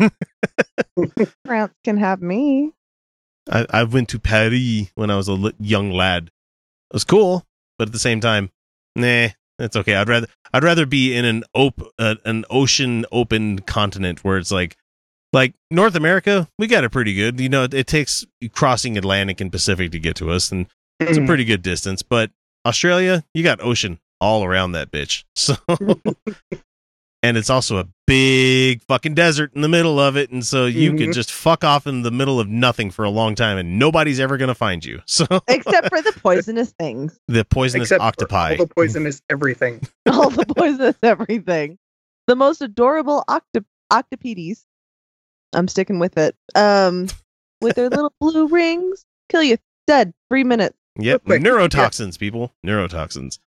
France 1.45 1.73
can 1.85 1.97
have 1.97 2.23
me. 2.23 2.73
I, 3.51 3.67
I 3.71 3.85
went 3.85 4.09
to 4.11 4.19
Paris 4.19 4.91
when 4.95 5.11
I 5.11 5.17
was 5.17 5.29
a 5.29 5.33
li- 5.35 5.55
young 5.59 5.91
lad. 5.91 6.25
It 6.91 6.95
was 6.95 7.05
cool, 7.05 7.45
but 7.79 7.89
at 7.89 7.93
the 7.93 7.99
same 7.99 8.21
time, 8.21 8.51
nah, 8.97 9.29
it's 9.59 9.77
okay. 9.77 9.95
I'd 9.95 10.09
rather 10.09 10.27
I'd 10.53 10.65
rather 10.65 10.87
be 10.87 11.15
in 11.17 11.25
an 11.25 11.45
op- 11.55 11.93
uh, 11.99 12.15
an 12.25 12.45
ocean 12.51 13.05
open 13.13 13.59
continent 13.61 14.23
where 14.25 14.39
it's 14.39 14.53
like 14.53 14.77
like 15.33 15.55
North 15.71 15.95
America. 15.97 16.49
We 16.59 16.69
got 16.69 16.85
it 16.85 16.91
pretty 16.91 17.15
good. 17.15 17.41
You 17.41 17.49
know, 17.49 17.65
it, 17.65 17.75
it 17.75 17.87
takes 17.87 18.25
crossing 18.53 18.97
Atlantic 18.97 19.41
and 19.41 19.51
Pacific 19.53 19.91
to 19.93 19.99
get 19.99 20.17
to 20.17 20.31
us, 20.31 20.51
and 20.53 20.67
it's 21.01 21.19
a 21.19 21.25
pretty 21.27 21.45
good 21.45 21.63
distance. 21.63 22.03
But 22.03 22.31
Australia, 22.67 23.25
you 23.35 23.43
got 23.43 23.61
ocean 23.61 23.99
all 24.21 24.45
around 24.45 24.73
that 24.73 24.91
bitch. 24.91 25.25
So. 25.37 25.57
And 27.23 27.39
it's 27.39 27.49
also 27.49 27.79
a 27.79 27.89
big 28.07 28.83
fucking 28.83 29.15
desert 29.15 29.53
in 29.55 29.63
the 29.63 29.69
middle 29.69 29.99
of 29.99 30.15
it, 30.19 30.29
and 30.31 30.45
so 30.45 30.67
you 30.67 30.91
could 30.93 31.09
Mhm. 31.09 31.15
just 31.15 31.33
fuck 31.33 31.65
off 31.65 31.87
in 31.87 32.03
the 32.03 32.11
middle 32.11 32.39
of 32.39 32.49
nothing 32.49 32.91
for 32.91 33.03
a 33.03 33.09
long 33.09 33.35
time, 33.35 33.57
and 33.57 33.79
nobody's 33.79 34.21
ever 34.21 34.37
gonna 34.37 34.55
find 34.55 34.85
you. 34.85 35.01
So 35.07 35.25
Except 35.49 35.89
for 35.89 36.03
the 36.03 36.13
poisonous 36.21 36.75
things. 36.79 37.19
the 37.29 37.47
poisonous 37.47 37.87
Except 37.87 38.03
octopi. 38.03 38.51
all 38.59 38.67
the 38.67 38.75
poisonous 38.75 39.23
everything. 39.31 39.81
All 40.07 40.29
the 40.29 40.45
poisonous 40.45 40.97
everything. 41.03 41.79
The 42.27 42.37
most 42.37 42.61
adorable 42.61 43.25
octo- 43.27 43.65
octopedes. 43.91 44.67
I'm 45.55 45.67
sticking 45.69 45.99
with 45.99 46.19
it. 46.19 46.37
Um 46.55 47.09
with 47.63 47.77
their 47.77 47.89
little 47.89 48.13
blue 48.21 48.49
rings. 48.49 49.07
Kill 49.31 49.43
you 49.43 49.57
dead. 49.87 50.13
Three 50.29 50.45
minutes. 50.45 50.77
Yep, 50.99 51.25
Quick, 51.25 51.43
neurotoxins, 51.43 52.19
people, 52.19 52.53
neurotoxins. 52.65 53.39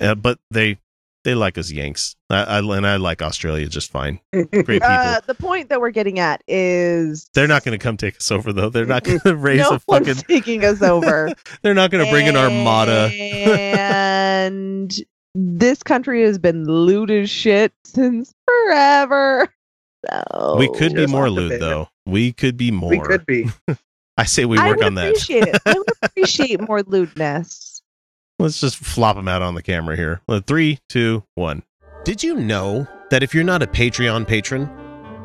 Uh, 0.00 0.14
but 0.14 0.38
they 0.50 0.78
they 1.26 1.34
like 1.34 1.58
us 1.58 1.72
Yanks, 1.72 2.14
I, 2.30 2.44
I, 2.44 2.58
and 2.76 2.86
I 2.86 2.96
like 2.96 3.20
Australia 3.20 3.66
just 3.66 3.90
fine. 3.90 4.20
Great 4.32 4.66
people. 4.66 4.88
Uh, 4.88 5.20
the 5.26 5.34
point 5.34 5.70
that 5.70 5.80
we're 5.80 5.90
getting 5.90 6.20
at 6.20 6.40
is 6.46 7.28
they're 7.34 7.48
not 7.48 7.64
going 7.64 7.76
to 7.76 7.82
come 7.82 7.96
take 7.96 8.16
us 8.16 8.30
over 8.30 8.52
though. 8.52 8.68
They're 8.68 8.86
not 8.86 9.02
going 9.02 9.18
to 9.24 9.34
raise 9.34 9.58
no 9.58 9.70
a 9.70 9.78
fucking. 9.80 10.06
one's 10.06 10.22
taking 10.22 10.64
us 10.64 10.82
over. 10.82 11.32
They're 11.62 11.74
not 11.74 11.90
going 11.90 12.04
to 12.04 12.10
bring 12.12 12.28
an 12.28 12.36
armada. 12.36 13.10
and 13.12 14.94
this 15.34 15.82
country 15.82 16.22
has 16.22 16.38
been 16.38 16.64
looted 16.64 17.28
shit 17.28 17.72
since 17.84 18.32
forever. 18.46 19.52
So 20.08 20.56
we 20.58 20.70
could 20.74 20.94
be 20.94 21.06
more 21.08 21.26
off 21.26 21.34
the 21.34 21.40
lewd 21.40 21.60
though. 21.60 21.88
We 22.06 22.32
could 22.32 22.56
be 22.56 22.70
more. 22.70 22.90
We 22.90 23.00
could 23.00 23.26
be. 23.26 23.50
I 24.16 24.24
say 24.24 24.44
we 24.44 24.58
work 24.58 24.82
on 24.82 24.94
that. 24.94 25.06
I 25.06 25.08
appreciate 25.08 25.48
it. 25.48 25.62
I 25.66 25.74
would 25.74 25.88
appreciate 26.02 26.60
more 26.60 26.82
lewdness. 26.82 27.82
Let's 28.38 28.60
just 28.60 28.76
flop 28.76 29.16
them 29.16 29.28
out 29.28 29.42
on 29.42 29.54
the 29.54 29.62
camera 29.62 29.96
here. 29.96 30.20
Three, 30.46 30.78
two, 30.88 31.24
one. 31.34 31.62
Did 32.04 32.22
you 32.22 32.34
know 32.34 32.86
that 33.10 33.22
if 33.22 33.34
you're 33.34 33.44
not 33.44 33.62
a 33.62 33.66
Patreon 33.66 34.26
patron, 34.26 34.70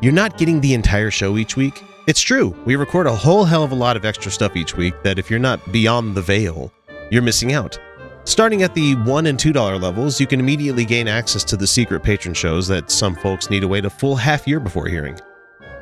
you're 0.00 0.12
not 0.12 0.38
getting 0.38 0.60
the 0.60 0.74
entire 0.74 1.10
show 1.10 1.36
each 1.36 1.56
week? 1.56 1.82
It's 2.08 2.20
true. 2.20 2.56
We 2.64 2.76
record 2.76 3.06
a 3.06 3.14
whole 3.14 3.44
hell 3.44 3.62
of 3.62 3.70
a 3.72 3.76
lot 3.76 3.96
of 3.96 4.04
extra 4.04 4.32
stuff 4.32 4.56
each 4.56 4.76
week 4.76 4.94
that 5.04 5.18
if 5.18 5.30
you're 5.30 5.38
not 5.38 5.72
beyond 5.72 6.14
the 6.14 6.22
veil, 6.22 6.72
you're 7.10 7.22
missing 7.22 7.52
out. 7.52 7.78
Starting 8.24 8.62
at 8.62 8.74
the 8.74 8.94
$1 8.96 9.28
and 9.28 9.38
$2 9.38 9.80
levels, 9.80 10.20
you 10.20 10.26
can 10.26 10.40
immediately 10.40 10.84
gain 10.84 11.08
access 11.08 11.44
to 11.44 11.56
the 11.56 11.66
secret 11.66 12.02
patron 12.02 12.34
shows 12.34 12.66
that 12.68 12.90
some 12.90 13.14
folks 13.16 13.50
need 13.50 13.60
to 13.60 13.68
wait 13.68 13.84
a 13.84 13.90
full 13.90 14.16
half 14.16 14.46
year 14.46 14.60
before 14.60 14.86
hearing. 14.86 15.18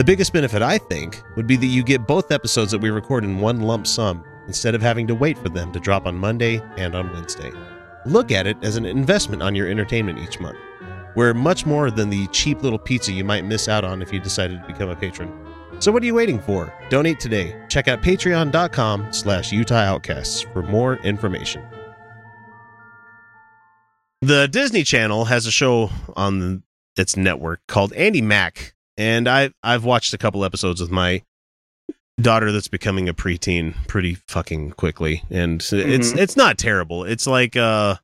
The 0.00 0.04
biggest 0.04 0.32
benefit, 0.32 0.62
I 0.62 0.78
think, 0.78 1.22
would 1.36 1.46
be 1.46 1.56
that 1.56 1.66
you 1.66 1.82
get 1.82 2.06
both 2.06 2.32
episodes 2.32 2.70
that 2.70 2.78
we 2.78 2.88
record 2.88 3.22
in 3.22 3.38
one 3.38 3.60
lump 3.60 3.86
sum 3.86 4.24
instead 4.46 4.74
of 4.74 4.80
having 4.80 5.06
to 5.08 5.14
wait 5.14 5.36
for 5.36 5.50
them 5.50 5.70
to 5.72 5.78
drop 5.78 6.06
on 6.06 6.16
Monday 6.16 6.62
and 6.78 6.94
on 6.94 7.12
Wednesday. 7.12 7.52
Look 8.06 8.32
at 8.32 8.46
it 8.46 8.56
as 8.62 8.76
an 8.76 8.86
investment 8.86 9.42
on 9.42 9.54
your 9.54 9.68
entertainment 9.68 10.18
each 10.18 10.40
month. 10.40 10.56
We're 11.16 11.34
much 11.34 11.66
more 11.66 11.90
than 11.90 12.08
the 12.08 12.28
cheap 12.28 12.62
little 12.62 12.78
pizza 12.78 13.12
you 13.12 13.24
might 13.24 13.44
miss 13.44 13.68
out 13.68 13.84
on 13.84 14.00
if 14.00 14.10
you 14.10 14.20
decided 14.20 14.62
to 14.62 14.66
become 14.66 14.88
a 14.88 14.96
patron. 14.96 15.30
So 15.80 15.92
what 15.92 16.02
are 16.02 16.06
you 16.06 16.14
waiting 16.14 16.40
for? 16.40 16.72
Donate 16.88 17.20
today. 17.20 17.54
Check 17.68 17.86
out 17.86 18.00
patreon.com 18.00 19.12
slash 19.12 19.52
Utah 19.52 19.74
Outcasts 19.74 20.40
for 20.40 20.62
more 20.62 20.96
information. 21.00 21.62
The 24.22 24.48
Disney 24.48 24.82
Channel 24.82 25.26
has 25.26 25.44
a 25.44 25.50
show 25.50 25.90
on 26.16 26.62
its 26.96 27.18
network 27.18 27.60
called 27.66 27.92
Andy 27.92 28.22
Mack, 28.22 28.74
and 29.00 29.26
I 29.26 29.50
I've 29.62 29.84
watched 29.84 30.12
a 30.12 30.18
couple 30.18 30.44
episodes 30.44 30.80
with 30.80 30.90
my 30.90 31.22
daughter 32.20 32.52
that's 32.52 32.68
becoming 32.68 33.08
a 33.08 33.14
preteen 33.14 33.74
pretty 33.88 34.14
fucking 34.28 34.72
quickly, 34.72 35.22
and 35.30 35.66
it's 35.72 36.12
it's 36.12 36.36
not 36.36 36.58
terrible. 36.58 37.04
It's 37.04 37.26
like 37.26 37.56
uh, 37.56 37.96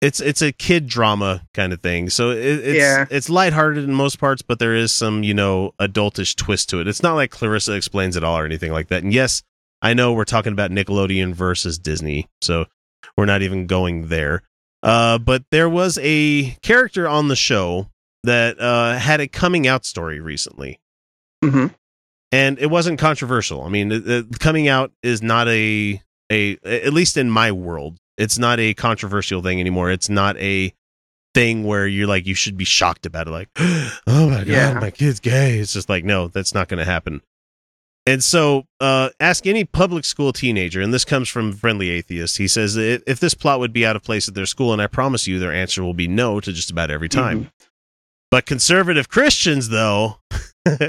it's 0.00 0.20
it's 0.20 0.40
a 0.40 0.50
kid 0.50 0.86
drama 0.86 1.42
kind 1.52 1.74
of 1.74 1.82
thing. 1.82 2.08
So 2.08 2.30
it, 2.30 2.38
it's 2.38 2.78
Yeah. 2.78 3.04
it's 3.10 3.28
lighthearted 3.28 3.84
in 3.84 3.92
most 3.94 4.18
parts, 4.18 4.40
but 4.40 4.58
there 4.58 4.74
is 4.74 4.92
some 4.92 5.22
you 5.22 5.34
know 5.34 5.72
adultish 5.78 6.34
twist 6.36 6.70
to 6.70 6.80
it. 6.80 6.88
It's 6.88 7.02
not 7.02 7.14
like 7.14 7.30
Clarissa 7.30 7.74
explains 7.74 8.16
it 8.16 8.24
all 8.24 8.38
or 8.38 8.46
anything 8.46 8.72
like 8.72 8.88
that. 8.88 9.02
And 9.02 9.12
yes, 9.12 9.42
I 9.82 9.92
know 9.92 10.14
we're 10.14 10.24
talking 10.24 10.52
about 10.54 10.70
Nickelodeon 10.70 11.34
versus 11.34 11.78
Disney, 11.78 12.28
so 12.40 12.64
we're 13.16 13.26
not 13.26 13.42
even 13.42 13.66
going 13.66 14.08
there. 14.08 14.42
Uh, 14.82 15.18
but 15.18 15.44
there 15.50 15.68
was 15.68 15.98
a 16.02 16.52
character 16.62 17.06
on 17.08 17.28
the 17.28 17.36
show 17.36 17.88
that 18.24 18.58
uh, 18.60 18.98
had 18.98 19.20
a 19.20 19.28
coming 19.28 19.66
out 19.66 19.84
story 19.84 20.20
recently, 20.20 20.80
hmm 21.42 21.66
and 22.32 22.58
it 22.58 22.66
wasn't 22.66 22.98
controversial. 22.98 23.62
I 23.62 23.68
mean, 23.68 24.28
coming 24.40 24.66
out 24.66 24.90
is 25.04 25.22
not 25.22 25.46
a 25.48 26.00
a 26.30 26.58
at 26.64 26.92
least 26.92 27.16
in 27.16 27.30
my 27.30 27.52
world, 27.52 27.98
it's 28.18 28.38
not 28.38 28.58
a 28.58 28.74
controversial 28.74 29.40
thing 29.42 29.60
anymore. 29.60 29.90
It's 29.90 30.08
not 30.08 30.36
a 30.38 30.72
thing 31.34 31.64
where 31.64 31.86
you're 31.86 32.06
like 32.08 32.26
you 32.26 32.34
should 32.34 32.56
be 32.56 32.64
shocked 32.64 33.06
about 33.06 33.28
it. 33.28 33.30
Like, 33.30 33.48
oh 33.56 33.90
my 34.30 34.38
god, 34.38 34.46
Yeah. 34.48 34.78
my 34.80 34.90
kid's 34.90 35.20
gay. 35.20 35.58
It's 35.58 35.72
just 35.72 35.88
like 35.88 36.04
no, 36.04 36.28
that's 36.28 36.54
not 36.54 36.68
going 36.68 36.78
to 36.78 36.84
happen. 36.84 37.20
And 38.06 38.22
so, 38.22 38.66
uh, 38.80 39.08
ask 39.18 39.46
any 39.46 39.64
public 39.64 40.04
school 40.04 40.32
teenager, 40.34 40.82
and 40.82 40.92
this 40.92 41.06
comes 41.06 41.28
from 41.28 41.52
Friendly 41.54 41.88
Atheist. 41.88 42.36
He 42.36 42.46
says 42.48 42.76
if 42.76 43.18
this 43.18 43.32
plot 43.32 43.60
would 43.60 43.72
be 43.72 43.86
out 43.86 43.96
of 43.96 44.02
place 44.02 44.28
at 44.28 44.34
their 44.34 44.44
school, 44.44 44.72
and 44.74 44.82
I 44.82 44.88
promise 44.88 45.26
you, 45.26 45.38
their 45.38 45.52
answer 45.54 45.82
will 45.82 45.94
be 45.94 46.06
no 46.06 46.38
to 46.40 46.52
just 46.52 46.70
about 46.70 46.90
every 46.90 47.08
time. 47.08 47.50
But 48.34 48.46
conservative 48.46 49.08
Christians, 49.08 49.68
though, 49.68 50.16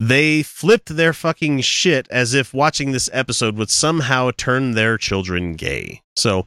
they 0.00 0.42
flipped 0.42 0.96
their 0.96 1.12
fucking 1.12 1.60
shit 1.60 2.08
as 2.10 2.32
if 2.32 2.54
watching 2.54 2.92
this 2.92 3.10
episode 3.12 3.58
would 3.58 3.68
somehow 3.68 4.30
turn 4.34 4.70
their 4.70 4.96
children 4.96 5.56
gay. 5.56 6.00
So, 6.16 6.46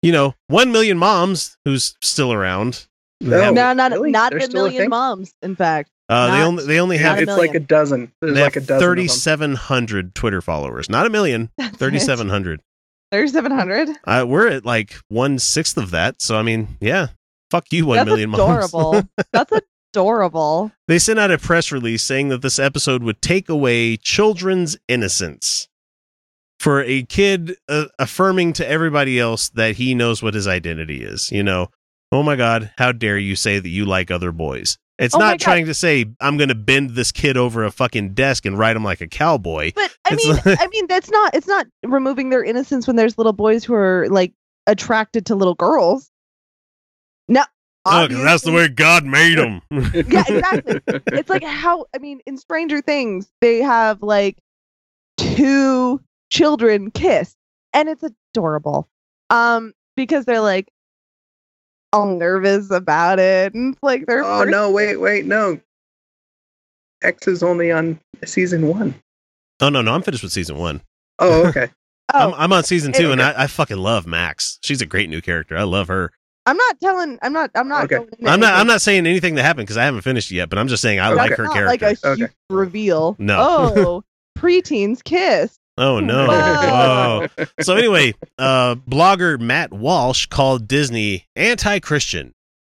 you 0.00 0.12
know, 0.12 0.36
one 0.46 0.70
million 0.70 0.96
moms 0.96 1.58
who's 1.64 1.96
still 2.00 2.32
around. 2.32 2.86
No, 3.20 3.50
no, 3.50 3.72
not 3.72 3.90
really? 3.90 4.12
not 4.12 4.30
There's 4.30 4.44
a 4.44 4.46
still 4.46 4.60
a 4.60 4.64
million 4.66 4.82
thing? 4.82 4.90
moms. 4.90 5.34
In 5.42 5.56
fact, 5.56 5.90
Uh, 6.08 6.30
they 6.36 6.42
only 6.44 6.64
they 6.66 6.78
only 6.78 6.98
have 6.98 7.18
a 7.18 7.22
it's 7.22 7.36
like 7.36 7.56
a 7.56 7.58
dozen. 7.58 8.12
There's 8.20 8.36
they 8.36 8.42
like 8.42 8.54
a 8.54 8.60
have 8.60 8.68
dozen. 8.68 8.80
thirty 8.80 9.08
seven 9.08 9.56
hundred 9.56 10.14
Twitter 10.14 10.40
followers, 10.40 10.88
not 10.88 11.04
a 11.04 11.10
million. 11.10 11.50
Thirty 11.58 11.98
seven 11.98 12.28
hundred. 12.28 12.60
thirty-seven 13.10 13.50
hundred. 13.50 13.88
Uh, 14.04 14.24
we're 14.24 14.46
at 14.46 14.64
like 14.64 14.94
one 15.08 15.40
sixth 15.40 15.76
of 15.76 15.90
that. 15.90 16.22
So 16.22 16.38
I 16.38 16.42
mean, 16.42 16.76
yeah, 16.80 17.08
fuck 17.50 17.66
you, 17.72 17.86
one 17.86 17.96
That's 17.96 18.06
million 18.06 18.30
moms. 18.30 18.72
adorable. 18.72 19.02
That's 19.32 19.52
adorable. 19.94 20.72
They 20.88 20.98
sent 20.98 21.18
out 21.18 21.30
a 21.30 21.38
press 21.38 21.72
release 21.72 22.02
saying 22.02 22.28
that 22.28 22.42
this 22.42 22.58
episode 22.58 23.02
would 23.02 23.22
take 23.22 23.48
away 23.48 23.96
children's 23.96 24.76
innocence 24.88 25.68
for 26.60 26.82
a 26.82 27.02
kid 27.04 27.56
uh, 27.68 27.86
affirming 27.98 28.52
to 28.54 28.68
everybody 28.68 29.18
else 29.20 29.50
that 29.50 29.76
he 29.76 29.94
knows 29.94 30.22
what 30.22 30.34
his 30.34 30.46
identity 30.46 31.02
is. 31.02 31.30
You 31.30 31.42
know, 31.42 31.68
oh 32.12 32.22
my 32.22 32.36
God, 32.36 32.72
how 32.78 32.92
dare 32.92 33.18
you 33.18 33.36
say 33.36 33.58
that 33.58 33.68
you 33.68 33.84
like 33.84 34.10
other 34.10 34.32
boys? 34.32 34.78
It's 34.98 35.14
Oh 35.14 35.18
not 35.18 35.38
trying 35.38 35.66
to 35.66 35.74
say 35.74 36.06
I'm 36.22 36.38
going 36.38 36.48
to 36.48 36.54
bend 36.54 36.90
this 36.90 37.12
kid 37.12 37.36
over 37.36 37.64
a 37.64 37.70
fucking 37.70 38.14
desk 38.14 38.46
and 38.46 38.58
ride 38.58 38.76
him 38.76 38.84
like 38.84 39.02
a 39.02 39.06
cowboy. 39.06 39.72
But 39.74 39.94
I 40.06 40.14
It's 40.14 40.24
mean, 40.26 40.36
like- 40.46 40.58
I 40.62 40.66
mean, 40.68 40.86
that's 40.86 41.10
not. 41.10 41.34
It's 41.34 41.46
not 41.46 41.66
removing 41.84 42.30
their 42.30 42.42
innocence 42.42 42.86
when 42.86 42.96
there's 42.96 43.18
little 43.18 43.34
boys 43.34 43.62
who 43.62 43.74
are 43.74 44.06
like 44.08 44.32
attracted 44.66 45.26
to 45.26 45.34
little 45.34 45.54
girls. 45.54 46.10
No, 47.28 47.42
Oh, 47.88 48.06
'cause 48.08 48.22
that's 48.22 48.42
the 48.42 48.50
way 48.52 48.66
God 48.68 49.04
made 49.04 49.38
them. 49.38 49.62
Yeah, 49.70 50.24
exactly. 50.26 50.80
it's 51.12 51.28
like 51.30 51.44
how 51.44 51.86
I 51.94 51.98
mean, 51.98 52.20
in 52.26 52.36
Stranger 52.36 52.80
Things, 52.80 53.28
they 53.40 53.60
have 53.62 54.02
like 54.02 54.38
two 55.16 56.00
children 56.30 56.90
kiss, 56.90 57.34
and 57.72 57.88
it's 57.88 58.02
adorable. 58.02 58.88
Um, 59.30 59.72
because 59.96 60.24
they're 60.24 60.40
like 60.40 60.68
all 61.92 62.06
nervous 62.16 62.70
about 62.70 63.18
it, 63.18 63.54
and 63.54 63.74
it's 63.74 63.82
like 63.82 64.06
they're 64.06 64.24
Oh 64.24 64.44
no! 64.44 64.70
Wait, 64.70 64.96
wait, 64.96 65.24
no. 65.26 65.60
X 67.02 67.28
is 67.28 67.42
only 67.42 67.70
on 67.70 68.00
season 68.24 68.68
one. 68.68 68.94
oh 69.60 69.68
no, 69.68 69.82
no, 69.82 69.92
I'm 69.94 70.02
finished 70.02 70.22
with 70.22 70.32
season 70.32 70.56
one. 70.58 70.82
Oh, 71.18 71.46
okay. 71.48 71.68
I'm, 72.14 72.30
Oh, 72.30 72.34
I'm 72.36 72.52
on 72.52 72.62
season 72.64 72.92
two, 72.92 73.10
and 73.12 73.20
I, 73.20 73.42
I 73.42 73.46
fucking 73.48 73.76
love 73.78 74.06
Max. 74.06 74.58
She's 74.62 74.80
a 74.80 74.86
great 74.86 75.10
new 75.10 75.20
character. 75.20 75.56
I 75.56 75.64
love 75.64 75.88
her. 75.88 76.12
I'm 76.46 76.56
not 76.56 76.80
telling. 76.80 77.18
I'm 77.22 77.32
not. 77.32 77.50
I'm 77.54 77.68
not. 77.68 77.84
Okay. 77.84 77.96
Going 77.96 78.08
I'm 78.26 78.40
not. 78.40 78.54
I'm 78.54 78.66
not 78.66 78.80
saying 78.80 79.06
anything 79.06 79.34
that 79.34 79.42
happened 79.42 79.66
because 79.66 79.76
I 79.76 79.84
haven't 79.84 80.02
finished 80.02 80.30
yet. 80.30 80.48
But 80.48 80.58
I'm 80.58 80.68
just 80.68 80.80
saying 80.82 81.00
I 81.00 81.08
Okay. 81.08 81.16
like 81.16 81.30
That's 81.30 81.38
her 81.38 81.44
not 81.44 81.52
character. 81.54 81.86
Like 81.86 81.98
a 82.04 82.08
huge 82.08 82.22
Okay. 82.22 82.32
reveal. 82.50 83.16
No. 83.18 83.36
Oh, 83.38 84.04
preteens 84.38 85.02
kiss. 85.02 85.58
oh 85.78 85.98
no. 86.00 86.26
Whoa. 86.28 87.26
Whoa. 87.36 87.44
So 87.60 87.74
anyway, 87.74 88.14
uh, 88.38 88.76
blogger 88.76 89.40
Matt 89.40 89.72
Walsh 89.72 90.26
called 90.26 90.68
Disney 90.68 91.26
anti-Christian. 91.36 92.32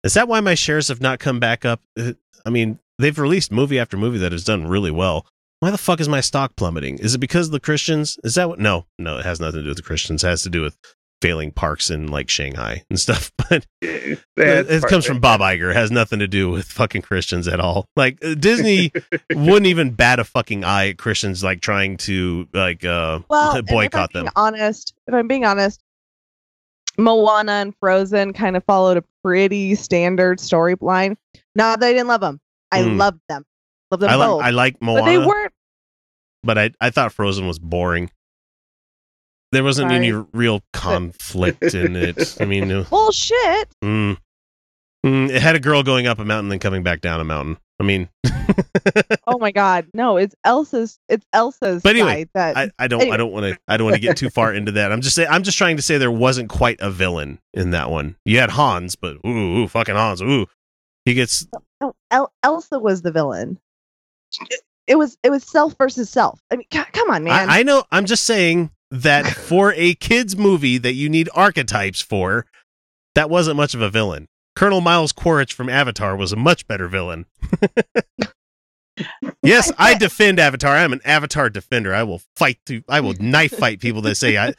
Is 0.05 0.15
that 0.15 0.29
why 0.29 0.41
my 0.41 0.55
shares 0.55 0.89
have 0.89 1.01
not 1.01 1.19
come 1.19 1.41
back 1.41 1.65
up? 1.65 1.81
Uh, 1.99 2.13
I 2.45 2.51
mean, 2.51 2.79
they've 2.99 3.19
released 3.19 3.51
movie 3.51 3.79
after 3.79 3.97
movie 3.97 4.19
that 4.19 4.31
has 4.33 4.45
done 4.45 4.67
really 4.69 4.93
well. 4.93 5.27
Why 5.61 5.71
the 5.71 5.79
fuck 5.79 6.01
is 6.01 6.09
my 6.09 6.21
stock 6.21 6.55
plummeting? 6.55 6.99
Is 6.99 7.15
it 7.15 7.19
because 7.19 7.47
of 7.47 7.53
the 7.53 7.61
Christians? 7.61 8.19
Is 8.23 8.35
that 8.37 8.49
what? 8.49 8.59
No, 8.61 8.85
no, 8.99 9.17
it 9.19 9.25
has 9.25 9.41
nothing 9.41 9.61
to 9.61 9.63
do 9.63 9.69
with 9.71 9.79
the 9.79 9.83
Christians. 9.83 10.23
It 10.23 10.29
has 10.29 10.43
to 10.43 10.51
do 10.51 10.61
with 10.63 10.77
failing 11.23 11.51
parks 11.51 11.91
in 11.91 12.09
like 12.09 12.29
Shanghai 12.29 12.85
and 12.91 12.99
stuff. 13.01 13.33
But 13.49 13.65
Yeah, 13.81 14.17
it, 14.37 14.71
it 14.71 14.83
comes 14.85 15.07
from 15.07 15.21
Bob 15.21 15.41
Iger. 15.41 15.71
It 15.71 15.77
has 15.77 15.91
nothing 15.93 16.19
to 16.19 16.27
do 16.29 16.51
with 16.51 16.67
fucking 16.67 17.03
Christians 17.03 17.47
at 17.49 17.61
all. 17.61 17.87
Like 17.97 18.19
uh, 18.25 18.35
Disney 18.35 18.91
wouldn't 19.33 19.67
even 19.67 19.91
bat 19.93 20.19
a 20.19 20.25
fucking 20.25 20.65
eye 20.65 20.89
at 20.91 20.99
Christians 20.99 21.45
like 21.45 21.61
trying 21.61 21.97
to 21.99 22.49
like 22.53 22.85
uh 22.85 23.21
Well, 23.29 23.63
boycott 23.63 24.11
if 24.11 24.15
them. 24.15 24.29
Honest, 24.37 24.95
if 25.07 25.15
I'm 25.15 25.29
being 25.29 25.45
honest, 25.45 25.81
Moana 26.99 27.53
and 27.53 27.75
Frozen 27.79 28.33
kind 28.33 28.57
of 28.57 28.65
followed 28.65 28.97
a 28.97 29.05
pretty 29.23 29.75
standard 29.75 30.39
storyline. 30.39 31.17
Not 31.55 31.81
that 31.81 31.87
I 31.87 31.93
didn't 31.93 32.09
love 32.09 32.21
them. 32.23 32.41
I 32.73 32.83
Mm. 32.83 32.97
loved 32.99 33.21
them. 33.29 33.45
Loved 33.91 34.03
them 34.03 34.11
I 34.11 34.17
both. 34.17 34.39
like 34.39 34.47
I 34.47 34.51
like 34.51 34.83
Moana, 34.83 35.01
but 35.03 35.07
they 35.07 35.19
weren't. 35.19 35.53
but 36.43 36.59
I 36.59 36.71
I 36.81 36.91
thought 36.91 37.13
Frozen 37.13 37.47
was 37.47 37.59
boring. 37.59 38.11
There 39.57 39.65
wasn't 39.65 39.91
any 39.91 40.13
real 40.13 40.63
conflict 40.75 41.75
in 41.75 41.97
it. 41.97 42.37
I 42.39 42.45
mean, 42.45 42.71
it, 42.71 42.91
Bullshit. 42.91 43.69
mm, 43.83 44.19
Mm, 45.07 45.31
it 45.31 45.41
had 45.41 45.55
a 45.55 45.61
girl 45.61 45.83
going 45.83 46.07
up 46.07 46.19
a 46.19 46.25
mountain 46.25 46.49
then 46.49 46.59
coming 46.59 46.83
back 46.83 47.01
down 47.01 47.21
a 47.21 47.25
mountain. 47.25 47.57
I 47.81 47.85
mean, 47.85 48.09
Oh 49.27 49.39
my 49.39 49.51
god. 49.51 49.87
No, 49.95 50.17
it's 50.19 50.35
Elsa's. 50.45 50.99
It's 51.09 51.25
Elsa's 51.33 51.83
But 51.83 51.97
anyway, 51.97 52.29
that. 52.35 52.57
I, 52.57 52.71
I 52.79 52.87
don't 52.89 53.11
I 53.11 53.17
don't 53.17 53.33
want 53.33 53.47
to 53.47 53.59
I 53.67 53.77
don't 53.77 53.85
want 53.87 53.95
to 53.95 54.01
get 54.01 54.17
too 54.17 54.31
far 54.31 54.53
into 54.55 54.73
that. 54.73 54.93
I'm 54.93 55.01
just 55.01 55.15
saying 55.15 55.29
I'm 55.31 55.43
just 55.43 55.57
trying 55.57 55.77
to 55.77 55.83
say 55.83 55.97
there 55.97 56.11
wasn't 56.11 56.51
quite 56.51 56.79
a 56.81 56.91
villain 56.91 57.39
in 57.55 57.71
that 57.71 57.91
one. 57.91 58.17
You 58.27 58.41
had 58.41 58.51
Hans, 58.51 58.95
but 58.95 59.17
ooh, 59.27 59.59
ooh 59.63 59.69
fucking 59.69 59.95
Hans, 59.95 60.21
ooh, 60.21 60.47
he 61.07 61.15
gets 61.15 61.47
no, 61.81 61.95
El- 62.11 62.33
Elsa 62.43 62.79
was 62.79 63.03
the 63.03 63.13
villain. 63.13 63.59
It 64.87 64.99
was. 64.99 65.19
It 65.23 65.31
was 65.31 65.45
self 65.45 65.77
versus 65.79 66.11
self. 66.11 66.41
I 66.51 66.57
mean, 66.57 66.67
c- 66.73 66.83
come 66.93 67.11
on, 67.11 67.25
man. 67.25 67.49
I, 67.49 67.61
I 67.61 67.63
know. 67.63 67.85
I'm 67.91 68.07
just 68.07 68.25
saying 68.25 68.71
that 68.91 69.27
for 69.49 69.73
a 69.75 69.95
kids 69.95 70.37
movie 70.37 70.79
that 70.79 70.95
you 70.95 71.09
need 71.09 71.29
archetypes 71.35 72.01
for, 72.01 72.47
that 73.15 73.31
wasn't 73.31 73.57
much 73.57 73.75
of 73.75 73.81
a 73.81 73.91
villain. 73.91 74.29
Colonel 74.55 74.81
Miles 74.81 75.13
Quaritch 75.13 75.53
from 75.53 75.69
Avatar 75.69 76.17
was 76.17 76.33
a 76.33 76.37
much 76.37 76.67
better 76.67 76.89
villain. 76.89 77.27
Yes, 79.43 79.71
I 79.79 79.95
defend 79.95 80.41
Avatar. 80.41 80.75
I'm 80.75 80.93
an 80.93 81.01
Avatar 81.05 81.51
defender. 81.51 81.95
I 81.95 82.03
will 82.03 82.23
fight 82.35 82.59
to. 82.67 82.83
I 82.89 83.01
will 83.01 83.15
knife 83.21 83.53
fight 83.53 83.81
people 83.81 84.01
that 84.03 84.15
say 84.17 84.39
I. 84.39 84.55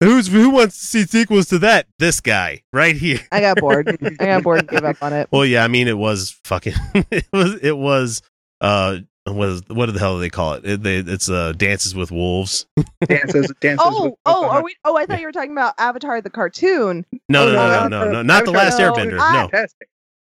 Who's 0.00 0.28
who 0.28 0.50
wants 0.50 0.78
to 0.78 0.86
see 0.86 1.02
sequels 1.04 1.48
to 1.48 1.58
that? 1.58 1.86
This 1.98 2.20
guy 2.20 2.62
right 2.72 2.96
here. 2.96 3.20
I 3.32 3.40
got 3.40 3.58
bored. 3.58 3.88
I 4.02 4.26
got 4.26 4.42
bored 4.44 4.60
and 4.60 4.68
gave 4.68 4.84
up 4.84 5.02
on 5.02 5.12
it. 5.12 5.28
Well, 5.30 5.44
yeah, 5.44 5.64
I 5.64 5.68
mean, 5.68 5.88
it 5.88 5.98
was 5.98 6.38
fucking. 6.44 6.74
It 7.10 7.26
was. 7.32 7.54
It 7.60 7.76
was. 7.76 8.22
Uh, 8.60 8.98
was 9.26 9.62
what 9.68 9.92
the 9.92 9.98
hell 9.98 10.14
do 10.16 10.20
they 10.20 10.30
call 10.30 10.54
it? 10.54 10.64
it 10.64 10.82
they, 10.82 10.98
it's 10.98 11.28
uh, 11.28 11.52
Dances 11.52 11.94
with 11.94 12.10
Wolves. 12.10 12.66
dances, 13.06 13.52
dances. 13.60 13.86
Oh, 13.86 14.04
with 14.04 14.14
oh, 14.26 14.32
Pocahontas. 14.32 14.56
are 14.56 14.64
we? 14.64 14.76
Oh, 14.84 14.96
I 14.96 15.06
thought 15.06 15.20
you 15.20 15.26
were 15.26 15.32
talking 15.32 15.52
about 15.52 15.74
Avatar 15.78 16.20
the 16.20 16.30
cartoon. 16.30 17.04
No, 17.28 17.50
no, 17.50 17.52
Oh, 17.52 17.54
no, 17.54 17.68
no, 17.68 17.88
no, 17.88 17.88
no, 17.88 18.04
no, 18.04 18.12
no, 18.12 18.22
not 18.22 18.44
the 18.44 18.50
Last 18.50 18.80
Avatar- 18.80 19.06
Airbender. 19.06 19.18
No, 19.18 19.48
No, 19.52 19.66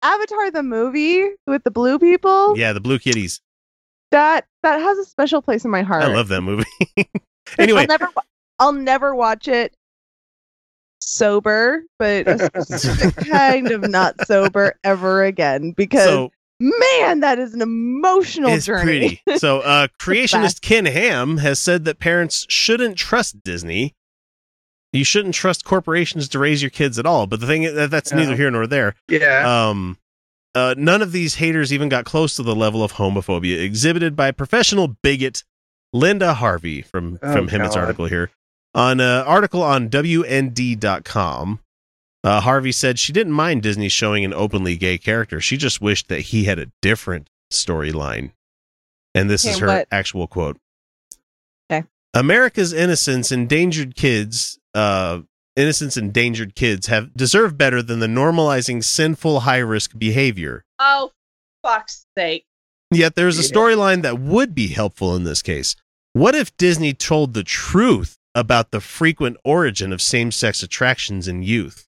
Avatar 0.02 0.50
the 0.50 0.62
movie 0.62 1.28
with 1.46 1.64
the 1.64 1.70
blue 1.70 1.98
people. 1.98 2.58
yeah, 2.58 2.72
the 2.72 2.80
Blue 2.80 2.98
Kitties. 2.98 3.40
That 4.10 4.46
that 4.62 4.78
has 4.80 4.98
a 4.98 5.04
special 5.04 5.40
place 5.40 5.64
in 5.64 5.70
my 5.70 5.82
heart. 5.82 6.02
I 6.04 6.08
love 6.14 6.28
that 6.28 6.42
movie. 6.42 6.64
anyway, 7.58 7.82
I'll 7.82 7.86
never, 7.86 8.08
I'll 8.58 8.72
never 8.72 9.14
watch 9.14 9.48
it 9.48 9.74
sober, 11.00 11.84
but 11.98 12.28
a 12.54 13.12
kind 13.24 13.70
of 13.70 13.88
not 13.88 14.26
sober 14.26 14.74
ever 14.84 15.24
again 15.24 15.72
because 15.72 16.04
so 16.04 16.32
man, 16.62 17.20
that 17.20 17.38
is 17.38 17.54
an 17.54 17.62
emotional 17.62 18.50
it's 18.50 18.66
journey. 18.66 19.20
pretty. 19.24 19.38
So, 19.38 19.60
uh, 19.60 19.88
creationist. 19.98 20.60
Ken 20.60 20.86
Ham 20.86 21.38
has 21.38 21.58
said 21.58 21.84
that 21.86 21.98
parents 21.98 22.46
shouldn't 22.48 22.96
trust 22.96 23.42
Disney. 23.42 23.94
You 24.92 25.04
shouldn't 25.04 25.34
trust 25.34 25.64
corporations 25.64 26.28
to 26.28 26.38
raise 26.38 26.62
your 26.62 26.70
kids 26.70 26.98
at 26.98 27.06
all. 27.06 27.26
But 27.26 27.40
the 27.40 27.46
thing 27.46 27.62
is, 27.62 27.74
that 27.74 27.90
that's 27.90 28.12
neither 28.12 28.36
here 28.36 28.50
nor 28.50 28.66
there. 28.66 28.94
Yeah. 29.08 29.68
Um, 29.70 29.96
uh, 30.54 30.74
none 30.76 31.00
of 31.00 31.12
these 31.12 31.36
haters 31.36 31.72
even 31.72 31.88
got 31.88 32.04
close 32.04 32.36
to 32.36 32.42
the 32.42 32.54
level 32.54 32.84
of 32.84 32.92
homophobia 32.92 33.58
exhibited 33.62 34.14
by 34.14 34.30
professional 34.32 34.88
bigot 35.02 35.44
Linda 35.94 36.34
Harvey 36.34 36.82
from 36.82 37.18
Oh, 37.22 37.32
from 37.32 37.48
Himmett's 37.48 37.74
God. 37.74 37.80
article 37.82 38.04
here. 38.06 38.30
On 38.74 39.00
an 39.00 39.24
article 39.26 39.62
on 39.62 39.88
WND.com, 39.88 41.60
uh, 42.24 42.40
Harvey 42.40 42.72
said 42.72 42.98
she 42.98 43.12
didn't 43.12 43.32
mind 43.32 43.62
Disney 43.62 43.88
showing 43.88 44.24
an 44.24 44.32
openly 44.32 44.76
gay 44.76 44.98
character. 44.98 45.40
She 45.40 45.56
just 45.56 45.80
wished 45.80 46.08
that 46.08 46.20
he 46.20 46.44
had 46.44 46.58
a 46.58 46.70
different 46.80 47.28
storyline. 47.52 48.32
And 49.14 49.28
this 49.28 49.44
is 49.44 49.58
her 49.58 49.66
what- 49.66 49.88
actual 49.90 50.26
quote. 50.26 50.58
Okay. 51.70 51.86
America's 52.14 52.72
innocence 52.72 53.32
endangered 53.32 53.94
kids, 53.94 54.58
uh, 54.74 55.20
innocence 55.56 55.96
endangered 55.96 56.54
kids 56.54 56.86
have 56.86 57.12
deserve 57.14 57.58
better 57.58 57.82
than 57.82 57.98
the 57.98 58.06
normalizing 58.06 58.82
sinful 58.82 59.40
high 59.40 59.58
risk 59.58 59.98
behavior. 59.98 60.64
Oh, 60.78 61.12
fuck's 61.62 62.06
sake! 62.16 62.46
Yet 62.90 63.16
there's 63.16 63.38
a 63.38 63.42
storyline 63.42 64.02
that 64.02 64.18
would 64.18 64.54
be 64.54 64.68
helpful 64.68 65.16
in 65.16 65.24
this 65.24 65.42
case. 65.42 65.76
What 66.14 66.34
if 66.34 66.54
Disney 66.56 66.92
told 66.92 67.32
the 67.34 67.44
truth 67.44 68.18
about 68.34 68.70
the 68.70 68.80
frequent 68.80 69.36
origin 69.44 69.92
of 69.92 70.00
same 70.02 70.30
sex 70.30 70.62
attractions 70.62 71.26
in 71.26 71.42
youth? 71.42 71.88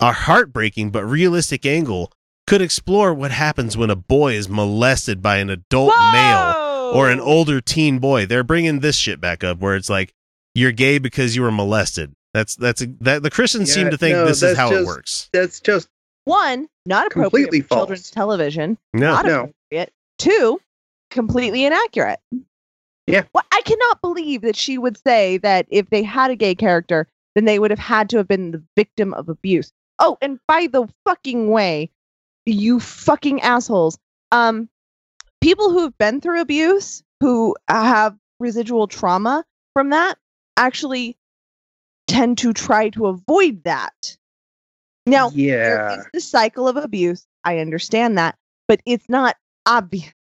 A 0.00 0.12
heartbreaking 0.12 0.90
but 0.90 1.04
realistic 1.04 1.64
angle 1.64 2.12
could 2.46 2.60
explore 2.60 3.14
what 3.14 3.30
happens 3.30 3.76
when 3.76 3.90
a 3.90 3.96
boy 3.96 4.34
is 4.34 4.48
molested 4.48 5.22
by 5.22 5.36
an 5.38 5.50
adult 5.50 5.94
male 6.12 6.92
or 6.94 7.10
an 7.10 7.20
older 7.20 7.60
teen 7.60 7.98
boy. 7.98 8.26
They're 8.26 8.42
bringing 8.44 8.80
this 8.80 8.96
shit 8.96 9.20
back 9.20 9.42
up 9.42 9.58
where 9.60 9.76
it's 9.76 9.88
like 9.88 10.12
you're 10.54 10.72
gay 10.72 10.98
because 10.98 11.34
you 11.36 11.42
were 11.42 11.52
molested. 11.52 12.12
That's 12.34 12.56
that's 12.56 12.84
that 13.00 13.22
the 13.22 13.30
Christians 13.30 13.72
seem 13.72 13.90
to 13.90 13.96
think 13.96 14.16
no, 14.16 14.26
this 14.26 14.38
is 14.38 14.56
that's 14.56 14.58
how 14.58 14.72
it 14.72 14.84
works. 14.84 15.30
That's 15.32 15.60
just 15.60 15.88
one 16.24 16.68
not 16.86 17.06
appropriate 17.06 17.44
Completely 17.44 17.60
for 17.62 17.76
children's 17.76 18.10
television. 18.10 18.76
No. 18.92 19.12
Not 19.12 19.26
No. 19.26 19.40
appropriate. 19.44 19.92
Two, 20.18 20.60
completely 21.10 21.64
inaccurate. 21.64 22.18
Yeah. 23.06 23.22
Well, 23.32 23.44
I 23.52 23.62
cannot 23.62 24.00
believe 24.00 24.42
that 24.42 24.56
she 24.56 24.78
would 24.78 24.98
say 24.98 25.38
that 25.38 25.66
if 25.70 25.88
they 25.90 26.02
had 26.02 26.30
a 26.30 26.36
gay 26.36 26.54
character, 26.54 27.06
then 27.34 27.44
they 27.44 27.58
would 27.58 27.70
have 27.70 27.78
had 27.78 28.08
to 28.10 28.16
have 28.18 28.28
been 28.28 28.50
the 28.50 28.62
victim 28.76 29.14
of 29.14 29.28
abuse. 29.28 29.70
Oh, 30.04 30.18
and 30.20 30.38
by 30.46 30.66
the 30.66 30.86
fucking 31.06 31.48
way, 31.48 31.90
you 32.44 32.78
fucking 32.78 33.40
assholes. 33.40 33.98
Um, 34.32 34.68
people 35.40 35.70
who 35.70 35.80
have 35.80 35.96
been 35.96 36.20
through 36.20 36.42
abuse, 36.42 37.02
who 37.20 37.56
have 37.68 38.14
residual 38.38 38.86
trauma 38.86 39.46
from 39.72 39.88
that, 39.90 40.18
actually 40.58 41.16
tend 42.06 42.36
to 42.38 42.52
try 42.52 42.90
to 42.90 43.06
avoid 43.06 43.64
that. 43.64 44.18
Now, 45.06 45.30
yeah. 45.30 45.96
is 45.96 46.06
the 46.12 46.20
cycle 46.20 46.68
of 46.68 46.76
abuse. 46.76 47.26
I 47.44 47.58
understand 47.58 48.18
that, 48.18 48.36
but 48.68 48.80
it's 48.84 49.08
not 49.08 49.36
obvious. 49.64 50.12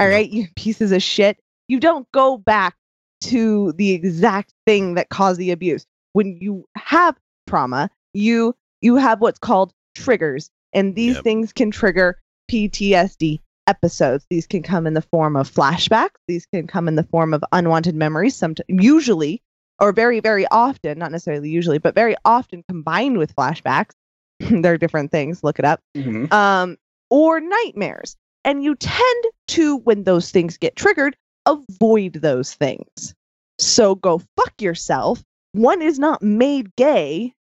All 0.00 0.08
right, 0.08 0.28
you 0.28 0.48
pieces 0.56 0.90
of 0.90 1.04
shit. 1.04 1.38
You 1.68 1.78
don't 1.78 2.10
go 2.10 2.36
back 2.36 2.74
to 3.22 3.70
the 3.72 3.92
exact 3.92 4.54
thing 4.66 4.94
that 4.94 5.08
caused 5.08 5.38
the 5.38 5.52
abuse. 5.52 5.86
When 6.14 6.36
you 6.40 6.66
have 6.76 7.16
trauma, 7.46 7.90
you 8.12 8.56
you 8.80 8.96
have 8.96 9.20
what's 9.20 9.38
called 9.38 9.72
triggers, 9.94 10.50
and 10.72 10.94
these 10.94 11.16
Yep. 11.16 11.24
things 11.24 11.52
can 11.52 11.70
trigger 11.70 12.18
PTSD 12.50 13.40
episodes. 13.66 14.26
These 14.30 14.46
can 14.46 14.62
come 14.62 14.86
in 14.86 14.94
the 14.94 15.02
form 15.02 15.36
of 15.36 15.50
flashbacks. 15.52 16.16
These 16.26 16.46
can 16.52 16.66
come 16.66 16.88
in 16.88 16.96
the 16.96 17.04
form 17.04 17.32
of 17.34 17.44
unwanted 17.52 17.94
memories. 17.94 18.34
Some 18.36 18.54
usually, 18.68 19.42
or 19.80 19.92
very 19.92 20.20
very 20.20 20.46
often, 20.48 20.98
not 20.98 21.12
necessarily 21.12 21.50
usually, 21.50 21.78
but 21.78 21.94
very 21.94 22.16
often 22.24 22.64
combined 22.68 23.18
with 23.18 23.34
flashbacks. 23.34 23.92
They're 24.40 24.78
different 24.78 25.10
things. 25.10 25.44
Look 25.44 25.58
it 25.58 25.64
up 25.64 25.80
Mhm. 25.96 26.32
um, 26.32 26.76
or 27.10 27.40
nightmares. 27.40 28.16
And 28.44 28.64
you 28.64 28.74
tend 28.74 29.24
to, 29.48 29.76
when 29.78 30.04
those 30.04 30.30
things 30.30 30.56
get 30.56 30.74
triggered, 30.74 31.14
avoid 31.46 32.14
those 32.14 32.54
things. 32.54 33.14
So 33.58 33.94
go 33.94 34.22
fuck 34.36 34.62
yourself. 34.62 35.22
One 35.52 35.82
is 35.82 35.98
not 35.98 36.22
made 36.22 36.74
gay 36.76 37.34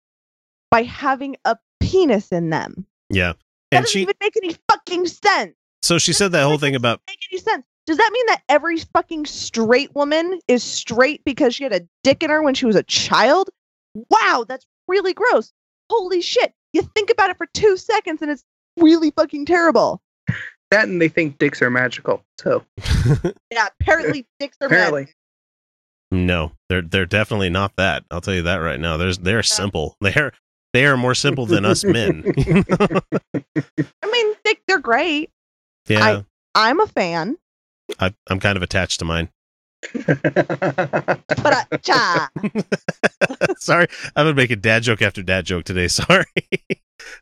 by 0.71 0.83
having 0.83 1.37
a 1.45 1.57
penis 1.81 2.31
in 2.33 2.51
them. 2.51 2.87
Yeah. 3.11 3.33
That 3.71 3.79
And 3.79 3.85
doesn't 3.85 3.93
she 3.93 4.03
even 4.03 4.15
make 4.21 4.37
any 4.43 4.57
fucking 4.71 5.07
sense. 5.07 5.55
so 5.83 5.99
she 5.99 6.13
said 6.13 6.33
that 6.33 6.45
whole 6.45 6.59
thing 6.59 6.75
about 6.77 7.01
Make 7.07 7.19
any 7.33 7.41
sense? 7.41 7.65
Does 7.87 7.97
that 7.99 8.11
mean 8.13 8.27
that 8.27 8.43
every 8.49 8.79
fucking 8.79 9.27
straight 9.27 9.95
woman 9.95 10.41
is 10.49 10.63
straight 10.65 11.23
because 11.25 11.55
she 11.55 11.63
had 11.65 11.73
a 11.73 11.87
dick 12.03 12.23
in 12.25 12.31
her 12.31 12.43
when 12.43 12.55
she 12.55 12.67
was 12.67 12.75
a 12.77 12.83
child? 12.83 13.49
Wow, 14.11 14.45
that's 14.47 14.67
really 14.89 15.15
gross. 15.15 15.53
Holy 15.91 16.21
shit. 16.21 16.53
You 16.73 16.83
think 16.97 17.11
about 17.11 17.31
it 17.31 17.37
for 17.37 17.47
two 17.55 17.77
seconds 17.77 18.23
and 18.23 18.31
it's 18.31 18.43
really 18.77 19.11
fucking 19.13 19.47
terrible. 19.47 20.01
That 20.73 20.89
and 20.89 21.01
they 21.01 21.09
think 21.09 21.39
dicks 21.39 21.63
are 21.63 21.71
magical. 21.71 22.25
So 22.41 22.65
Yeah, 23.53 23.69
apparently 23.81 24.27
dicks 24.41 24.57
are 24.61 24.69
bad. 24.69 24.89
apparently, 24.89 25.13
No, 26.11 26.53
they're 26.69 26.83
they're 26.83 27.07
definitely 27.07 27.51
not 27.51 27.77
that. 27.77 28.05
I'll 28.11 28.21
tell 28.21 28.35
you 28.35 28.43
that 28.43 28.57
right 28.57 28.81
now. 28.81 28.97
There's 28.97 29.19
they're 29.19 29.43
simple. 29.45 29.97
They're 30.01 30.33
they 30.77 30.85
are 30.85 30.99
more 30.99 31.15
simple 31.15 31.47
than 31.47 31.65
us 31.65 31.85
men. 31.85 32.23
I 32.39 34.11
mean, 34.13 34.35
they, 34.45 34.57
they're 34.69 34.79
great. 34.79 35.31
yeah, 35.89 36.21
I'm 36.55 36.81
a 36.81 36.87
fan. 36.87 37.39
I, 37.99 38.13
I'm 38.29 38.41
kind 38.41 38.59
of 38.59 38.63
attached 38.63 38.99
to 38.99 39.07
mine. 39.07 39.31
But 39.95 41.83
cha. 41.83 42.29
Sorry, 43.57 43.87
I'm 44.15 44.27
gonna 44.27 44.35
make 44.35 44.51
a 44.51 44.57
dad 44.57 44.83
joke 44.83 45.01
after 45.01 45.23
dad 45.23 45.47
joke 45.47 45.65
today. 45.65 45.89
Sorry. 45.89 46.27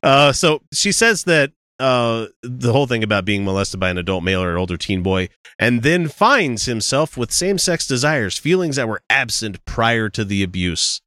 Uh, 0.03 0.33
so 0.33 0.63
she 0.73 0.91
says 0.91 1.23
that 1.25 1.53
uh, 1.79 2.27
the 2.43 2.73
whole 2.73 2.89
thing 2.89 3.05
about 3.05 3.25
being 3.25 3.45
molested 3.45 3.79
by 3.79 3.91
an 3.91 3.99
adult 3.99 4.25
male 4.25 4.43
or 4.43 4.59
older 4.59 4.77
teen 4.77 5.05
boy, 5.05 5.29
and 5.61 5.85
then 5.85 6.09
finds 6.09 6.65
himself 6.65 7.17
with 7.17 7.31
same-sex 7.31 7.87
desires, 7.87 8.37
feelings 8.37 8.75
that 8.77 8.89
were 8.89 9.03
absent 9.09 9.65
prior 9.65 10.09
to 10.09 10.25
the 10.25 10.43
abuse. 10.43 11.01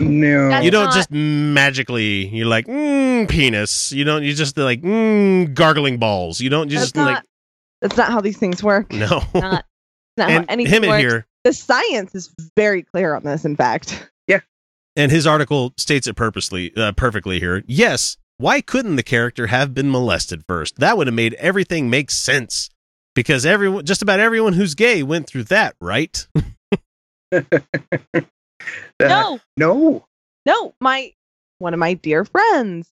No. 0.00 0.48
That's 0.48 0.64
you 0.64 0.70
don't 0.70 0.86
not- 0.86 0.94
just 0.94 1.10
magically 1.10 2.26
you're 2.28 2.46
like 2.46 2.66
mm, 2.66 3.28
penis. 3.28 3.92
You 3.92 4.04
don't. 4.04 4.22
You 4.22 4.34
just 4.34 4.56
like 4.56 4.82
mm, 4.82 5.52
gargling 5.54 5.98
balls. 5.98 6.40
You 6.40 6.50
don't. 6.50 6.70
You 6.70 6.76
That's 6.76 6.86
just 6.86 6.96
not, 6.96 7.14
like 7.14 7.24
that's 7.80 7.96
not 7.96 8.10
how 8.10 8.20
these 8.20 8.38
things 8.38 8.62
work. 8.62 8.92
no. 8.92 9.22
Not, 9.34 9.64
not 10.16 10.30
how 10.30 10.36
and 10.38 10.46
anything 10.48 10.74
him 10.74 10.84
in 10.84 10.90
works. 10.90 11.00
here 11.00 11.26
The 11.44 11.52
science 11.52 12.14
is 12.14 12.34
very 12.56 12.82
clear 12.82 13.14
on 13.14 13.22
this, 13.24 13.44
in 13.44 13.56
fact. 13.56 14.10
Yeah. 14.26 14.40
And 14.96 15.10
his 15.12 15.26
article 15.26 15.72
states 15.76 16.06
it 16.06 16.14
purposely 16.14 16.74
uh, 16.76 16.92
perfectly 16.92 17.40
here. 17.40 17.62
Yes, 17.66 18.16
why 18.38 18.60
couldn't 18.60 18.96
the 18.96 19.02
character 19.02 19.48
have 19.48 19.74
been 19.74 19.90
molested 19.90 20.44
first? 20.48 20.76
That 20.78 20.96
would 20.96 21.06
have 21.08 21.14
made 21.14 21.34
everything 21.34 21.90
make 21.90 22.10
sense. 22.10 22.70
Because 23.14 23.44
everyone 23.44 23.84
just 23.84 24.00
about 24.00 24.20
everyone 24.20 24.52
who's 24.52 24.76
gay 24.76 25.02
went 25.02 25.26
through 25.26 25.44
that, 25.44 25.74
right? 25.80 26.26
No, 29.00 29.38
no. 29.56 30.06
no. 30.46 30.74
My 30.80 31.12
one 31.58 31.74
of 31.74 31.80
my 31.80 31.94
dear 31.94 32.24
friends 32.24 32.90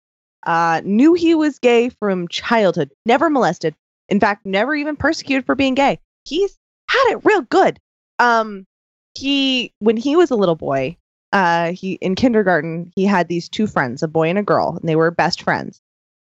uh, 0.46 0.82
knew 0.84 1.14
he 1.14 1.36
was 1.36 1.60
gay 1.60 1.90
from 1.90 2.28
childhood. 2.28 2.92
Never 3.06 3.30
molested. 3.30 3.76
In 4.08 4.20
fact, 4.20 4.46
never 4.46 4.76
even 4.76 4.96
persecuted 4.96 5.46
for 5.46 5.56
being 5.56 5.76
gay. 5.76 6.00
He's 6.26 6.58
had 6.90 7.12
it 7.12 7.26
real 7.26 7.42
good. 7.42 7.80
Um, 8.20 8.66
he 9.14 9.74
when 9.80 9.98
he 9.98 10.16
was 10.16 10.32
a 10.32 10.36
little 10.36 10.56
boy, 10.56 10.98
uh, 11.34 11.72
he 11.74 11.94
in 11.94 12.16
kindergarten 12.16 12.92
he 12.96 13.06
had 13.06 13.28
these 13.28 13.50
two 13.50 13.68
friends, 13.68 14.02
a 14.02 14.08
boy 14.08 14.30
and 14.30 14.40
a 14.40 14.44
girl, 14.44 14.78
and 14.80 14.88
they 14.88 14.96
were 14.96 15.12
best 15.12 15.42
friends. 15.42 15.82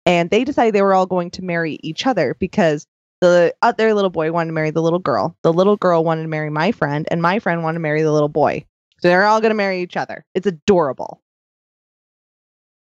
And 0.05 0.29
they 0.29 0.43
decided 0.43 0.75
they 0.75 0.83
were 0.83 0.93
all 0.93 1.07
going 1.07 1.31
to 1.31 1.43
marry 1.43 1.79
each 1.81 2.05
other 2.05 2.35
because 2.39 2.85
The 3.21 3.55
other 3.61 3.93
little 3.93 4.09
boy 4.09 4.31
wanted 4.31 4.49
to 4.49 4.53
marry 4.53 4.71
the 4.71 4.81
little 4.81 4.99
girl. 4.99 5.35
The 5.41 5.53
little 5.53 5.77
girl 5.77 6.03
wanted 6.03 6.23
to 6.23 6.27
marry 6.27 6.49
my 6.49 6.71
friend, 6.71 7.07
and 7.09 7.21
my 7.21 7.39
friend 7.39 7.63
wanted 7.63 7.75
to 7.75 7.81
marry 7.81 8.03
the 8.03 8.11
little 8.11 8.29
boy. 8.29 8.65
So 9.05 9.09
they're 9.09 9.25
all 9.25 9.39
going 9.39 9.51
to 9.51 9.55
marry 9.55 9.83
each 9.83 9.95
other. 9.97 10.25
It's 10.33 10.47
adorable. 10.47 11.21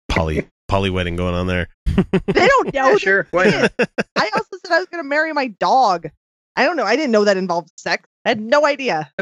Polly, 0.07 0.47
Polly 0.67 0.91
wedding 0.91 1.15
going 1.15 1.33
on 1.33 1.47
there. 1.47 1.67
They 2.27 2.47
don't 2.47 2.71
know. 2.75 2.91
Yeah, 2.91 2.97
sure. 2.97 3.27
Why? 3.31 3.67
I 4.15 4.29
also 4.35 4.57
said 4.63 4.71
I 4.71 4.77
was 4.77 4.85
going 4.91 5.03
to 5.03 5.09
marry 5.09 5.33
my 5.33 5.47
dog. 5.47 6.11
I 6.55 6.63
don't 6.63 6.77
know. 6.77 6.83
I 6.83 6.95
didn't 6.95 7.11
know 7.11 7.25
that 7.25 7.37
involved 7.37 7.71
sex. 7.75 8.07
I 8.23 8.29
had 8.29 8.39
no 8.39 8.67
idea. 8.67 9.11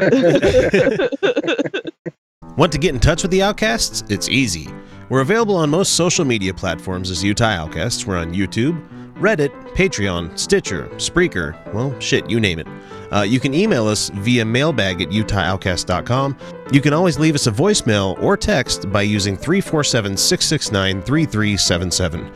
Want 2.58 2.70
to 2.72 2.78
get 2.78 2.94
in 2.94 3.00
touch 3.00 3.22
with 3.22 3.30
the 3.30 3.40
Outcasts? 3.40 4.04
It's 4.10 4.28
easy. 4.28 4.68
We're 5.08 5.22
available 5.22 5.56
on 5.56 5.70
most 5.70 5.94
social 5.94 6.26
media 6.26 6.52
platforms 6.52 7.10
as 7.10 7.24
Utah 7.24 7.46
Outcasts. 7.46 8.06
We're 8.06 8.18
on 8.18 8.34
YouTube, 8.34 8.78
Reddit, 9.20 9.50
Patreon, 9.74 10.36
Stitcher, 10.38 10.86
Spreaker, 10.96 11.54
well, 11.74 11.98
shit, 12.00 12.28
you 12.28 12.40
name 12.40 12.58
it. 12.58 12.66
Uh, 13.12 13.20
you 13.20 13.38
can 13.38 13.52
email 13.52 13.86
us 13.86 14.08
via 14.14 14.44
mailbag 14.44 15.02
at 15.02 15.10
utahoutcast.com. 15.10 16.36
You 16.72 16.80
can 16.80 16.94
always 16.94 17.18
leave 17.18 17.34
us 17.34 17.46
a 17.46 17.52
voicemail 17.52 18.20
or 18.22 18.36
text 18.36 18.90
by 18.90 19.02
using 19.02 19.36
347 19.36 20.16
669 20.16 21.02
3377. 21.02 22.32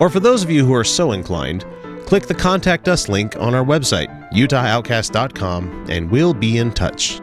Or 0.00 0.08
for 0.08 0.20
those 0.20 0.44
of 0.44 0.50
you 0.50 0.64
who 0.64 0.74
are 0.74 0.84
so 0.84 1.12
inclined, 1.12 1.64
click 2.06 2.26
the 2.26 2.34
Contact 2.34 2.86
Us 2.88 3.08
link 3.08 3.36
on 3.36 3.54
our 3.54 3.64
website, 3.64 4.08
utahoutcast.com, 4.32 5.86
and 5.90 6.10
we'll 6.10 6.34
be 6.34 6.58
in 6.58 6.70
touch. 6.72 7.20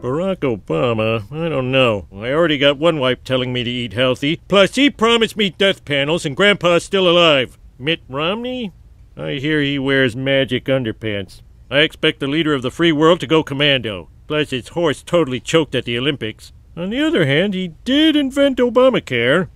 Barack 0.00 0.38
Obama, 0.38 1.30
I 1.30 1.50
don't 1.50 1.70
know. 1.70 2.08
I 2.10 2.32
already 2.32 2.56
got 2.56 2.78
one 2.78 2.98
wife 2.98 3.22
telling 3.22 3.52
me 3.52 3.64
to 3.64 3.70
eat 3.70 3.92
healthy. 3.92 4.40
Plus, 4.48 4.74
he 4.74 4.88
promised 4.88 5.36
me 5.36 5.50
death 5.50 5.84
panels, 5.84 6.24
and 6.24 6.34
Grandpa's 6.34 6.84
still 6.84 7.08
alive. 7.08 7.58
Mitt 7.80 8.00
Romney? 8.10 8.72
I 9.16 9.32
hear 9.32 9.62
he 9.62 9.78
wears 9.78 10.14
magic 10.14 10.66
underpants. 10.66 11.40
I 11.70 11.78
expect 11.80 12.20
the 12.20 12.26
leader 12.26 12.52
of 12.52 12.60
the 12.60 12.70
free 12.70 12.92
world 12.92 13.20
to 13.20 13.26
go 13.26 13.42
commando. 13.42 14.10
Plus, 14.26 14.50
his 14.50 14.68
horse 14.68 15.02
totally 15.02 15.40
choked 15.40 15.74
at 15.74 15.86
the 15.86 15.98
Olympics. 15.98 16.52
On 16.76 16.90
the 16.90 17.02
other 17.02 17.26
hand, 17.26 17.54
he 17.54 17.68
did 17.84 18.16
invent 18.16 18.58
Obamacare. 18.58 19.48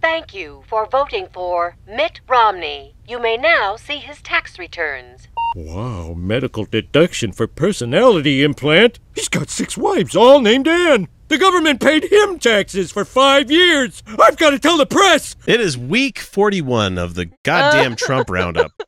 Thank 0.00 0.34
you 0.34 0.62
for 0.66 0.86
voting 0.86 1.28
for 1.32 1.76
Mitt 1.86 2.20
Romney. 2.28 2.94
You 3.06 3.20
may 3.20 3.36
now 3.36 3.76
see 3.76 3.98
his 3.98 4.22
tax 4.22 4.58
returns. 4.58 5.28
Wow, 5.54 6.14
medical 6.14 6.64
deduction 6.64 7.32
for 7.32 7.46
personality 7.46 8.42
implant? 8.42 8.98
He's 9.14 9.28
got 9.28 9.50
six 9.50 9.76
wives, 9.76 10.16
all 10.16 10.40
named 10.40 10.68
Anne. 10.68 11.08
The 11.28 11.38
government 11.38 11.80
paid 11.80 12.04
him 12.04 12.38
taxes 12.38 12.92
for 12.92 13.04
five 13.04 13.50
years. 13.50 14.02
I've 14.22 14.36
got 14.36 14.50
to 14.50 14.58
tell 14.58 14.78
the 14.78 14.86
press. 14.86 15.34
It 15.46 15.60
is 15.60 15.76
week 15.76 16.18
41 16.20 16.98
of 16.98 17.14
the 17.14 17.30
goddamn 17.44 17.96
Trump 17.96 18.30
roundup. 18.30 18.72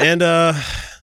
And 0.00 0.22
uh 0.22 0.52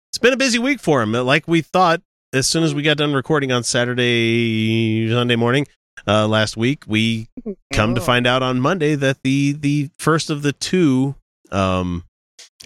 it's 0.09 0.17
been 0.19 0.33
a 0.33 0.39
busy 0.39 0.59
week 0.59 0.81
for 0.81 1.03
him. 1.03 1.13
Like 1.13 1.47
we 1.47 1.61
thought 1.61 2.01
as 2.33 2.47
soon 2.47 2.63
as 2.65 2.75
we 2.75 2.83
got 2.83 2.97
done 2.97 3.13
recording 3.13 3.53
on 3.53 3.63
Saturday 3.63 5.07
Sunday 5.11 5.37
morning 5.37 5.67
uh 6.07 6.27
last 6.27 6.57
week, 6.57 6.85
we 6.87 7.29
come 7.75 7.95
to 7.95 8.01
find 8.01 8.27
out 8.27 8.43
on 8.43 8.59
Monday 8.59 8.95
that 8.95 9.19
the 9.23 9.53
the 9.53 9.91
first 9.99 10.31
of 10.31 10.41
the 10.41 10.55
two 10.55 11.15
um 11.53 12.05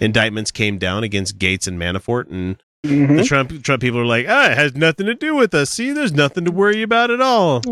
indictments 0.01 0.53
came 0.53 0.79
down 0.79 1.03
against 1.03 1.37
Gates 1.37 1.67
and 1.67 1.81
Manafort 1.81 2.31
and 2.31 2.63
Mhm. 2.85 3.17
the 3.17 3.25
Trump 3.25 3.63
Trump 3.63 3.81
people 3.83 3.99
are 4.01 4.07
like, 4.07 4.27
"Ah, 4.29 4.51
it 4.51 4.57
has 4.59 4.75
nothing 4.75 5.07
to 5.07 5.15
do 5.15 5.35
with 5.35 5.55
us. 5.55 5.71
See, 5.71 5.93
there's 5.93 6.13
nothing 6.13 6.45
to 6.45 6.51
worry 6.51 6.83
about 6.83 7.11
at 7.11 7.21
all." 7.21 7.63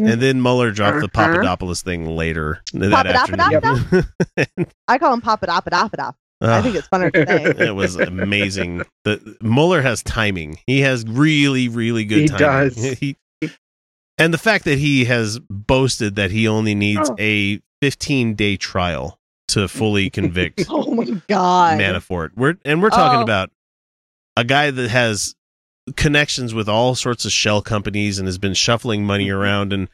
And 0.00 0.20
then 0.22 0.40
Mueller 0.42 0.70
dropped 0.70 0.98
the 1.00 1.06
Uh-huh. 1.06 1.32
Papadopoulos 1.32 1.82
thing 1.82 2.06
later 2.06 2.60
that 2.72 2.90
Papadopoulos? 3.06 3.80
afternoon. 3.82 4.66
I 4.88 4.98
call 4.98 5.12
him 5.14 5.20
Papadoppadoppadop. 5.20 6.14
I 6.40 6.62
think 6.62 6.76
it's 6.76 6.86
funner 6.86 7.12
to 7.12 7.26
say. 7.26 7.66
it 7.66 7.74
was 7.74 7.96
amazing. 7.96 8.82
The 9.04 9.36
Mueller 9.40 9.82
has 9.82 10.04
timing. 10.04 10.58
He 10.68 10.80
has 10.82 11.04
really, 11.08 11.68
really 11.68 12.04
good 12.04 12.28
timing. 12.28 12.38
He 12.38 12.44
timing. 12.44 12.68
does. 12.70 12.98
He, 13.00 13.16
and 14.20 14.34
the 14.34 14.38
fact 14.38 14.64
that 14.64 14.78
he 14.78 15.04
has 15.04 15.38
boasted 15.50 16.16
that 16.16 16.30
he 16.32 16.46
only 16.48 16.74
needs 16.74 17.08
Oh. 17.10 17.16
a 17.20 17.60
15 17.82 18.34
day 18.34 18.56
trial 18.56 19.18
to 19.48 19.66
fully 19.68 20.10
convict 20.18 20.64
Oh 20.68 20.92
my 20.94 21.04
god. 21.28 21.78
Manafort. 21.80 22.30
We're 22.36 22.54
and 22.64 22.82
we're 22.82 22.90
talking 22.90 23.18
Oh. 23.20 23.22
about 23.22 23.50
a 24.38 24.44
guy 24.44 24.70
that 24.70 24.90
has 24.90 25.34
connections 25.96 26.52
with 26.54 26.68
all 26.68 26.94
sorts 26.94 27.24
of 27.24 27.32
shell 27.32 27.62
companies 27.62 28.18
and 28.18 28.28
has 28.28 28.38
been 28.38 28.54
shuffling 28.54 29.04
money 29.04 29.26
Mm-hmm. 29.28 29.38
around 29.40 29.72
and 29.72 29.88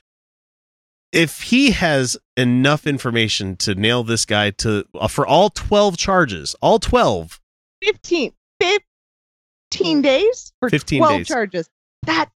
if 1.12 1.42
he 1.42 1.70
has 1.70 2.16
enough 2.36 2.86
information 2.88 3.54
to 3.58 3.74
nail 3.76 4.02
this 4.02 4.24
guy 4.24 4.50
to 4.50 4.84
uh, 4.96 5.06
for 5.06 5.24
all 5.24 5.48
12 5.50 5.96
charges, 5.96 6.56
all 6.60 6.80
12 6.80 7.40
15, 7.84 8.32
15 8.60 10.02
days 10.02 10.52
for 10.58 10.68
15 10.68 10.98
12 11.00 11.18
days. 11.18 11.28
charges. 11.28 11.70
That 12.02 12.30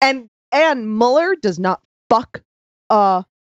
and 0.00 0.28
and 0.52 0.96
Mueller 0.98 1.36
does 1.36 1.58
not 1.58 1.82
fuck 2.08 2.42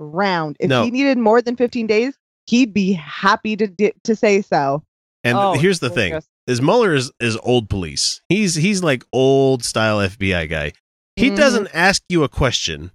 around. 0.01 0.57
If 0.59 0.69
No. 0.69 0.84
he 0.84 0.91
needed 0.91 1.17
more 1.19 1.41
than 1.41 1.55
15 1.55 1.86
days, 1.88 2.17
he'd 2.47 2.73
be 2.73 2.93
happy 2.93 3.55
to 3.55 3.67
di- 3.67 3.93
to 4.03 4.15
say 4.15 4.41
so. 4.41 4.84
And 5.23 5.38
Oh, 5.38 5.53
here's 5.53 5.80
the 5.80 5.89
thing: 5.89 6.11
gorgeous. 6.13 6.27
Is 6.50 6.62
Mueller 6.62 6.93
is, 6.95 7.12
is 7.20 7.38
old 7.43 7.70
police. 7.70 8.22
He's 8.30 8.56
he's 8.56 8.84
like 8.84 9.04
old 9.14 9.64
style 9.64 10.00
FBI 10.00 10.50
guy. 10.50 10.74
He 11.16 11.30
Mhm. 11.30 11.38
doesn't 11.38 11.68
ask 11.74 12.02
you 12.10 12.24
a 12.24 12.30
question 12.30 12.91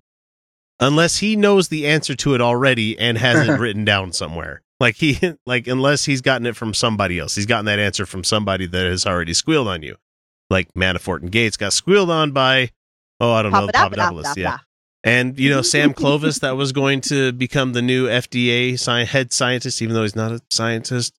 unless 0.80 1.18
he 1.18 1.36
knows 1.36 1.68
the 1.68 1.86
answer 1.86 2.14
to 2.16 2.34
it 2.34 2.40
already 2.40 2.98
and 2.98 3.16
has 3.18 3.48
it 3.48 3.52
written 3.60 3.84
down 3.84 4.12
somewhere. 4.12 4.62
Like 4.80 4.96
he 4.96 5.18
like 5.46 5.66
unless 5.66 6.04
he's 6.04 6.20
gotten 6.20 6.46
it 6.46 6.56
from 6.56 6.74
somebody 6.74 7.18
else. 7.18 7.34
He's 7.34 7.46
gotten 7.46 7.66
that 7.66 7.78
answer 7.78 8.06
from 8.06 8.24
somebody 8.24 8.66
that 8.66 8.86
has 8.86 9.06
already 9.06 9.34
squealed 9.34 9.68
on 9.68 9.82
you. 9.82 9.96
Like 10.50 10.72
Manafort 10.74 11.22
and 11.22 11.30
Gates 11.32 11.56
got 11.56 11.72
squealed 11.72 12.10
on 12.10 12.32
by 12.32 12.70
oh 13.20 13.32
I 13.32 13.42
don't 13.42 13.52
know 13.52 13.68
Papadopoulos. 13.72 14.36
Yeah. 14.36 14.58
And 15.04 15.38
you 15.38 15.50
know 15.50 15.62
Sam 15.62 15.92
Clovis 16.00 16.38
that 16.40 16.56
was 16.56 16.72
going 16.72 17.02
to 17.02 17.30
become 17.32 17.72
the 17.72 17.82
new 17.82 18.06
FDA 18.08 18.74
sci- 18.74 19.04
head 19.04 19.32
scientist, 19.32 19.80
even 19.82 19.94
though 19.94 20.02
he's 20.02 20.16
not 20.16 20.32
a 20.32 20.40
scientist. 20.50 21.14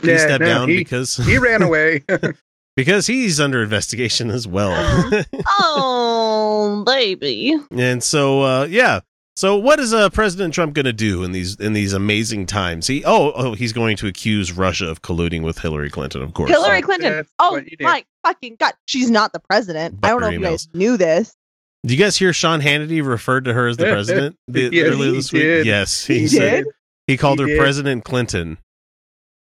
He 0.00 0.10
Yeah, 0.10 0.18
stepped 0.18 0.40
no, 0.40 0.46
down 0.46 0.68
he- 0.68 0.76
because 0.78 1.16
he 1.16 1.38
ran 1.38 1.62
away. 1.68 2.04
because 2.76 3.06
he's 3.06 3.38
under 3.40 3.62
investigation 3.62 4.30
as 4.30 4.46
well. 4.46 4.72
Oh, 5.46 6.82
baby. 6.86 7.54
and 7.70 8.02
so 8.02 8.42
uh 8.42 8.64
yeah. 8.70 9.00
So 9.36 9.56
what 9.56 9.80
is 9.80 9.94
uh 9.94 10.10
President 10.10 10.52
Trump 10.54 10.74
going 10.74 10.84
to 10.84 10.92
do 10.92 11.22
in 11.24 11.32
these 11.32 11.56
in 11.56 11.72
these 11.72 11.92
amazing 11.92 12.46
times? 12.46 12.86
He 12.86 13.02
oh 13.04 13.32
oh 13.32 13.54
he's 13.54 13.72
going 13.72 13.96
to 13.98 14.06
accuse 14.06 14.52
Russia 14.52 14.86
of 14.88 15.02
colluding 15.02 15.42
with 15.42 15.58
Hillary 15.58 15.90
Clinton, 15.90 16.22
of 16.22 16.34
course. 16.34 16.50
Hillary 16.50 16.82
Clinton. 16.82 17.12
that's 17.12 17.30
Oh 17.38 17.52
what 17.52 17.70
you 17.70 17.76
do. 17.76 17.84
my 17.84 18.04
fucking 18.24 18.56
god. 18.60 18.74
She's 18.86 19.10
not 19.10 19.32
the 19.32 19.40
president. 19.40 19.98
I 20.02 20.08
don't 20.08 20.20
know 20.20 20.28
if 20.28 20.32
you 20.34 20.40
guys 20.40 20.68
knew 20.74 20.96
this. 20.96 21.34
Do 21.84 21.94
you 21.94 21.98
guys 22.00 22.16
hear 22.16 22.32
Sean 22.32 22.60
Hannity 22.60 23.04
referred 23.04 23.44
to 23.46 23.52
her 23.54 23.66
as 23.66 23.76
the 23.76 23.84
president 23.86 24.36
the, 24.46 24.68
Yes, 24.72 24.86
earlier 24.86 25.10
this 25.12 25.32
week? 25.32 25.42
did. 25.42 25.66
Yes, 25.66 26.04
he, 26.04 26.20
He 26.20 26.28
said 26.28 26.64
did? 26.64 26.74
he 27.08 27.16
called 27.16 27.38
He 27.40 27.42
her 27.44 27.48
did. 27.48 27.58
President 27.58 28.04
Clinton 28.04 28.58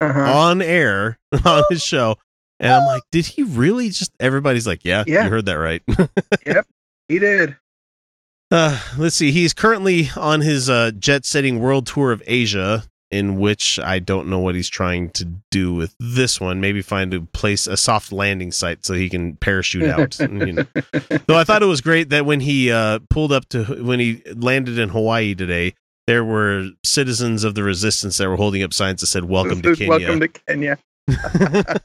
Uh-huh. 0.01 0.21
on 0.21 0.63
air 0.63 1.19
on 1.45 1.63
his 1.71 1.83
show. 1.83 2.17
And 2.59 2.73
I'm 2.73 2.87
like, 2.87 3.03
did 3.11 3.27
he 3.27 3.43
really 3.43 3.89
just 3.89 4.13
everybody's 4.21 4.67
like, 4.67 4.85
yeah, 4.85 5.05
Yeah. 5.07 5.25
you 5.25 5.31
heard 5.31 5.47
that 5.47 5.55
right. 5.55 5.83
Yep. 6.47 6.67
He 7.09 7.19
did. 7.19 7.57
Uh, 8.51 8.81
let's 8.99 9.17
see. 9.17 9.31
He's 9.31 9.53
currently 9.55 10.11
on 10.17 10.41
his 10.41 10.69
uh, 10.69 10.91
jet 10.99 11.25
setting 11.25 11.61
world 11.61 11.87
tour 11.87 12.13
of 12.13 12.23
Asia, 12.27 12.85
in 13.11 13.39
which 13.39 13.79
I 13.79 13.99
don't 13.99 14.29
know 14.29 14.39
what 14.41 14.55
he's 14.55 14.69
trying 14.69 15.11
to 15.11 15.25
do 15.51 15.73
with 15.75 15.95
this 16.01 16.41
one. 16.41 16.61
Maybe 16.61 16.83
find 16.83 17.15
a 17.15 17.21
place, 17.21 17.67
a 17.67 17.77
soft 17.77 18.13
landing 18.13 18.51
site, 18.53 18.85
so 18.85 18.95
he 18.95 19.09
can 19.09 19.37
parachute 19.37 19.85
out. 19.89 20.19
You 20.21 20.29
know. 20.53 20.65
Though 21.27 21.37
I 21.37 21.45
thought 21.45 21.63
it 21.63 21.67
was 21.67 21.81
great 21.81 22.11
that 22.11 22.27
when 22.27 22.41
he 22.41 22.71
uh, 22.73 22.99
pulled 23.09 23.33
up 23.33 23.49
to 23.51 23.65
when 23.85 24.01
he 24.01 24.23
landed 24.35 24.79
in 24.79 24.89
Hawaii 24.91 25.35
today, 25.35 25.75
there 26.11 26.25
were 26.25 26.69
citizens 26.85 27.45
of 27.45 27.55
the 27.55 27.63
resistance 27.63 28.19
that 28.19 28.29
were 28.29 28.35
holding 28.35 28.65
up 28.65 28.75
signs 28.75 29.01
that 29.01 29.07
said 29.07 29.27
"Welcome 29.27 29.63
to 29.63 29.77
Kenya." 29.77 29.89
Welcome 29.91 30.19
to 30.19 30.27
Kenya. 30.29 30.77
Ah, 31.07 31.07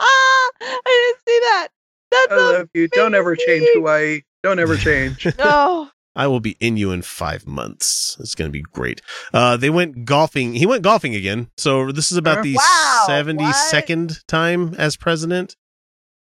I 0.00 0.50
didn't 0.84 1.18
see 1.24 1.38
that. 1.42 1.68
That's 2.10 2.32
I 2.32 2.36
love 2.36 2.68
you. 2.74 2.88
Don't 2.88 3.14
ever 3.14 3.36
change. 3.36 3.68
Hawaii. 3.74 4.22
Don't 4.42 4.58
ever 4.58 4.76
change. 4.76 5.24
no. 5.38 5.88
I 6.16 6.26
will 6.26 6.40
be 6.40 6.56
in 6.58 6.76
you 6.76 6.90
in 6.90 7.02
five 7.02 7.46
months. 7.46 8.16
It's 8.18 8.34
going 8.34 8.48
to 8.48 8.52
be 8.52 8.62
great. 8.62 9.00
Uh, 9.32 9.56
they 9.56 9.70
went 9.70 10.04
golfing. 10.04 10.54
He 10.54 10.66
went 10.66 10.82
golfing 10.82 11.14
again. 11.14 11.46
So 11.56 11.92
this 11.92 12.10
is 12.10 12.18
about 12.18 12.38
Huh? 12.38 12.42
the 12.42 12.56
Wow, 12.56 13.04
72nd 13.08 14.26
time 14.26 14.74
as 14.78 14.96
president. 14.96 15.54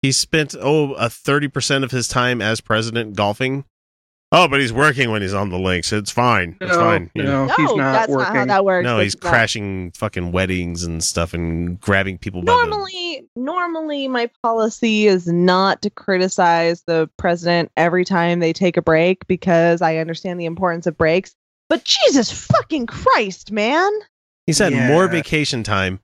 He 0.03 0.13
spent, 0.13 0.55
oh, 0.61 0.93
a 0.95 1.07
30% 1.07 1.83
of 1.83 1.91
his 1.91 2.07
time 2.07 2.41
as 2.43 2.61
president 2.61 3.17
golfing. 3.17 3.65
Oh, 4.31 4.47
but 4.47 4.61
he's 4.61 4.75
working 4.75 5.11
when 5.11 5.23
he's 5.23 5.33
on 5.33 5.49
the 5.49 5.59
links. 5.59 5.91
It's 5.91 6.11
fine. 6.11 6.57
It's 6.61 6.71
no, 6.71 6.79
fine. 6.79 7.11
You 7.15 7.23
know? 7.23 7.47
no, 7.47 7.55
he's 7.55 7.75
not 7.75 7.93
that's 7.93 8.11
working. 8.11 8.35
not 8.35 8.37
how 8.37 8.45
that 8.45 8.65
works. 8.65 8.85
No, 8.85 8.99
It's 8.99 9.15
he's 9.15 9.23
not. 9.23 9.31
crashing 9.31 9.91
fucking 9.93 10.33
weddings 10.33 10.83
and 10.83 11.03
stuff 11.03 11.33
and 11.33 11.81
grabbing 11.81 12.19
people 12.19 12.43
by 12.43 12.53
Normally, 12.53 13.27
normally 13.37 14.07
my 14.07 14.29
policy 14.43 15.07
is 15.07 15.27
not 15.29 15.81
to 15.81 15.89
criticize 15.89 16.83
the 16.83 17.09
president 17.17 17.73
every 17.79 18.05
time 18.05 18.41
they 18.41 18.53
take 18.53 18.77
a 18.77 18.83
break 18.83 19.27
because 19.29 19.81
I 19.81 19.97
understand 19.97 20.39
the 20.39 20.45
importance 20.45 20.87
of 20.87 20.99
breaks. 20.99 21.35
But 21.71 21.85
Jesus 21.85 22.31
fucking 22.31 22.87
Christ, 22.87 23.51
man! 23.51 23.91
He's 24.47 24.59
had 24.59 24.73
more 24.75 25.09
vacation 25.09 25.63
time 25.63 26.01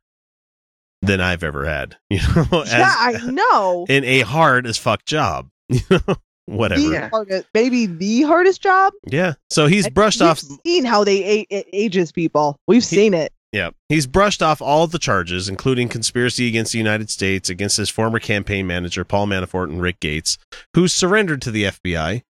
than 1.02 1.20
I've 1.20 1.42
ever 1.42 1.66
had. 1.66 1.96
You 2.10 2.20
know, 2.34 2.62
as- 2.62 2.72
yeah, 2.72 2.94
I 2.98 3.30
know. 3.30 3.84
in 3.88 4.04
a 4.04 4.20
hard 4.20 4.66
as 4.66 4.78
fuck 4.78 5.04
job. 5.04 5.50
You 5.68 5.80
know, 5.90 6.16
whatever. 6.46 6.80
The 6.80 6.88
Yeah. 6.88 7.08
hardest, 7.10 7.46
maybe 7.54 7.86
the 7.86 8.22
hardest 8.22 8.62
job. 8.62 8.92
Yeah. 9.06 9.34
So 9.50 9.66
he's 9.66 9.86
And 9.86 9.94
brushed 9.94 10.20
we've 10.20 10.28
off. 10.30 10.42
Seen 10.66 10.84
how 10.84 11.04
they 11.04 11.22
a- 11.24 11.46
a- 11.54 11.66
ages 11.72 12.12
people. 12.12 12.56
We've 12.66 12.84
seen 12.84 13.14
it. 13.14 13.32
Yeah, 13.52 13.70
he's 13.88 14.08
brushed 14.08 14.42
off 14.42 14.60
all 14.60 14.88
the 14.88 14.98
charges, 14.98 15.48
including 15.48 15.88
conspiracy 15.88 16.48
against 16.48 16.72
the 16.72 16.78
United 16.78 17.08
States 17.08 17.48
against 17.48 17.76
his 17.76 17.88
former 17.88 18.18
campaign 18.18 18.66
manager 18.66 19.04
Paul 19.04 19.28
Manafort 19.28 19.70
and 19.70 19.80
Rick 19.80 20.00
Gates, 20.00 20.38
who 20.74 20.88
surrendered 20.88 21.40
to 21.42 21.52
the 21.52 21.62
FBI. 21.66 22.22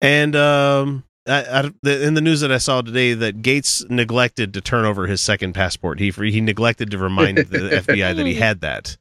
And 0.00 0.34
um, 0.34 1.04
I, 1.28 1.44
I, 1.44 1.70
the, 1.82 2.04
in 2.04 2.14
the 2.14 2.20
news 2.20 2.40
that 2.40 2.50
I 2.50 2.58
saw 2.58 2.80
today, 2.82 3.14
that 3.14 3.42
Gates 3.42 3.84
neglected 3.88 4.52
to 4.54 4.60
turn 4.60 4.84
over 4.84 5.06
his 5.06 5.20
second 5.20 5.52
passport. 5.52 6.00
He 6.00 6.10
he 6.10 6.40
neglected 6.40 6.90
to 6.90 6.98
remind 6.98 7.38
the 7.38 7.44
FBI 7.70 8.16
that 8.16 8.26
he 8.26 8.34
had 8.46 8.60
that. 8.62 8.96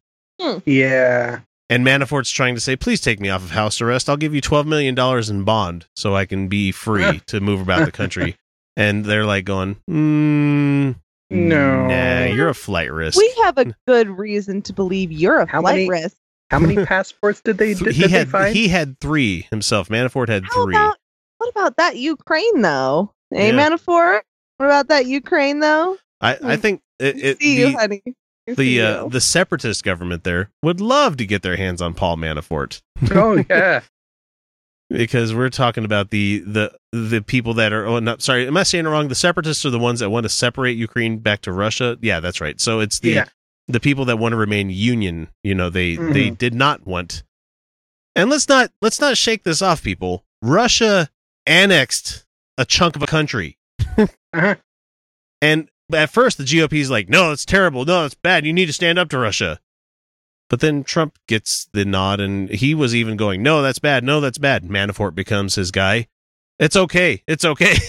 Yeah. 0.65 1.39
And 1.69 1.85
Manafort's 1.85 2.29
trying 2.29 2.53
to 2.55 2.61
say, 2.61 2.75
please 2.75 3.01
take 3.01 3.19
me 3.19 3.29
off 3.29 3.41
of 3.43 3.51
house 3.51 3.81
arrest. 3.81 4.07
I'll 4.09 4.17
give 4.17 4.35
you 4.35 4.41
$12 4.41 4.65
million 4.67 4.97
in 5.29 5.43
bond 5.43 5.87
so 5.95 6.15
I 6.15 6.25
can 6.25 6.47
be 6.47 6.71
free 6.71 7.21
to 7.27 7.39
move 7.39 7.61
about 7.61 7.85
the 7.85 7.91
country. 7.91 8.35
And 8.77 9.05
they're 9.05 9.25
like 9.25 9.45
going, 9.45 9.77
mm, 9.89 10.95
No. 11.29 11.87
Nah, 11.87 12.25
you're 12.25 12.49
a 12.49 12.53
flight 12.53 12.91
risk. 12.91 13.17
We 13.17 13.33
have 13.45 13.57
a 13.57 13.73
good 13.87 14.09
reason 14.09 14.61
to 14.63 14.73
believe 14.73 15.13
you're 15.13 15.39
a 15.39 15.49
How 15.49 15.61
flight 15.61 15.75
many- 15.87 15.89
risk. 15.89 16.17
How 16.51 16.59
many 16.59 16.83
passports 16.85 17.39
did 17.39 17.57
they 17.57 17.73
Th- 17.73 17.79
did, 17.85 17.95
he 17.95 18.01
did 18.01 18.11
they 18.11 18.17
had 18.17 18.27
find? 18.29 18.53
he 18.53 18.67
had 18.67 18.99
three 18.99 19.47
himself. 19.49 19.87
Manafort 19.87 20.27
had 20.27 20.43
How 20.43 20.65
three. 20.65 20.75
about 20.75 20.97
what 21.37 21.49
about 21.51 21.77
that 21.77 21.95
Ukraine 21.95 22.61
though? 22.61 23.13
Hey, 23.31 23.47
Yeah. 23.55 23.69
Manafort. 23.69 24.19
What 24.57 24.65
about 24.65 24.89
that 24.89 25.05
Ukraine 25.05 25.59
though? 25.61 25.95
I, 26.19 26.37
I 26.43 26.55
think 26.57 26.81
it, 26.99 27.15
it, 27.17 27.39
See 27.41 27.57
you, 27.61 27.77
honey. 27.77 28.03
The 28.47 28.81
uh, 28.81 29.07
the 29.07 29.21
separatist 29.21 29.83
government 29.83 30.23
there 30.23 30.51
would 30.61 30.79
love 30.81 31.17
to 31.17 31.25
get 31.25 31.41
their 31.41 31.55
hands 31.57 31.81
on 31.81 31.93
Paul 31.93 32.17
Manafort 32.17 32.81
oh 33.11 33.43
yeah. 33.49 33.81
because 34.89 35.33
we're 35.33 35.49
talking 35.49 35.83
about 35.83 36.11
the 36.11 36.39
the 36.45 36.71
the 36.91 37.21
people 37.21 37.53
that 37.55 37.73
are 37.73 37.85
oh 37.85 37.99
not 37.99 38.21
sorry 38.21 38.45
am 38.47 38.55
I 38.57 38.63
saying 38.63 38.85
it 38.85 38.89
wrong 38.89 39.07
the 39.07 39.15
separatists 39.15 39.65
are 39.65 39.69
the 39.71 39.79
ones 39.79 39.99
that 39.99 40.09
want 40.09 40.23
to 40.25 40.29
separate 40.29 40.73
Ukraine 40.77 41.17
back 41.17 41.41
to 41.41 41.51
Russia 41.51 41.97
yeah 42.01 42.19
that's 42.19 42.39
right 42.39 42.59
so 42.61 42.79
it's 42.81 42.99
the 42.99 43.09
Yeah. 43.11 43.25
the 43.67 43.79
people 43.79 44.05
that 44.05 44.17
want 44.17 44.33
to 44.33 44.37
remain 44.37 44.69
union 44.69 45.29
you 45.43 45.55
know 45.55 45.69
they 45.69 45.95
they 45.95 46.29
Mhm. 46.29 46.37
did 46.37 46.53
not 46.53 46.85
want 46.85 47.23
and 48.15 48.29
let's 48.29 48.47
not 48.47 48.71
let's 48.81 49.01
not 49.01 49.17
shake 49.17 49.43
this 49.43 49.61
off 49.61 49.81
people 49.83 50.23
Russia 50.41 51.09
annexed 51.47 52.25
a 52.57 52.65
chunk 52.65 52.95
of 52.95 53.01
a 53.03 53.07
country 53.07 53.57
Uh-huh. 53.97 54.55
and 55.41 55.69
at 55.93 56.09
first 56.09 56.37
the 56.37 56.43
GOP 56.43 56.73
is 56.79 56.89
like 56.89 57.09
no 57.09 57.31
it's 57.31 57.45
terrible. 57.45 57.85
No 57.85 58.05
it's 58.05 58.15
bad. 58.15 58.45
You 58.45 58.53
need 58.53 58.65
to 58.67 58.73
stand 58.73 58.97
up 58.99 59.09
to 59.09 59.17
Russia. 59.19 59.59
But 60.49 60.59
then 60.59 60.83
Trump 60.83 61.17
gets 61.27 61.67
the 61.73 61.85
nod 61.85 62.19
and 62.19 62.49
he 62.49 62.75
was 62.75 62.93
even 62.95 63.17
going 63.17 63.41
no 63.43 63.61
that's 63.61 63.79
bad. 63.79 64.03
No 64.03 64.21
that's 64.21 64.37
bad. 64.37 64.63
Manafort 64.63 65.15
becomes 65.15 65.55
his 65.55 65.71
guy. 65.71 66.07
It's 66.59 66.75
okay. 66.75 67.23
It's 67.27 67.43
okay. 67.45 67.75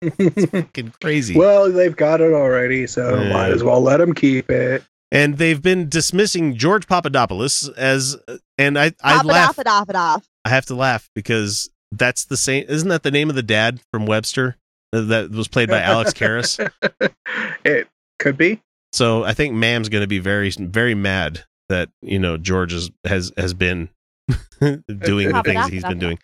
Fucking 0.50 0.92
crazy. 1.02 1.36
Well, 1.36 1.72
they've 1.72 1.94
got 1.96 2.20
it 2.20 2.32
already, 2.32 2.86
so 2.86 3.20
Yeah. 3.20 3.32
might 3.32 3.50
as 3.50 3.62
well 3.64 3.80
let 3.80 3.96
them 3.98 4.14
keep 4.14 4.48
it. 4.50 4.84
and 5.10 5.38
they've 5.38 5.60
been 5.62 5.88
dismissing 5.88 6.54
George 6.56 6.86
Papadopoulos 6.86 7.68
as 7.70 8.16
and 8.58 8.78
I 8.78 8.92
I 9.02 9.22
laugh. 9.22 9.50
Off, 9.50 9.58
it 9.58 9.66
off, 9.66 9.88
it 9.90 9.96
off. 9.96 10.28
I 10.44 10.50
have 10.50 10.66
to 10.66 10.74
laugh 10.74 11.08
because 11.14 11.68
that's 11.90 12.24
the 12.26 12.36
same 12.36 12.64
isn't 12.68 12.88
that 12.90 13.02
the 13.02 13.10
name 13.10 13.28
of 13.30 13.34
the 13.36 13.42
dad 13.42 13.80
from 13.90 14.06
Webster 14.06 14.56
that 14.92 15.30
was 15.30 15.48
played 15.48 15.68
by 15.68 15.80
Alex 15.80 16.12
Karras 16.12 16.58
it 17.64 17.88
could 18.18 18.36
be. 18.36 18.60
so 18.92 19.24
I 19.24 19.34
think 19.34 19.54
Mam's 19.54 19.88
going 19.88 20.02
to 20.02 20.08
be 20.08 20.18
very 20.18 20.50
very 20.50 20.94
mad 20.94 21.44
that 21.68 21.90
you 22.02 22.18
know 22.18 22.36
George 22.38 22.72
is, 22.72 22.90
has 23.04 23.32
has 23.36 23.52
been 23.54 23.88
doing 24.60 25.32
the 25.32 25.42
things 25.44 25.56
off, 25.64 25.70
he's 25.70 25.84
it 25.84 25.88
been 25.88 25.98
doing 25.98 26.18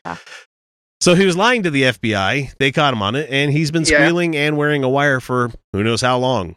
so 1.01 1.15
he 1.15 1.27
was 1.27 1.37
lying 1.37 1.63
to 1.65 1.71
the 1.71 1.83
FBI 1.83 2.57
they 2.59 2.73
caught 2.73 2.95
him 2.95 3.03
on 3.03 3.15
it 3.15 3.29
and 3.31 3.53
he's 3.53 3.71
been 3.71 3.83
Yeah. 3.83 3.99
squealing 3.99 4.37
and 4.37 4.57
wearing 4.57 4.83
a 4.85 4.89
wire 4.89 5.21
for 5.21 5.51
who 5.73 5.83
knows 5.83 6.01
how 6.01 6.19
long 6.19 6.57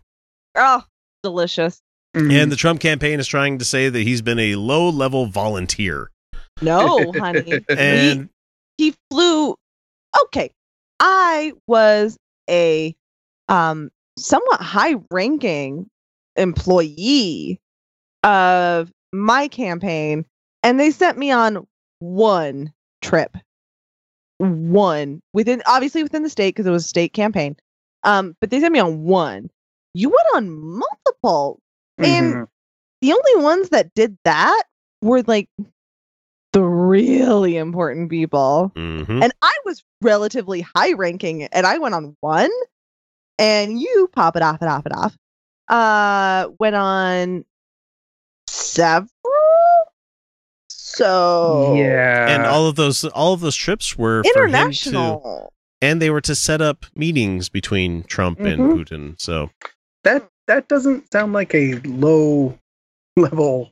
Oh, 0.55 0.83
delicious. 1.23 1.81
Mm-hmm. 2.15 2.31
and 2.31 2.51
the 2.51 2.55
Trump 2.55 2.79
campaign 2.79 3.19
is 3.19 3.27
trying 3.27 3.59
to 3.59 3.65
say 3.65 3.89
that 3.89 3.99
he's 4.01 4.21
been 4.21 4.39
a 4.39 4.55
low 4.55 4.89
level 4.89 5.25
volunteer 5.27 6.09
No, 6.61 7.11
honey. 7.17 7.63
and 7.69 8.29
he 8.77 8.95
flew 9.11 9.55
okay 10.23 10.51
i 10.99 11.51
was 11.67 12.17
a 12.49 12.95
um 13.49 13.89
somewhat 14.17 14.61
high 14.61 14.95
ranking 15.11 15.89
employee 16.35 17.59
of 18.23 18.91
my 19.13 19.47
campaign 19.47 20.25
and 20.63 20.79
they 20.79 20.91
sent 20.91 21.17
me 21.17 21.31
on 21.31 21.65
one 21.99 22.71
trip 23.01 23.37
one 24.39 25.21
within 25.33 25.61
obviously 25.65 26.03
within 26.03 26.23
the 26.23 26.29
state 26.29 26.49
because 26.53 26.67
it 26.67 26.71
was 26.71 26.85
a 26.85 26.89
state 26.89 27.13
campaign 27.13 27.55
um 28.03 28.35
but 28.39 28.49
they 28.51 28.59
sent 28.59 28.71
me 28.73 28.79
on 28.79 29.03
one 29.03 29.49
you 29.93 30.09
went 30.09 30.27
on 30.35 30.49
multiple 30.49 31.59
and 31.97 32.35
Mhm. 32.35 32.47
the 33.01 33.13
only 33.13 33.43
ones 33.43 33.69
that 33.69 33.93
did 33.95 34.17
that 34.25 34.63
were 35.01 35.23
like 35.23 35.49
the 36.53 36.63
really 36.63 37.57
important 37.57 38.09
people. 38.09 38.71
mhm. 38.75 39.23
And 39.23 39.31
I 39.41 39.53
was 39.65 39.83
relatively 40.01 40.65
high 40.75 40.93
ranking 40.93 41.43
and 41.43 41.65
I 41.67 41.77
went 41.77 41.93
on 41.95 42.15
one 42.21 42.49
and 43.39 43.79
you 43.79 44.09
pop 44.13 44.35
it 44.35 44.41
off 44.41 44.61
it 44.61 44.67
off 44.67 44.85
it 44.85 44.93
off. 44.95 45.15
Uh 45.67 46.49
went 46.59 46.75
on 46.75 47.45
several. 48.47 49.09
So 50.69 51.75
yeah. 51.75 52.27
and 52.29 52.45
all 52.45 52.67
of 52.67 52.75
those 52.75 53.03
all 53.05 53.33
of 53.33 53.41
those 53.41 53.55
trips 53.55 53.97
were 53.97 54.23
for 54.23 54.27
him 54.45 54.51
to 54.51 54.57
international. 54.57 55.53
and 55.81 56.01
they 56.01 56.09
were 56.09 56.21
to 56.21 56.35
set 56.35 56.61
up 56.61 56.85
meetings 56.95 57.49
between 57.49 58.03
Trump 58.03 58.39
and 58.39 58.61
Mhm. 58.61 58.73
Putin. 58.77 59.21
So 59.21 59.49
that 60.03 60.27
that 60.47 60.67
doesn't 60.67 61.11
sound 61.11 61.33
like 61.33 61.53
a 61.53 61.75
low 61.85 62.57
level 63.17 63.71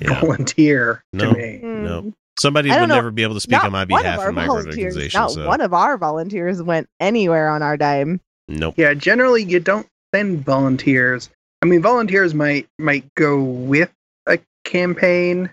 yeah, 0.00 0.20
volunteer 0.20 1.02
No. 1.12 1.32
to 1.32 1.38
me. 1.38 1.58
no. 1.62 2.02
Mm. 2.02 2.14
somebody 2.38 2.68
would 2.70 2.76
know. 2.88 2.94
never 2.94 3.10
be 3.10 3.22
able 3.22 3.34
to 3.34 3.40
speak 3.40 3.52
Not 3.52 3.66
on 3.66 3.72
my 3.72 3.84
behalf 3.84 4.28
in 4.28 4.34
my 4.34 4.48
organization. 4.48 5.18
Not 5.20 5.30
So 5.32 5.46
one 5.46 5.60
of 5.60 5.72
our 5.74 5.96
volunteers 5.98 6.62
went 6.62 6.88
anywhere 7.00 7.48
on 7.48 7.62
our 7.62 7.76
dime. 7.76 8.20
nope. 8.48 8.74
Yeah, 8.76 8.94
generally 8.94 9.42
you 9.42 9.60
don't 9.60 9.86
send 10.14 10.44
volunteers. 10.44 11.30
I 11.62 11.66
mean, 11.66 11.80
volunteers 11.82 12.34
might 12.34 12.68
might 12.78 13.12
go 13.14 13.42
with 13.42 13.90
a 14.26 14.38
campaign. 14.64 15.50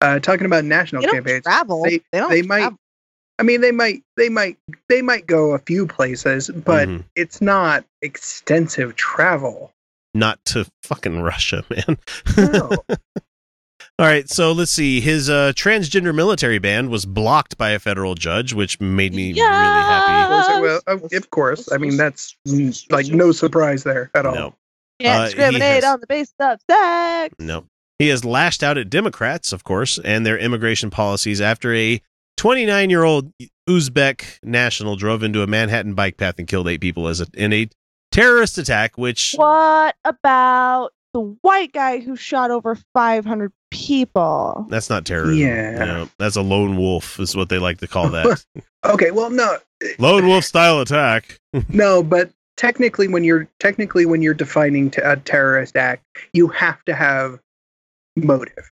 Uh, 0.00 0.18
talking 0.20 0.46
about 0.46 0.64
national 0.64 1.02
They 1.02 1.06
don't 1.06 1.14
campaigns, 1.16 1.42
travel. 1.44 1.82
They- 1.84 2.00
They, 2.12 2.18
don't 2.20 2.30
they 2.30 2.42
might- 2.42 2.60
travel. 2.60 2.78
I 3.40 3.44
mean, 3.44 3.60
they 3.60 3.70
might 3.72 4.02
they 4.16 4.28
might 4.28 4.56
they 4.88 5.00
might 5.00 5.26
go 5.28 5.52
a 5.52 5.60
few 5.60 5.86
places, 5.86 6.50
but 6.50 6.88
Mhm. 6.88 7.04
it's 7.14 7.40
not 7.40 7.84
extensive 8.02 8.96
travel. 8.96 9.72
Not 10.14 10.44
to 10.46 10.66
fucking 10.82 11.20
Russia, 11.22 11.64
man. 11.70 11.98
No. 12.36 12.70
All 14.00 14.06
right, 14.06 14.28
so 14.28 14.52
let's 14.52 14.70
see. 14.70 15.00
His 15.00 15.28
uh, 15.28 15.52
transgender 15.56 16.14
military 16.14 16.58
band 16.60 16.88
was 16.90 17.04
blocked 17.04 17.58
by 17.58 17.70
a 17.70 17.80
federal 17.80 18.14
judge, 18.14 18.52
which 18.52 18.80
made 18.80 19.12
me 19.12 19.32
really 19.32 19.40
happy. 19.40 20.32
Was 20.32 20.48
it- 20.58 20.62
well, 20.62 20.80
of 20.86 21.12
of 21.12 21.30
course. 21.30 21.68
I 21.72 21.78
mean, 21.78 21.96
that's 21.96 22.36
mm, 22.46 22.92
like 22.92 23.06
no 23.08 23.32
surprise 23.32 23.82
there 23.82 24.10
at 24.14 24.24
all. 24.24 24.34
No, 24.34 24.54
Can't 25.00 25.18
Uh, 25.18 25.22
he 25.22 25.26
discriminate 25.34 25.62
has- 25.62 25.84
on 25.84 26.00
the 26.00 26.06
basis 26.06 26.34
of 26.40 26.60
sex. 26.70 27.34
no. 27.40 27.64
He 27.98 28.06
has 28.08 28.24
lashed 28.24 28.62
out 28.62 28.78
at 28.78 28.88
Democrats, 28.88 29.52
of 29.52 29.64
course, 29.64 29.98
and 30.04 30.24
their 30.24 30.38
immigration 30.38 30.88
policies 30.90 31.40
after 31.40 31.74
a 31.74 32.00
29 32.36 32.90
year 32.90 33.02
old 33.02 33.32
Uzbek 33.68 34.38
national 34.44 34.94
drove 34.94 35.24
into 35.24 35.42
a 35.42 35.48
Manhattan 35.48 35.94
bike 35.94 36.16
path 36.16 36.36
and 36.38 36.46
killed 36.46 36.68
eight 36.68 36.80
people 36.80 37.08
as 37.08 37.20
a, 37.20 37.26
in 37.34 37.52
a 37.52 37.68
terrorist 38.12 38.56
attack, 38.58 38.96
which 38.96 39.34
What 39.36 39.96
about 40.04 40.92
the 41.14 41.20
white 41.42 41.72
guy 41.72 42.00
who 42.00 42.16
shot 42.16 42.50
over 42.50 42.76
500 42.94 43.52
people? 43.70 44.66
that's 44.70 44.88
not 44.90 45.04
terrorism. 45.04 45.38
Yeah. 45.38 45.78
No, 45.78 46.08
that's 46.18 46.36
a 46.36 46.42
lone 46.42 46.76
wolf, 46.76 47.18
is 47.20 47.36
what 47.36 47.48
they 47.48 47.58
like 47.58 47.78
to 47.78 47.88
call 47.88 48.08
that. 48.10 48.44
Okay, 48.86 49.10
well, 49.10 49.28
no, 49.28 49.56
lone 49.98 50.28
wolf 50.28 50.44
style 50.44 50.80
attack. 50.80 51.40
no, 51.68 52.00
but 52.00 52.30
technically, 52.56 53.08
when 53.08 53.24
you're 53.24 53.48
technically 53.58 54.06
when 54.06 54.22
you're 54.22 54.34
defining 54.34 54.88
t- 54.88 55.02
a 55.02 55.16
terrorist 55.16 55.74
act, 55.76 56.04
you 56.32 56.46
have 56.46 56.82
to 56.84 56.94
have 56.94 57.40
motive. 58.16 58.70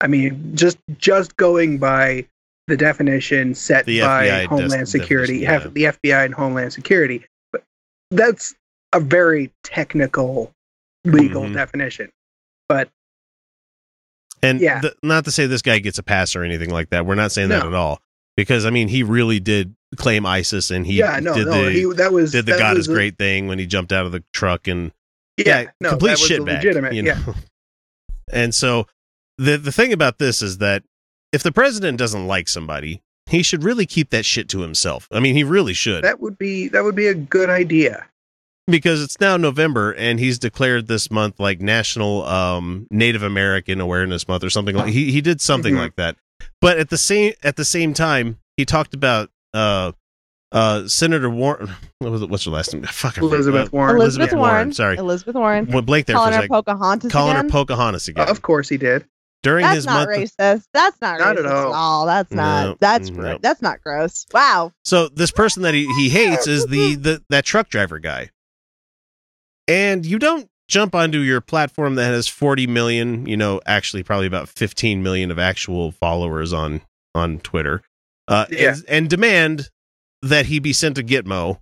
I 0.00 0.06
mean, 0.06 0.52
just 0.56 0.78
just 0.96 1.36
going 1.36 1.76
by 1.78 2.26
the 2.66 2.78
definition 2.78 3.54
set 3.54 3.84
The 3.84 4.00
by 4.00 4.26
FBI 4.26 4.46
Homeland 4.46 4.70
des- 4.72 4.86
Security, 4.86 5.40
definition, 5.40 5.62
have 5.62 5.74
the 5.74 5.84
FBI 5.84 6.24
and 6.24 6.34
Homeland 6.34 6.72
Security, 6.72 7.24
but 7.52 7.62
that's 8.10 8.54
a 8.96 9.00
very 9.00 9.50
technical 9.62 10.52
legal 11.04 11.42
Mhm. 11.44 11.54
definition. 11.54 12.10
But 12.68 12.90
And 14.42 14.60
Yeah. 14.60 14.80
th- 14.82 14.94
not 15.02 15.24
to 15.24 15.30
say 15.30 15.46
this 15.46 15.62
guy 15.62 15.78
gets 15.78 15.98
a 15.98 16.02
pass 16.02 16.36
or 16.36 16.42
anything 16.44 16.70
like 16.70 16.90
that. 16.90 17.06
We're 17.06 17.14
not 17.14 17.32
saying 17.32 17.48
that 17.48 17.64
at 17.66 17.72
all. 17.74 18.00
Because 18.36 18.66
I 18.66 18.70
mean, 18.70 18.88
he 18.88 19.02
really 19.02 19.40
did 19.40 19.74
claim 19.96 20.26
ISIS, 20.26 20.70
and 20.70 20.86
he 20.86 20.94
yeah, 20.98 21.18
no, 21.20 21.34
did 21.34 21.46
no, 21.46 21.64
the 21.64 21.70
he 21.72 21.84
that 21.94 22.12
was 22.12 22.32
did 22.32 22.44
the 22.46 22.58
God 22.58 22.76
was 22.76 22.86
is 22.86 22.92
a- 22.92 22.94
great 22.94 23.16
thing 23.16 23.46
when 23.46 23.58
he 23.58 23.66
jumped 23.66 23.92
out 23.92 24.04
of 24.04 24.12
the 24.12 24.22
truck 24.34 24.68
and 24.68 24.92
Yeah, 25.38 25.70
no, 25.80 25.90
complete 25.90 26.18
shitbag. 26.18 26.56
legitimate. 26.56 26.92
you 26.92 27.02
Yeah, 27.04 27.18
know? 27.26 27.34
And 28.32 28.54
so 28.54 28.86
the 29.38 29.56
the 29.56 29.72
thing 29.72 29.92
about 29.92 30.18
this 30.18 30.42
is 30.42 30.58
that 30.58 30.82
if 31.32 31.42
the 31.42 31.52
president 31.52 31.96
doesn't 31.98 32.26
like 32.26 32.48
somebody, 32.48 33.02
he 33.26 33.42
should 33.42 33.64
really 33.64 33.86
keep 33.86 34.10
that 34.10 34.26
shit 34.26 34.48
to 34.50 34.60
himself. 34.60 35.08
I 35.10 35.18
mean, 35.20 35.34
he 35.34 35.44
really 35.44 35.74
should. 35.74 36.04
that 36.04 36.20
would 36.20 36.36
be 36.36 36.68
that 36.68 36.84
would 36.84 36.94
be 36.96 37.06
a 37.06 37.14
good 37.14 37.48
idea. 37.48 38.06
Because 38.66 39.02
it's 39.02 39.20
now 39.20 39.36
November 39.36 39.92
and 39.92 40.18
he's 40.18 40.38
declared 40.38 40.86
this 40.88 41.10
month 41.10 41.38
like 41.40 41.60
National 41.60 42.24
um, 42.24 42.86
Native 42.90 43.22
American 43.22 43.80
Awareness 43.80 44.26
Month 44.28 44.44
or 44.44 44.50
something 44.50 44.74
like 44.76 44.92
he 44.92 45.10
he 45.12 45.20
did 45.20 45.40
something 45.40 45.74
Mhm. 45.74 45.78
like 45.78 45.96
that. 45.96 46.16
But 46.60 46.78
at 46.78 46.90
the 46.90 46.98
same 46.98 47.32
at 47.42 47.56
the 47.56 47.64
same 47.64 47.94
time, 47.94 48.38
he 48.56 48.64
talked 48.64 48.94
about 48.94 49.30
uh 49.54 49.92
uh 50.52 50.86
Senator 50.88 51.28
Warren 51.30 51.70
what 51.98 52.10
was 52.12 52.22
it, 52.22 52.28
what's 52.30 52.44
her 52.44 52.50
last 52.50 52.72
name? 52.72 52.82
Fuck 52.84 53.18
Elizabeth 53.18 53.66
Uh, 53.68 53.70
Warren. 53.72 53.96
Elizabeth, 53.96 54.32
Warren, 54.32 54.40
Warren. 54.54 54.72
sorry. 54.72 54.96
Elizabeth 54.96 55.34
Warren. 55.34 55.66
What 55.70 55.86
Blake 55.86 56.06
there 56.06 56.16
calling 56.16 56.32
a 56.34 56.36
her 56.36 56.42
sec. 56.42 56.50
Pocahontas 56.50 57.12
Calling 57.12 57.32
again. 57.36 57.44
her 57.44 57.50
Pocahontas 57.50 58.08
again. 58.08 58.28
Of 58.28 58.42
course 58.42 58.68
he 58.68 58.76
did. 58.76 59.04
During 59.42 59.62
That's 59.64 59.76
his 59.76 59.86
not 59.86 60.08
month 60.08 60.18
racist. 60.18 60.64
That's 60.72 61.00
not, 61.00 61.20
Not 61.20 61.36
racist 61.36 61.46
at 61.46 61.46
all. 61.72 62.06
That's 62.06 62.32
No, 62.32 62.42
not. 62.42 62.80
that's 62.80 63.10
no. 63.10 63.38
that's 63.40 63.62
not 63.62 63.80
gross. 63.80 64.26
Wow. 64.32 64.72
So 64.84 65.08
this 65.08 65.30
person 65.30 65.62
that 65.62 65.74
he, 65.74 65.86
he 65.94 66.08
hates 66.08 66.46
is 66.48 66.66
the, 66.66 66.96
the 66.96 67.22
that 67.30 67.44
truck 67.44 67.68
driver 67.68 67.98
guy. 68.00 68.30
And 69.68 70.04
you 70.06 70.18
don't 70.18 70.48
jump 70.68 70.94
onto 70.94 71.18
your 71.18 71.40
platform 71.40 71.94
that 71.96 72.06
has 72.12 72.28
40 72.28 72.66
million, 72.66 73.26
you 73.26 73.36
know, 73.36 73.60
actually 73.66 74.02
probably 74.02 74.26
about 74.26 74.48
15 74.48 75.02
million 75.02 75.30
of 75.30 75.38
actual 75.38 75.92
followers 75.92 76.52
on 76.52 76.80
on 77.14 77.38
Twitter. 77.40 77.82
Uh 78.28 78.46
Yeah. 78.50 78.70
and, 78.74 78.84
and 78.88 79.10
demand 79.10 79.70
that 80.22 80.46
he 80.46 80.58
be 80.58 80.72
sent 80.72 80.96
to 80.96 81.02
Gitmo, 81.02 81.58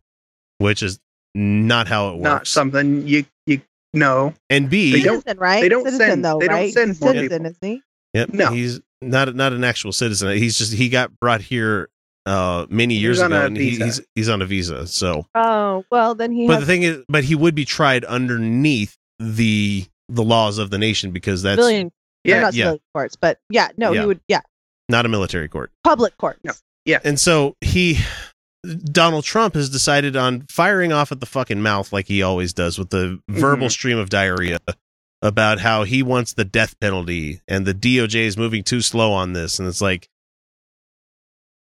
which 0.59 0.83
is 0.83 0.99
not 1.35 1.87
how 1.89 2.09
it 2.09 2.13
works. 2.15 2.23
Not 2.23 2.47
something 2.47 3.07
you 3.07 3.25
you 3.47 3.61
know. 3.93 4.35
and 4.51 4.69
B, 4.71 4.93
They 4.93 5.03
don't- 5.03 5.21
Citizen, 5.21 5.39
right? 5.39 5.61
they 5.63 5.69
don't 5.69 5.85
Citizen, 5.85 6.07
send- 6.09 6.25
though, 6.25 6.39
they 6.39 6.49
don't 6.49 6.71
send 6.73 6.91
He's 6.91 7.01
more 7.01 7.13
citizen, 7.13 7.43
people. 7.45 7.47
isn't 7.47 7.65
he? 7.75 7.83
yep, 8.15 8.29
No. 8.33 8.51
he's 8.53 8.81
not 9.03 9.35
not 9.35 9.53
an 9.53 9.65
actual 9.65 9.93
citizen. 9.93 10.37
He's 10.37 10.57
just 10.59 10.73
he 10.73 10.89
got 10.89 11.19
brought 11.21 11.41
here 11.43 11.89
uh 12.27 12.67
many 12.71 12.95
years 12.95 13.21
on 13.21 13.33
ago 13.33 13.47
and 13.47 13.57
he, 13.57 13.71
he's 13.77 14.01
he's 14.15 14.29
on 14.29 14.41
a 14.43 14.47
visa. 14.47 14.87
So 14.87 15.27
Oh 15.35 15.85
well, 15.91 16.15
then 16.15 16.33
he 16.33 16.47
but 16.47 16.55
has 16.55 16.61
the 16.63 16.67
thing 16.67 16.83
is 16.83 16.99
but 17.09 17.25
he 17.25 17.35
would 17.35 17.55
be 17.55 17.65
tried 17.65 18.05
underneath 18.05 18.97
the 19.19 19.85
the 20.09 20.23
laws 20.23 20.59
of 20.59 20.71
the 20.71 20.79
nation 20.79 21.11
because 21.11 21.43
that's 21.43 21.57
civilian. 21.61 21.89
or 21.89 21.91
Yeah, 22.25 22.41
not 22.41 22.55
yeah. 22.55 22.65
civilian 22.65 22.81
courts, 22.95 23.17
but 23.17 23.39
yeah, 23.51 23.69
no, 23.77 23.93
Yeah. 23.93 24.01
he 24.03 24.07
would. 24.07 24.21
Yeah, 24.29 24.41
not 24.89 25.05
a 25.07 25.09
military 25.09 25.49
court 25.49 25.71
public 25.83 26.17
courts. 26.19 26.41
No. 26.45 26.99
and 27.05 27.19
so 27.21 27.57
he 27.61 27.99
donald 28.85 29.25
trump 29.25 29.55
has 29.55 29.69
decided 29.69 30.17
on 30.17 30.47
firing 30.51 30.91
off 30.93 31.13
at 31.13 31.21
the 31.21 31.27
fucking 31.27 31.61
mouth 31.61 31.93
like 31.93 32.07
he 32.09 32.23
always 32.23 32.53
does 32.55 32.79
with 32.79 32.89
the 32.91 33.21
verbal 33.29 33.67
Mhm. 33.67 33.71
stream 33.71 33.99
of 33.99 34.09
diarrhea 34.09 34.59
about 35.21 35.59
how 35.61 35.85
he 35.85 36.03
wants 36.03 36.33
the 36.33 36.45
death 36.47 36.79
penalty 36.81 37.41
and 37.47 37.67
the 37.67 37.75
doj 37.75 38.15
is 38.15 38.39
moving 38.39 38.63
too 38.63 38.81
slow 38.81 39.13
on 39.13 39.35
this 39.35 39.59
and 39.59 39.69
it's 39.69 39.83
like 39.83 40.09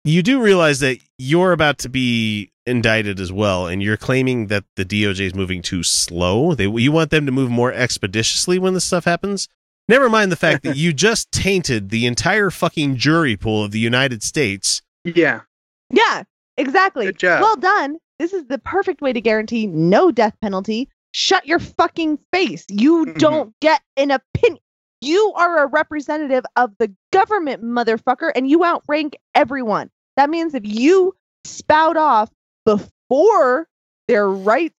you 0.10 0.24
do 0.24 0.42
realize 0.42 0.80
that 0.80 0.98
you're 1.18 1.52
about 1.52 1.78
to 1.80 1.90
be 1.90 2.52
indicted 2.66 3.20
as 3.20 3.32
well 3.32 3.68
and 3.68 3.82
you're 3.82 3.98
claiming 3.98 4.48
that 4.48 4.64
the 4.76 4.84
doj 4.86 5.20
is 5.20 5.34
moving 5.34 5.62
too 5.62 5.84
slow 5.84 6.54
they 6.54 6.68
you 6.68 6.92
want 6.92 7.12
them 7.12 7.26
to 7.26 7.32
move 7.32 7.50
more 7.50 7.72
expeditiously 7.74 8.60
when 8.60 8.74
this 8.74 8.84
stuff 8.84 9.06
happens 9.06 9.48
never 9.88 10.10
mind 10.10 10.32
the 10.32 10.36
fact 10.36 10.64
that 10.64 10.76
you 10.84 10.92
just 10.92 11.32
tainted 11.32 11.90
the 11.90 12.06
entire 12.06 12.50
fucking 12.50 12.98
jury 12.98 13.38
pool 13.38 13.64
of 13.64 13.72
the 13.72 13.80
united 13.80 14.22
states 14.22 14.82
Yeah. 15.06 15.42
Yeah, 15.90 16.24
exactly. 16.58 17.06
Good 17.06 17.20
job. 17.20 17.42
Well 17.42 17.56
done. 17.56 17.96
This 18.20 18.34
is 18.34 18.46
the 18.48 18.58
perfect 18.60 19.00
way 19.02 19.14
to 19.14 19.22
guarantee 19.22 19.68
no 19.68 20.12
death 20.12 20.36
penalty. 20.42 20.90
Shut 21.14 21.48
your 21.48 21.60
fucking 21.60 22.20
face. 22.34 22.66
You 22.70 23.06
Mhm. 23.06 23.18
don't 23.18 23.54
get 23.62 23.82
an 23.96 24.12
opinion. 24.12 24.60
You 25.00 25.32
are 25.38 25.64
a 25.64 25.68
representative 25.68 26.44
of 26.58 26.72
the 26.80 26.94
government, 27.14 27.64
motherfucker, 27.64 28.32
and 28.36 28.50
you 28.50 28.66
outrank 28.66 29.16
everyone. 29.34 29.90
That 30.18 30.30
means 30.30 30.54
if 30.54 30.66
you 30.66 31.16
spout 31.46 31.96
off 31.96 32.30
before 32.66 33.68
their 34.08 34.28
rights 34.28 34.76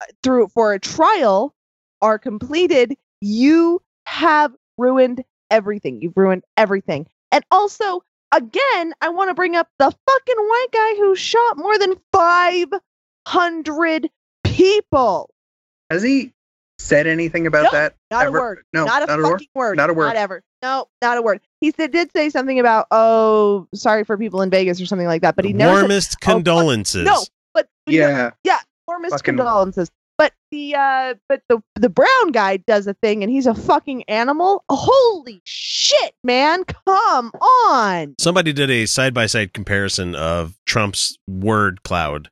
uh, 0.00 0.06
through 0.22 0.48
for 0.48 0.72
a 0.72 0.78
trial 0.78 1.54
are 2.00 2.18
completed, 2.18 2.96
you 3.20 3.82
have 4.06 4.54
ruined 4.78 5.24
everything. 5.50 6.00
You've 6.00 6.16
ruined 6.16 6.44
everything. 6.56 7.06
And 7.32 7.44
also, 7.50 8.02
again, 8.32 8.94
I 9.00 9.08
want 9.10 9.28
to 9.30 9.34
bring 9.34 9.56
up 9.56 9.68
the 9.78 9.90
fucking 9.90 10.36
white 10.36 10.66
guy 10.72 10.94
who 10.96 11.16
shot 11.16 11.58
more 11.58 11.76
than 11.76 11.96
500 12.12 14.10
people. 14.44 15.30
Has 15.90 16.02
he 16.02 16.32
said 16.78 17.06
anything 17.06 17.46
about 17.46 17.72
that? 17.72 17.94
Not 18.10 18.26
ever? 18.26 18.36
a 18.36 18.40
word. 18.40 18.64
No, 18.72 18.84
not 18.84 19.02
a 19.02 19.06
not 19.06 19.18
a 19.18 19.22
fucking 19.22 19.48
word? 19.54 19.68
word. 19.68 19.76
Not 19.76 19.90
a 19.90 19.94
word. 19.94 20.06
Not 20.06 20.16
ever. 20.16 20.42
No, 20.62 20.86
not 21.02 21.18
a 21.18 21.22
word. 21.22 21.40
He 21.60 21.72
said, 21.72 21.90
did 21.92 22.10
say 22.12 22.30
something 22.30 22.60
about, 22.60 22.86
oh, 22.90 23.66
sorry 23.74 24.04
for 24.04 24.16
people 24.16 24.42
in 24.42 24.50
Vegas 24.50 24.80
or 24.80 24.86
something 24.86 25.08
like 25.08 25.22
that, 25.22 25.34
but 25.36 25.44
he 25.44 25.52
never 25.52 25.80
warmest 25.80 26.12
fuck- 26.12 26.20
condolences 26.20 27.04
no, 27.04 27.24
but 27.54 27.68
but 27.84 27.92
he- 27.92 27.98
Yeah. 27.98 28.30
warmest 28.86 29.12
Fucking- 29.14 29.36
condolences. 29.36 29.90
But 30.16 30.32
the 30.50 30.74
uh, 30.74 31.14
but 31.28 31.42
the 31.48 31.62
the 31.76 31.88
brown 31.88 32.32
guy 32.32 32.56
does 32.56 32.88
a 32.88 32.94
thing, 32.94 33.22
and 33.22 33.30
he's 33.30 33.46
a 33.46 33.54
fucking 33.54 34.02
animal. 34.08 34.64
Holy 34.68 35.40
shit, 35.44 36.12
man! 36.24 36.64
Come 36.64 37.30
on. 37.40 38.16
somebody 38.18 38.52
did 38.52 38.68
a 38.68 38.86
side 38.86 39.14
by 39.14 39.26
side 39.26 39.52
comparison 39.54 40.16
of 40.16 40.54
Trump's 40.66 41.16
word 41.28 41.84
cloud, 41.84 42.30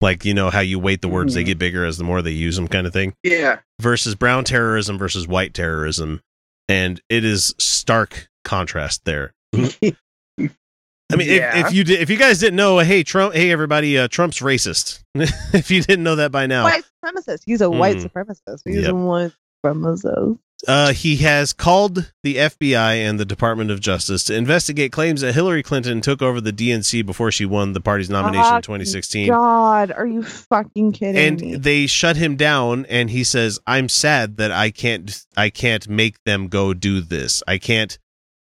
like 0.00 0.24
you 0.24 0.34
know 0.34 0.50
how 0.50 0.58
you 0.58 0.80
weight 0.80 1.00
the 1.00 1.06
words 1.08 1.34
they 1.34 1.44
Mhm. 1.44 1.46
get 1.46 1.58
bigger 1.58 1.84
as 1.84 1.96
the 1.96 2.02
more 2.02 2.22
they 2.22 2.32
use 2.32 2.56
them, 2.56 2.66
kind 2.66 2.88
of 2.88 2.92
thing, 2.92 3.14
Yeah. 3.22 3.60
versus 3.80 4.16
brown 4.16 4.42
terrorism 4.42 4.98
versus 4.98 5.28
white 5.28 5.54
terrorism, 5.54 6.22
and 6.68 7.00
it 7.08 7.24
is 7.24 7.54
stark 7.56 8.28
contrast 8.44 9.04
there. 9.04 9.34
I 9.54 11.16
mean, 11.16 11.28
Yeah. 11.28 11.58
if, 11.58 11.66
if 11.66 11.72
you 11.74 11.84
did, 11.84 12.00
if 12.00 12.08
you 12.10 12.16
guys 12.16 12.38
didn't 12.38 12.56
know, 12.56 12.78
hey 12.78 13.02
Trump, 13.02 13.34
hey 13.34 13.50
everybody, 13.50 13.98
uh, 13.98 14.08
Trump's 14.08 14.40
racist. 14.40 15.02
if 15.14 15.70
you 15.70 15.82
didn't 15.82 16.04
know 16.04 16.16
that 16.16 16.32
by 16.32 16.46
now, 16.46 16.64
White 16.64 16.84
supremacist. 17.04 17.40
He's 17.44 17.60
a 17.60 17.70
white 17.70 17.96
Mhm. 17.98 18.10
supremacist. 18.10 18.60
He's 18.64 18.76
Yep. 18.82 18.90
a 18.92 18.94
white 18.94 19.32
supremacist. 19.64 20.38
Uh, 20.68 20.92
he 20.92 21.16
has 21.16 21.52
called 21.52 22.12
the 22.22 22.36
FBI 22.38 22.94
and 22.94 23.18
the 23.18 23.24
Department 23.24 23.72
of 23.72 23.80
Justice 23.80 24.22
to 24.24 24.34
investigate 24.36 24.92
claims 24.92 25.20
that 25.20 25.32
Hillary 25.34 25.60
Clinton 25.64 26.00
took 26.00 26.22
over 26.22 26.40
the 26.40 26.52
DNC 26.52 27.02
before 27.02 27.32
she 27.32 27.44
won 27.44 27.72
the 27.72 27.80
party's 27.80 28.08
nomination 28.08 28.54
in 28.56 28.62
2016. 28.62 29.28
God, 29.28 29.90
are 29.90 30.06
you 30.06 30.22
fucking 30.22 30.92
kidding 30.92 31.14
me? 31.40 31.54
And 31.54 31.64
they 31.64 31.88
shut 31.88 32.16
him 32.16 32.36
down 32.36 32.86
and 32.88 33.10
he 33.10 33.24
says, 33.24 33.58
"I'm 33.66 33.88
sad 33.88 34.36
that 34.36 34.52
I 34.52 34.70
can't 34.70 35.26
I 35.36 35.50
can't 35.50 35.88
make 35.88 36.22
them 36.24 36.46
go 36.46 36.72
do 36.74 37.00
this. 37.00 37.42
I 37.48 37.58
can't 37.58 37.98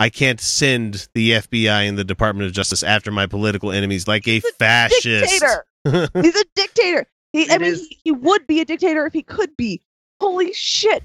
I 0.03 0.09
can't 0.09 0.41
send 0.41 1.07
the 1.13 1.31
FBI 1.31 1.87
and 1.87 1.97
the 1.97 2.03
Department 2.03 2.45
of 2.45 2.51
Justice 2.53 2.83
after 2.83 3.09
my 3.11 3.25
political 3.25 3.71
enemies 3.71 4.07
like 4.07 4.27
a 4.27 4.41
fascist." 4.59 5.03
dictator. 5.03 5.65
He's 6.21 6.35
a 6.35 6.45
dictator. 6.55 7.07
He, 7.31 7.49
I 7.49 7.55
It 7.55 7.61
mean, 7.61 7.71
is- 7.71 7.87
he, 7.87 7.99
he 8.03 8.11
would 8.11 8.45
be 8.45 8.59
a 8.59 8.65
dictator 8.65 9.05
if 9.05 9.13
he 9.13 9.23
could 9.23 9.55
be. 9.57 9.81
Holy 10.19 10.51
shit! 10.53 11.03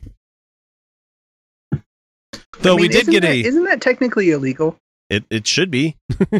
Though 2.60 2.74
I 2.74 2.76
mean, 2.76 2.80
we 2.82 2.88
did 2.88 3.06
get 3.06 3.22
that, 3.22 3.30
a 3.30 3.40
Isn't 3.44 3.64
that 3.64 3.80
technically 3.80 4.30
illegal? 4.30 4.76
it 5.08 5.24
it 5.30 5.46
should 5.46 5.70
be. 5.70 5.96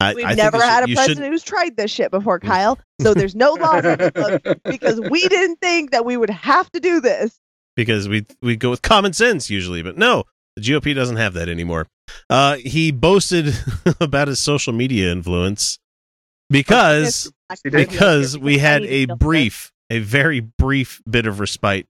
I, 0.00 0.14
We've 0.14 0.24
I 0.24 0.28
think 0.34 0.38
never 0.38 0.56
it 0.58 0.60
should- 0.60 0.68
had 0.68 0.84
a 0.90 0.94
president 0.94 1.18
should- 1.18 1.32
who's 1.32 1.42
tried 1.42 1.76
this 1.76 1.90
shit 1.90 2.10
before, 2.10 2.38
Kyle. 2.38 2.78
So 3.00 3.14
there's 3.14 3.34
no 3.34 3.52
laws 3.54 3.84
on 3.84 3.98
the 3.98 4.12
books 4.14 4.60
because 4.64 5.00
we 5.00 5.26
didn't 5.28 5.56
think 5.60 5.90
that 5.92 6.04
we 6.04 6.16
would 6.16 6.30
have 6.30 6.70
to 6.72 6.80
do 6.80 7.00
this. 7.00 7.38
because 7.76 8.08
we 8.08 8.26
we 8.42 8.56
go 8.56 8.70
with 8.70 8.82
common 8.82 9.12
sense 9.12 9.48
usually, 9.50 9.82
but 9.82 9.96
no, 9.96 10.24
the 10.58 10.64
GOP 10.72 10.94
doesn't 10.94 11.16
have 11.16 11.34
that 11.34 11.48
anymore. 11.48 11.86
Uh, 12.30 12.56
he 12.56 12.90
boasted 12.90 13.54
about 14.00 14.28
his 14.28 14.38
social 14.38 14.72
media 14.72 15.10
influence 15.12 15.78
because 16.50 17.30
because 17.64 18.36
we 18.38 18.58
had 18.58 18.82
a 18.84 19.06
brief, 19.06 19.72
a 19.90 19.98
very 20.00 20.40
brief 20.40 21.02
bit 21.08 21.26
of 21.26 21.40
respite 21.40 21.86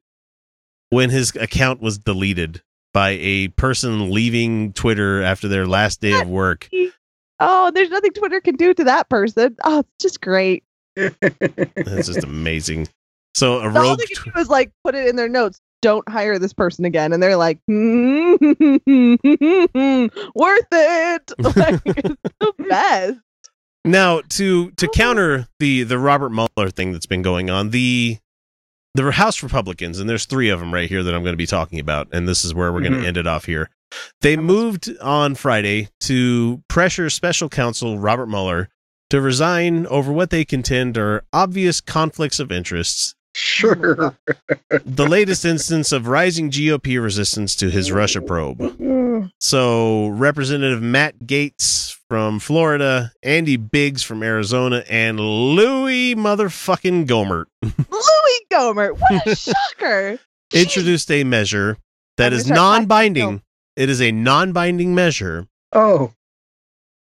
when 0.90 1.10
his 1.10 1.34
account 1.36 1.80
was 1.80 1.98
deleted 1.98 2.62
by 2.94 3.10
a 3.20 3.48
person 3.48 4.10
leaving 4.10 4.72
Twitter 4.72 5.22
after 5.22 5.46
their 5.48 5.66
last 5.66 6.00
day 6.00 6.18
of 6.20 6.28
work. 6.28 6.68
Oh, 7.40 7.70
there's 7.70 7.90
nothing 7.90 8.12
Twitter 8.12 8.40
can 8.40 8.56
do 8.56 8.74
to 8.74 8.84
that 8.84 9.08
person. 9.08 9.56
Oh, 9.62 9.80
it's 9.80 9.88
just 10.00 10.20
great. 10.20 10.64
That's 10.96 12.06
just 12.08 12.24
amazing. 12.24 12.88
So 13.34 13.58
a 13.60 13.70
The 13.70 13.78
all 13.78 13.84
rogue. 13.90 13.98
they 13.98 14.06
can 14.06 14.16
tw- 14.16 14.34
do 14.34 14.40
is 14.40 14.48
like 14.48 14.72
put 14.82 14.94
it 14.96 15.06
in 15.06 15.14
their 15.16 15.28
notes. 15.28 15.60
Don't 15.80 16.08
hire 16.08 16.38
this 16.38 16.52
person 16.52 16.84
again, 16.84 17.12
and 17.12 17.22
they're 17.22 17.36
like, 17.36 17.58
worth 17.68 18.26
it. 20.72 21.32
Like, 21.38 21.80
it's 21.86 22.16
the 22.40 22.52
best. 22.68 23.18
Now 23.84 24.20
to 24.30 24.70
to 24.72 24.88
counter 24.88 25.46
the 25.60 25.84
the 25.84 25.98
Robert 25.98 26.30
Mueller 26.30 26.70
thing 26.70 26.92
that's 26.92 27.06
been 27.06 27.22
going 27.22 27.48
on, 27.48 27.70
the 27.70 28.18
the 28.94 29.10
House 29.12 29.42
Republicans, 29.42 29.98
and 30.00 30.10
there's 30.10 30.24
three 30.26 30.48
of 30.50 30.58
them 30.60 30.74
right 30.74 30.88
here 30.88 31.02
that 31.04 31.14
I'm 31.14 31.22
going 31.22 31.32
to 31.32 31.36
be 31.38 31.46
talking 31.46 31.78
about, 31.78 32.08
and 32.12 32.28
this 32.28 32.44
is 32.44 32.52
where 32.52 32.72
we're 32.72 32.80
going 32.80 32.94
Mhm. 32.94 33.02
to 33.02 33.06
end 33.06 33.16
it 33.16 33.26
off 33.28 33.44
here. 33.44 33.70
They 34.20 34.36
moved 34.36 34.90
on 35.00 35.36
Friday 35.36 35.88
to 36.00 36.62
pressure 36.68 37.08
special 37.08 37.48
counsel 37.48 37.98
Robert 37.98 38.26
Mueller 38.26 38.68
to 39.10 39.20
resign 39.20 39.86
over 39.86 40.12
what 40.12 40.30
they 40.30 40.44
contend 40.44 40.98
are 40.98 41.22
obvious 41.32 41.80
conflicts 41.80 42.40
of 42.40 42.50
interests 42.50 43.14
Sure. 43.40 44.16
the 44.84 45.06
latest 45.06 45.44
instance 45.44 45.92
of 45.92 46.08
rising 46.08 46.50
GOP 46.50 47.00
resistance 47.00 47.54
to 47.56 47.70
his 47.70 47.92
Russia 47.92 48.20
probe. 48.20 49.30
So, 49.38 50.08
Representative 50.08 50.82
Matt 50.82 51.20
Gaetz 51.20 51.96
from 52.08 52.40
Florida, 52.40 53.12
Andy 53.22 53.56
Biggs 53.56 54.02
from 54.02 54.24
Arizona, 54.24 54.82
and 54.90 55.20
Louis 55.20 56.16
motherfucking 56.16 57.06
Gohmert 57.06 57.44
Louis 57.62 58.40
Gomer, 58.50 58.92
what 58.94 59.26
a 59.26 59.36
shocker! 59.36 60.18
introduced 60.52 61.10
a 61.12 61.22
measure 61.22 61.76
that 62.16 62.32
I'm 62.32 62.38
is 62.38 62.44
gonna 62.44 62.56
start 62.56 62.78
non 62.80 62.86
binding. 62.86 63.42
It 63.76 63.88
is 63.88 64.00
a 64.02 64.10
non 64.10 64.50
binding 64.52 64.94
measure. 64.96 65.46
Oh, 65.72 66.12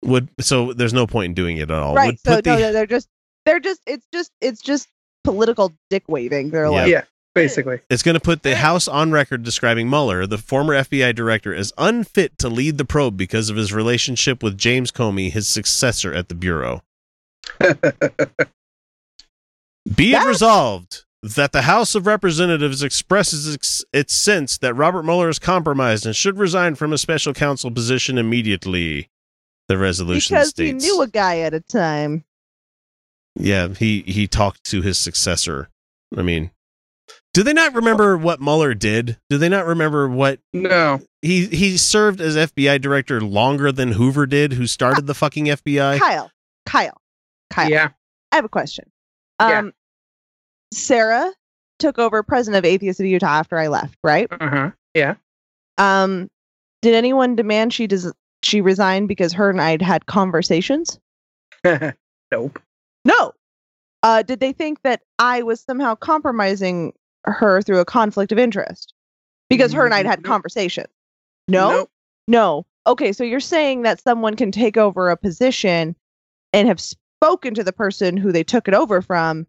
Would 0.03 0.29
so 0.41 0.73
there's 0.73 0.95
no 0.95 1.07
point 1.07 1.31
in 1.31 1.35
doing 1.35 1.59
it 1.59 1.71
at 1.71 1.73
all. 1.73 1.95
right. 1.95 2.07
Would 2.07 2.21
So 2.21 2.37
put 2.37 2.47
no, 2.47 2.57
the- 2.57 2.73
they're 2.73 2.87
just 2.87 3.09
they're 3.45 3.61
just 3.61 3.81
it's 3.87 4.07
just 4.15 4.31
it's 4.41 4.63
just 4.63 4.89
political 5.25 5.73
dick 5.91 6.05
waving. 6.09 6.51
They're 6.51 6.65
Yeah. 6.65 6.71
like 6.71 6.91
yeah, 6.91 7.03
basically. 7.35 7.81
It's 7.91 8.03
going 8.03 8.15
to 8.15 8.21
put 8.21 8.43
the 8.43 8.57
House 8.57 8.89
on 8.89 9.13
record 9.13 9.43
describing 9.43 9.89
Mueller, 9.89 10.27
the 10.27 10.39
former 10.39 10.75
FBI 10.75 11.15
director, 11.15 11.55
as 11.55 11.73
unfit 11.79 12.39
to 12.39 12.49
lead 12.49 12.79
the 12.79 12.85
probe 12.85 13.17
because 13.17 13.51
of 13.51 13.57
his 13.57 13.73
relationship 13.73 14.43
with 14.43 14.59
James 14.59 14.91
Comey, 14.91 15.31
his 15.31 15.49
successor 15.49 16.13
at 16.15 16.29
the 16.29 16.35
Bureau. 16.35 16.83
Be 19.97 20.13
it 20.15 20.25
resolved 20.27 21.05
that 21.23 21.53
the 21.53 21.63
House 21.63 21.95
of 21.95 22.07
Representatives 22.07 22.83
expresses 22.83 23.53
its, 23.55 23.85
its 23.93 24.15
sense 24.15 24.59
that 24.59 24.75
Robert 24.75 25.03
Mueller 25.05 25.29
is 25.29 25.39
compromised 25.39 26.05
and 26.07 26.15
should 26.17 26.39
resign 26.39 26.75
from 26.75 26.93
a 26.93 26.99
special 26.99 27.33
counsel 27.33 27.71
position 27.71 28.19
immediately. 28.19 29.09
The 29.69 29.79
resolution 29.79 30.35
because 30.35 30.49
states. 30.51 30.85
he 30.85 30.91
knew 30.91 31.01
a 31.03 31.07
guy 31.09 31.39
at 31.39 31.55
a 31.55 31.61
time. 31.61 32.25
Yeah, 33.35 33.69
he 33.69 34.03
he 34.03 34.27
talked 34.27 34.65
to 34.65 34.83
his 34.83 34.99
successor. 34.99 35.69
I 36.17 36.23
mean, 36.23 36.51
do 37.35 37.43
they 37.43 37.55
not 37.55 37.75
remember 37.75 38.17
what 38.17 38.41
Mueller 38.41 38.75
did? 38.75 39.19
Do 39.31 39.39
they 39.39 39.49
not 39.49 39.67
remember 39.67 40.09
what 40.09 40.41
no. 40.53 41.01
he 41.23 41.47
he 41.47 41.79
served 41.79 42.21
as 42.21 42.37
FBI 42.37 42.81
director 42.81 43.21
longer 43.21 43.73
than 43.73 43.93
Hoover 43.93 44.27
did, 44.27 44.53
who 44.53 44.67
started 44.67 45.07
the 45.07 45.15
fucking 45.15 45.47
FBI? 45.47 45.99
Kyle, 45.99 46.31
Kyle, 46.67 47.01
Kyle. 47.51 47.71
Yeah. 47.71 47.89
I 48.31 48.37
have 48.37 48.45
a 48.45 48.51
question. 48.51 48.91
Yeah. 49.41 49.59
Um, 49.59 49.73
Sarah 50.73 51.33
took 51.79 51.99
over 51.99 52.23
president 52.23 52.59
of 52.59 52.69
Atheists 52.69 53.01
of 53.01 53.07
Utah 53.07 53.27
after 53.27 53.59
I 53.59 53.69
left, 53.69 53.97
right? 54.05 54.29
Uh 54.31 54.49
huh. 54.49 54.71
Yeah. 54.95 55.15
Um, 55.79 56.29
did 56.83 56.95
anyone 56.95 57.35
demand 57.35 57.73
she 57.73 57.87
does 57.87 58.13
she 58.43 58.61
resign 58.61 59.07
because 59.07 59.33
her 59.33 59.49
and 59.49 59.61
I'd 59.61 59.81
had 59.81 60.05
conversations? 60.05 60.99
nope. 62.31 62.59
No. 63.05 63.33
Uh, 64.03 64.23
did 64.23 64.41
they 64.41 64.53
think 64.53 64.83
that 64.83 65.03
I 65.19 65.43
was 65.43 65.61
somehow 65.61 65.95
compromising 65.95 66.93
her 67.25 67.63
through 67.63 67.79
a 67.81 67.85
conflict 67.85 68.33
of 68.33 68.39
interest 68.39 68.93
because 69.49 69.73
her 69.73 69.85
and 69.85 69.95
I'd 69.95 70.07
had 70.07 70.21
Nope. 70.21 70.27
conversations? 70.27 70.89
No. 71.49 71.71
Nope. 71.71 71.91
No. 72.29 72.67
Okay, 72.87 73.13
so 73.13 73.23
you're 73.23 73.39
saying 73.41 73.83
that 73.83 74.01
someone 74.01 74.35
can 74.35 74.51
take 74.51 74.77
over 74.77 75.09
a 75.11 75.17
position 75.17 75.95
and 76.53 76.67
have 76.67 76.81
spoken 76.81 77.55
to 77.55 77.63
the 77.63 77.73
person 77.73 78.17
who 78.17 78.33
they 78.33 78.43
took 78.43 78.67
it 78.67 78.75
over 78.75 79.01
from, 79.03 79.47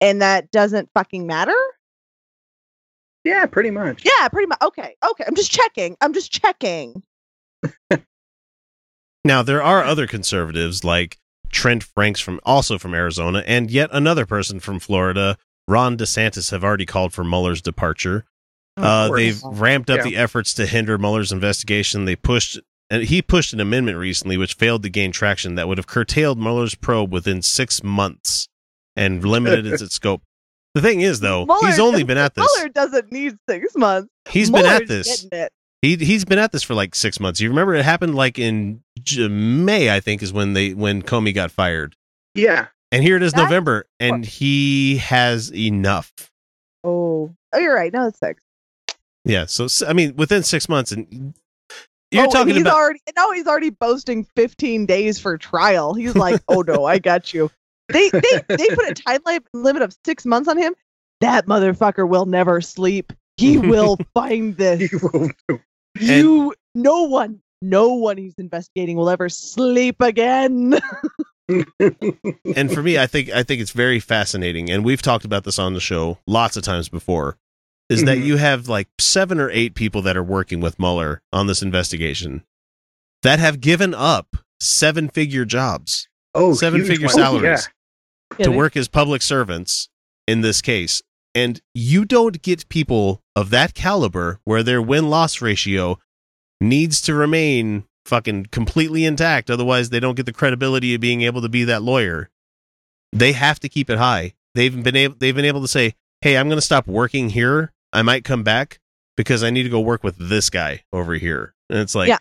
and 0.00 0.22
that 0.22 0.50
doesn't 0.52 0.88
fucking 0.94 1.26
matter? 1.26 1.56
Yeah, 3.24 3.46
pretty 3.46 3.70
much. 3.70 4.04
Yeah, 4.04 4.28
pretty 4.28 4.46
much. 4.46 4.58
Okay, 4.62 4.94
okay. 5.10 5.24
I'm 5.26 5.34
just 5.34 5.50
checking. 5.50 5.96
I'm 6.00 6.12
just 6.12 6.30
checking. 6.32 7.02
Now 9.22 9.42
there 9.42 9.62
are 9.62 9.84
other 9.84 10.06
conservatives 10.06 10.82
like 10.82 11.18
Trent 11.50 11.82
Franks 11.82 12.20
from 12.20 12.40
also 12.44 12.78
from 12.78 12.94
Arizona, 12.94 13.42
and 13.46 13.70
yet 13.70 13.90
another 13.92 14.26
person 14.26 14.60
from 14.60 14.78
Florida, 14.78 15.36
Ron 15.68 15.96
DeSantis, 15.96 16.50
have 16.50 16.64
already 16.64 16.86
called 16.86 17.12
for 17.12 17.24
Mueller's 17.24 17.62
departure. 17.62 18.24
Uh, 18.76 19.10
they've 19.14 19.42
ramped 19.42 19.90
up 19.90 19.98
Yeah. 19.98 20.04
the 20.04 20.16
efforts 20.16 20.54
to 20.54 20.66
hinder 20.66 20.96
Mueller's 20.96 21.32
investigation. 21.32 22.04
They 22.06 22.16
pushed, 22.16 22.58
and 22.88 23.02
he 23.02 23.20
pushed 23.20 23.52
an 23.52 23.60
amendment 23.60 23.98
recently, 23.98 24.36
which 24.36 24.54
failed 24.54 24.82
to 24.84 24.88
gain 24.88 25.12
traction, 25.12 25.54
that 25.56 25.68
would 25.68 25.76
have 25.78 25.86
curtailed 25.86 26.38
Mueller's 26.38 26.74
probe 26.74 27.12
within 27.12 27.42
six 27.42 27.82
months 27.82 28.48
and 28.96 29.24
limited 29.24 29.66
its, 29.66 29.82
scope. 29.94 30.22
The 30.74 30.80
thing 30.80 31.00
is, 31.00 31.18
though, 31.20 31.46
he's 31.62 31.80
only 31.80 32.04
been 32.04 32.16
at 32.16 32.34
this. 32.36 32.46
Mueller 32.56 32.68
doesn't 32.70 33.10
need 33.12 33.36
six 33.48 33.74
months. 33.76 34.08
He's 34.30 34.50
been 34.50 34.64
at 34.64 34.86
Mueller's 34.88 34.88
this. 34.88 35.26
Getting 35.82 35.94
it. 35.94 36.00
He 36.00 36.06
he's 36.06 36.24
been 36.24 36.38
at 36.38 36.52
this 36.52 36.62
for 36.62 36.74
like 36.74 36.94
six 36.94 37.20
months. 37.20 37.40
You 37.40 37.48
remember 37.48 37.74
it 37.74 37.84
happened 37.84 38.14
like 38.14 38.38
in 38.38 38.82
May, 39.18 39.94
I 39.94 40.00
think, 40.00 40.22
is 40.22 40.32
when 40.32 40.52
they 40.52 40.74
when 40.74 41.02
Comey 41.02 41.34
got 41.34 41.50
fired. 41.50 41.96
Yeah. 42.34 42.68
And 42.92 43.02
here 43.04 43.16
it 43.16 43.22
is 43.22 43.32
That's- 43.32 43.48
November, 43.48 43.86
and 44.00 44.24
he 44.24 44.96
has 44.98 45.52
enough. 45.54 46.12
Oh, 46.82 47.34
oh, 47.52 47.58
you're 47.58 47.74
right. 47.74 47.92
No, 47.92 48.08
it's 48.08 48.18
six. 48.18 48.42
Yeah. 49.24 49.46
So 49.46 49.68
I 49.86 49.92
mean, 49.92 50.16
within 50.16 50.42
six 50.42 50.68
months, 50.68 50.92
and 50.92 51.34
you're 52.10 52.26
oh, 52.26 52.30
talking 52.30 52.54
he's 52.54 52.62
about 52.62 52.74
already 52.74 53.00
now 53.16 53.30
he's 53.32 53.46
already 53.46 53.70
boasting 53.70 54.26
15 54.36 54.86
days 54.86 55.20
for 55.20 55.38
trial. 55.38 55.94
He's 55.94 56.16
like, 56.16 56.40
oh 56.48 56.62
no, 56.62 56.84
I 56.84 56.98
got 56.98 57.32
you. 57.32 57.50
They 57.88 58.08
they 58.10 58.20
they 58.48 58.68
put 58.68 58.88
a 58.88 58.94
time 58.94 59.20
limit 59.52 59.82
of 59.82 59.94
six 60.04 60.26
months 60.26 60.48
on 60.48 60.58
him. 60.58 60.74
That 61.20 61.46
motherfucker 61.46 62.08
will 62.08 62.26
never 62.26 62.60
sleep. 62.60 63.12
He 63.36 63.58
will 63.58 63.98
find 64.14 64.56
this. 64.56 64.90
He 64.90 64.96
will 64.96 65.30
do. 65.94 66.04
You, 66.04 66.54
no 66.74 67.02
one, 67.04 67.40
no 67.62 67.88
one 67.94 68.16
he's 68.16 68.34
investigating 68.38 68.96
will 68.96 69.10
ever 69.10 69.28
sleep 69.28 70.00
again. 70.00 70.78
and 71.48 72.72
for 72.72 72.82
me, 72.82 72.98
I 72.98 73.06
think 73.06 73.30
I 73.30 73.42
think 73.42 73.60
it's 73.60 73.72
very 73.72 74.00
fascinating, 74.00 74.70
and 74.70 74.84
we've 74.84 75.02
talked 75.02 75.24
about 75.24 75.44
this 75.44 75.58
on 75.58 75.74
the 75.74 75.80
show 75.80 76.18
lots 76.26 76.56
of 76.56 76.62
times 76.62 76.88
before. 76.88 77.36
Is 77.88 78.04
that 78.04 78.18
Mhm. 78.18 78.24
you 78.24 78.36
have 78.36 78.68
like 78.68 78.86
seven 79.00 79.40
or 79.40 79.50
eight 79.50 79.74
people 79.74 80.00
that 80.02 80.16
are 80.16 80.22
working 80.22 80.60
with 80.60 80.78
Mueller 80.78 81.22
on 81.32 81.48
this 81.48 81.60
investigation 81.60 82.44
that 83.22 83.40
have 83.40 83.60
given 83.60 83.94
up 83.94 84.36
seven 84.60 85.08
figure 85.08 85.44
jobs 85.44 86.06
Oh, 86.32 86.54
Seven 86.54 86.84
figure 86.84 87.06
ones. 87.06 87.14
salaries. 87.16 87.68
Yeah, 88.38 88.44
to 88.44 88.50
they- 88.52 88.56
work 88.56 88.76
as 88.76 88.86
public 88.86 89.22
servants 89.22 89.88
in 90.28 90.42
this 90.42 90.62
case. 90.62 91.02
And 91.34 91.60
you 91.74 92.04
don't 92.04 92.40
get 92.42 92.68
people 92.68 93.22
of 93.40 93.50
that 93.50 93.74
caliber 93.74 94.38
where 94.44 94.62
their 94.62 94.82
win 94.82 95.08
loss 95.10 95.40
ratio 95.40 95.98
needs 96.60 97.00
to 97.00 97.14
remain 97.14 97.84
fucking 98.04 98.46
completely 98.46 99.04
intact. 99.04 99.50
Otherwise, 99.50 99.90
they 99.90 100.00
don't 100.00 100.14
get 100.16 100.26
the 100.26 100.32
credibility 100.32 100.94
of 100.94 101.00
being 101.00 101.22
able 101.22 101.40
to 101.42 101.48
be 101.48 101.64
that 101.64 101.82
lawyer. 101.82 102.28
They 103.12 103.32
have 103.32 103.58
to 103.60 103.68
keep 103.68 103.88
it 103.90 103.98
high. 103.98 104.34
They've 104.54 104.82
been 104.82 104.96
able, 104.96 105.16
they've 105.18 105.34
been 105.34 105.44
able 105.44 105.62
to 105.62 105.68
say, 105.68 105.94
Hey, 106.20 106.36
I'm 106.36 106.48
going 106.48 106.58
to 106.58 106.64
stop 106.64 106.86
working 106.86 107.30
here. 107.30 107.72
I 107.92 108.02
might 108.02 108.24
come 108.24 108.42
back 108.42 108.78
because 109.16 109.42
I 109.42 109.50
need 109.50 109.62
to 109.62 109.68
go 109.70 109.80
work 109.80 110.04
with 110.04 110.16
this 110.18 110.50
guy 110.50 110.82
over 110.92 111.14
here. 111.14 111.54
And 111.70 111.78
it's 111.78 111.94
like, 111.94 112.08
Yeah. 112.08 112.18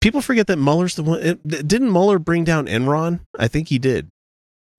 people 0.00 0.20
forget 0.20 0.46
that 0.48 0.58
Mueller's 0.58 0.96
the 0.96 1.02
one. 1.04 1.20
It, 1.22 1.46
didn't 1.68 1.92
Mueller 1.92 2.18
bring 2.18 2.44
down 2.44 2.66
Enron? 2.66 3.20
I 3.38 3.46
think 3.48 3.68
he 3.68 3.78
did. 3.78 4.08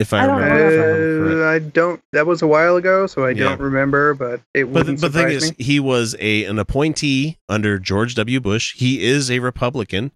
If 0.00 0.12
I, 0.12 0.20
I 0.20 0.24
remember, 0.26 1.42
I. 1.42 1.48
Uh, 1.48 1.54
I 1.54 1.58
don't. 1.58 2.00
That 2.12 2.26
was 2.26 2.40
a 2.42 2.46
while 2.46 2.76
ago, 2.76 3.06
so 3.08 3.24
I 3.24 3.30
Yeah. 3.30 3.44
don't 3.44 3.60
remember. 3.60 4.14
But 4.14 4.40
it 4.54 4.64
But, 4.64 4.64
the- 4.64 4.66
wouldn't 4.66 5.00
but 5.00 5.12
the 5.12 5.18
thing 5.18 5.28
surprise 5.40 5.50
is, 5.58 5.66
he 5.66 5.80
was 5.80 6.14
a 6.20 6.44
an 6.44 6.58
appointee 6.58 7.38
under 7.48 7.78
George 7.78 8.14
W. 8.14 8.38
Bush. 8.40 8.74
He 8.76 9.04
is 9.04 9.30
a 9.30 9.40
Republican. 9.40 10.12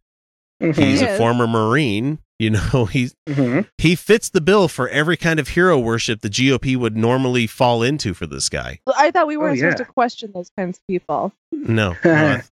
Mhm. 0.62 0.76
He's 0.76 1.00
He 1.00 1.06
a 1.06 1.16
former 1.18 1.46
Marine. 1.48 2.18
You 2.38 2.50
know, 2.50 2.84
he's 2.90 3.14
Mhm. 3.28 3.66
he 3.78 3.94
fits 3.96 4.28
the 4.30 4.40
bill 4.40 4.68
for 4.68 4.88
every 4.88 5.16
kind 5.16 5.38
of 5.40 5.48
hero 5.48 5.78
worship 5.78 6.20
the 6.22 6.30
GOP 6.30 6.76
would 6.76 6.96
normally 6.96 7.46
fall 7.48 7.82
into 7.82 8.14
for 8.14 8.26
this 8.26 8.48
guy. 8.48 8.78
I 8.96 9.10
thought 9.10 9.26
we 9.26 9.36
weren't 9.36 9.54
Oh, 9.54 9.56
supposed 9.60 9.78
yeah. 9.80 9.84
to 9.84 9.92
question 9.92 10.30
those 10.34 10.50
kinds 10.56 10.78
of 10.78 10.86
people. 10.86 11.32
No, 11.52 11.96
no, 12.04 12.14
I- 12.14 12.42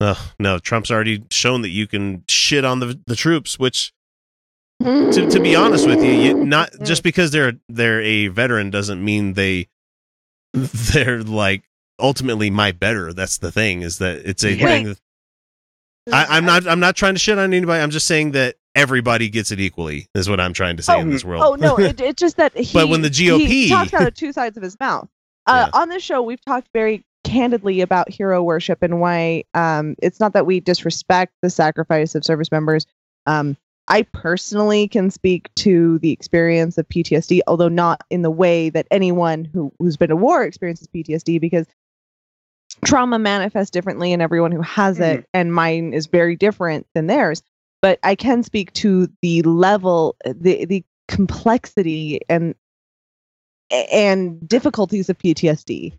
no, 0.00 0.14
no. 0.38 0.58
Trump's 0.58 0.90
already 0.90 1.22
shown 1.30 1.62
that 1.62 1.70
you 1.70 1.86
can 1.86 2.24
shit 2.28 2.64
on 2.64 2.80
the 2.80 2.98
the 3.06 3.16
troops, 3.16 3.58
which 3.58 3.92
to, 4.82 5.26
to 5.30 5.40
be 5.40 5.54
honest 5.56 5.86
with 5.86 6.02
you, 6.02 6.10
you 6.12 6.34
not 6.44 6.70
just 6.84 7.02
because 7.02 7.30
they're 7.30 7.54
they're 7.68 8.00
a 8.02 8.28
veteran 8.28 8.70
doesn't 8.70 9.02
mean 9.04 9.32
they 9.34 9.68
they're 10.52 11.22
like 11.22 11.64
ultimately 11.98 12.50
my 12.50 12.72
better. 12.72 13.12
That's 13.12 13.38
the 13.38 13.50
thing 13.52 13.82
is 13.82 13.98
that 13.98 14.18
it's 14.28 14.44
a 14.44 14.52
Yeah. 14.52 14.66
thing. 14.66 14.84
That, 14.84 14.98
I, 16.12 16.36
I'm 16.36 16.44
not 16.44 16.66
I'm 16.66 16.80
not 16.80 16.94
trying 16.94 17.14
to 17.14 17.18
shit 17.18 17.38
on 17.38 17.52
anybody. 17.52 17.82
I'm 17.82 17.90
just 17.90 18.06
saying 18.06 18.32
that 18.32 18.56
everybody 18.74 19.28
gets 19.28 19.50
it 19.50 19.58
equally. 19.60 20.08
Is 20.14 20.28
what 20.28 20.40
I'm 20.40 20.52
trying 20.52 20.76
to 20.76 20.82
say 20.82 21.00
in 21.00 21.10
this 21.10 21.24
world. 21.24 21.42
Oh 21.44 21.54
no, 21.56 21.76
it, 21.78 22.00
it's 22.00 22.20
just 22.20 22.36
that 22.36 22.56
he. 22.56 22.72
But 22.72 22.88
when 22.88 23.02
the 23.02 23.08
GOP 23.10 23.46
he 23.46 23.68
talks 23.68 23.92
out 23.94 24.06
of 24.06 24.14
two 24.14 24.32
sides 24.32 24.56
of 24.56 24.62
his 24.62 24.78
mouth. 24.78 25.08
Uh, 25.48 25.68
On 25.74 25.88
this 25.88 26.02
show, 26.02 26.22
we've 26.22 26.44
talked 26.44 26.68
very 26.74 27.04
candidly 27.22 27.80
about 27.80 28.10
hero 28.10 28.42
worship 28.42 28.82
and 28.82 29.00
why 29.00 29.44
um, 29.54 29.94
it's 30.02 30.18
not 30.20 30.32
that 30.32 30.44
we 30.44 30.58
disrespect 30.60 31.32
the 31.42 31.50
sacrifice 31.50 32.14
of 32.16 32.24
service 32.24 32.50
members. 32.50 32.84
Um, 33.26 33.56
I 33.88 34.02
personally 34.02 34.88
can 34.88 35.10
speak 35.10 35.54
to 35.56 35.98
the 36.00 36.10
experience 36.10 36.76
of 36.76 36.88
PTSD, 36.88 37.40
although 37.46 37.68
not 37.68 38.02
in 38.10 38.22
the 38.22 38.30
way 38.30 38.68
that 38.70 38.86
anyone 38.90 39.44
who, 39.44 39.72
who's 39.78 39.96
been 39.96 40.08
to 40.08 40.16
war 40.16 40.42
experiences 40.42 40.88
PTSD, 40.88 41.40
because 41.40 41.66
trauma 42.84 43.18
manifests 43.18 43.70
differently 43.70 44.12
in 44.12 44.20
everyone 44.20 44.50
who 44.52 44.62
has 44.62 44.98
it, 44.98 45.26
and 45.32 45.54
mine 45.54 45.94
is 45.94 46.06
very 46.06 46.36
different 46.36 46.86
than 46.94 47.06
theirs. 47.06 47.42
But 47.80 48.00
I 48.02 48.16
can 48.16 48.42
speak 48.42 48.72
to 48.74 49.08
the 49.22 49.42
level, 49.42 50.16
the 50.24 50.64
the 50.64 50.84
complexity 51.06 52.20
and 52.28 52.54
and 53.70 54.46
difficulties 54.48 55.08
of 55.08 55.18
PTSD. 55.18 55.96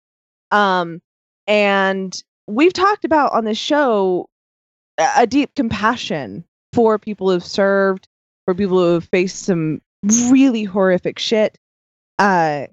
Um, 0.52 1.02
and 1.46 2.22
we've 2.48 2.74
talked 2.74 3.06
about 3.06 3.32
on 3.34 3.46
this 3.46 3.58
show 3.58 4.30
a 5.16 5.28
deep 5.28 5.54
compassion 5.56 6.44
for 6.78 7.00
people 7.00 7.32
who've 7.32 7.44
served, 7.44 8.08
for 8.46 8.54
people 8.54 8.78
who 8.78 8.94
have 8.94 9.06
faced 9.06 9.42
some 9.46 9.82
really 10.30 10.64
horrific 10.64 11.18
shit. 11.18 11.58
Uh, 12.20 12.68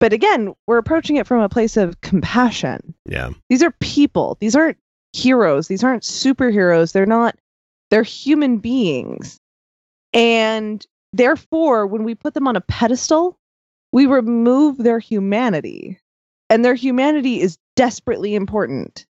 but 0.00 0.14
again, 0.14 0.54
we're 0.66 0.78
approaching 0.78 1.16
it 1.16 1.26
from 1.26 1.42
a 1.42 1.50
place 1.50 1.76
of 1.76 2.00
compassion. 2.00 2.94
Yeah. 3.04 3.28
These 3.50 3.62
are 3.62 3.70
people. 3.72 4.38
These 4.40 4.56
aren't 4.56 4.78
heroes. 5.12 5.68
These 5.68 5.84
aren't 5.84 6.02
superheroes. 6.02 6.92
They're 6.92 7.04
not, 7.04 7.36
they're 7.90 8.02
human 8.02 8.56
beings. 8.56 9.38
And 10.14 10.82
therefore, 11.12 11.86
when 11.86 12.04
we 12.04 12.14
put 12.14 12.32
them 12.32 12.48
on 12.48 12.56
a 12.56 12.62
pedestal, 12.62 13.38
we 13.92 14.06
remove 14.06 14.78
their 14.78 14.98
humanity. 14.98 16.00
And 16.48 16.64
their 16.64 16.74
humanity 16.74 17.42
is 17.42 17.58
desperately 17.76 18.34
important. 18.34 19.04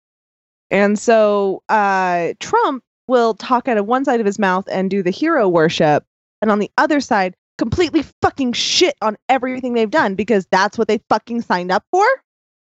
And 0.71 0.99
so 0.99 1.63
uh, 1.69 2.33
Trump 2.41 2.83
will 3.11 3.35
talk 3.35 3.69
out 3.69 3.77
of 3.77 3.87
one 3.87 4.05
side 4.05 4.21
of 4.21 4.27
his 4.27 4.39
mouth 4.39 4.67
and 4.71 4.89
do 4.89 5.03
the 5.03 5.11
hero 5.11 5.49
worship, 5.49 6.05
and 6.41 6.51
on 6.51 6.59
the 6.61 6.71
other 6.79 7.01
side, 7.01 7.35
completely 7.59 8.03
fucking 8.23 8.55
shit 8.55 8.97
on 9.03 9.19
everything 9.29 9.75
they've 9.75 9.91
done 9.91 10.15
because 10.15 10.47
that's 10.51 10.79
what 10.79 10.89
they 10.89 10.99
fucking 11.11 11.43
signed 11.43 11.71
up 11.71 11.85
for. 11.91 12.07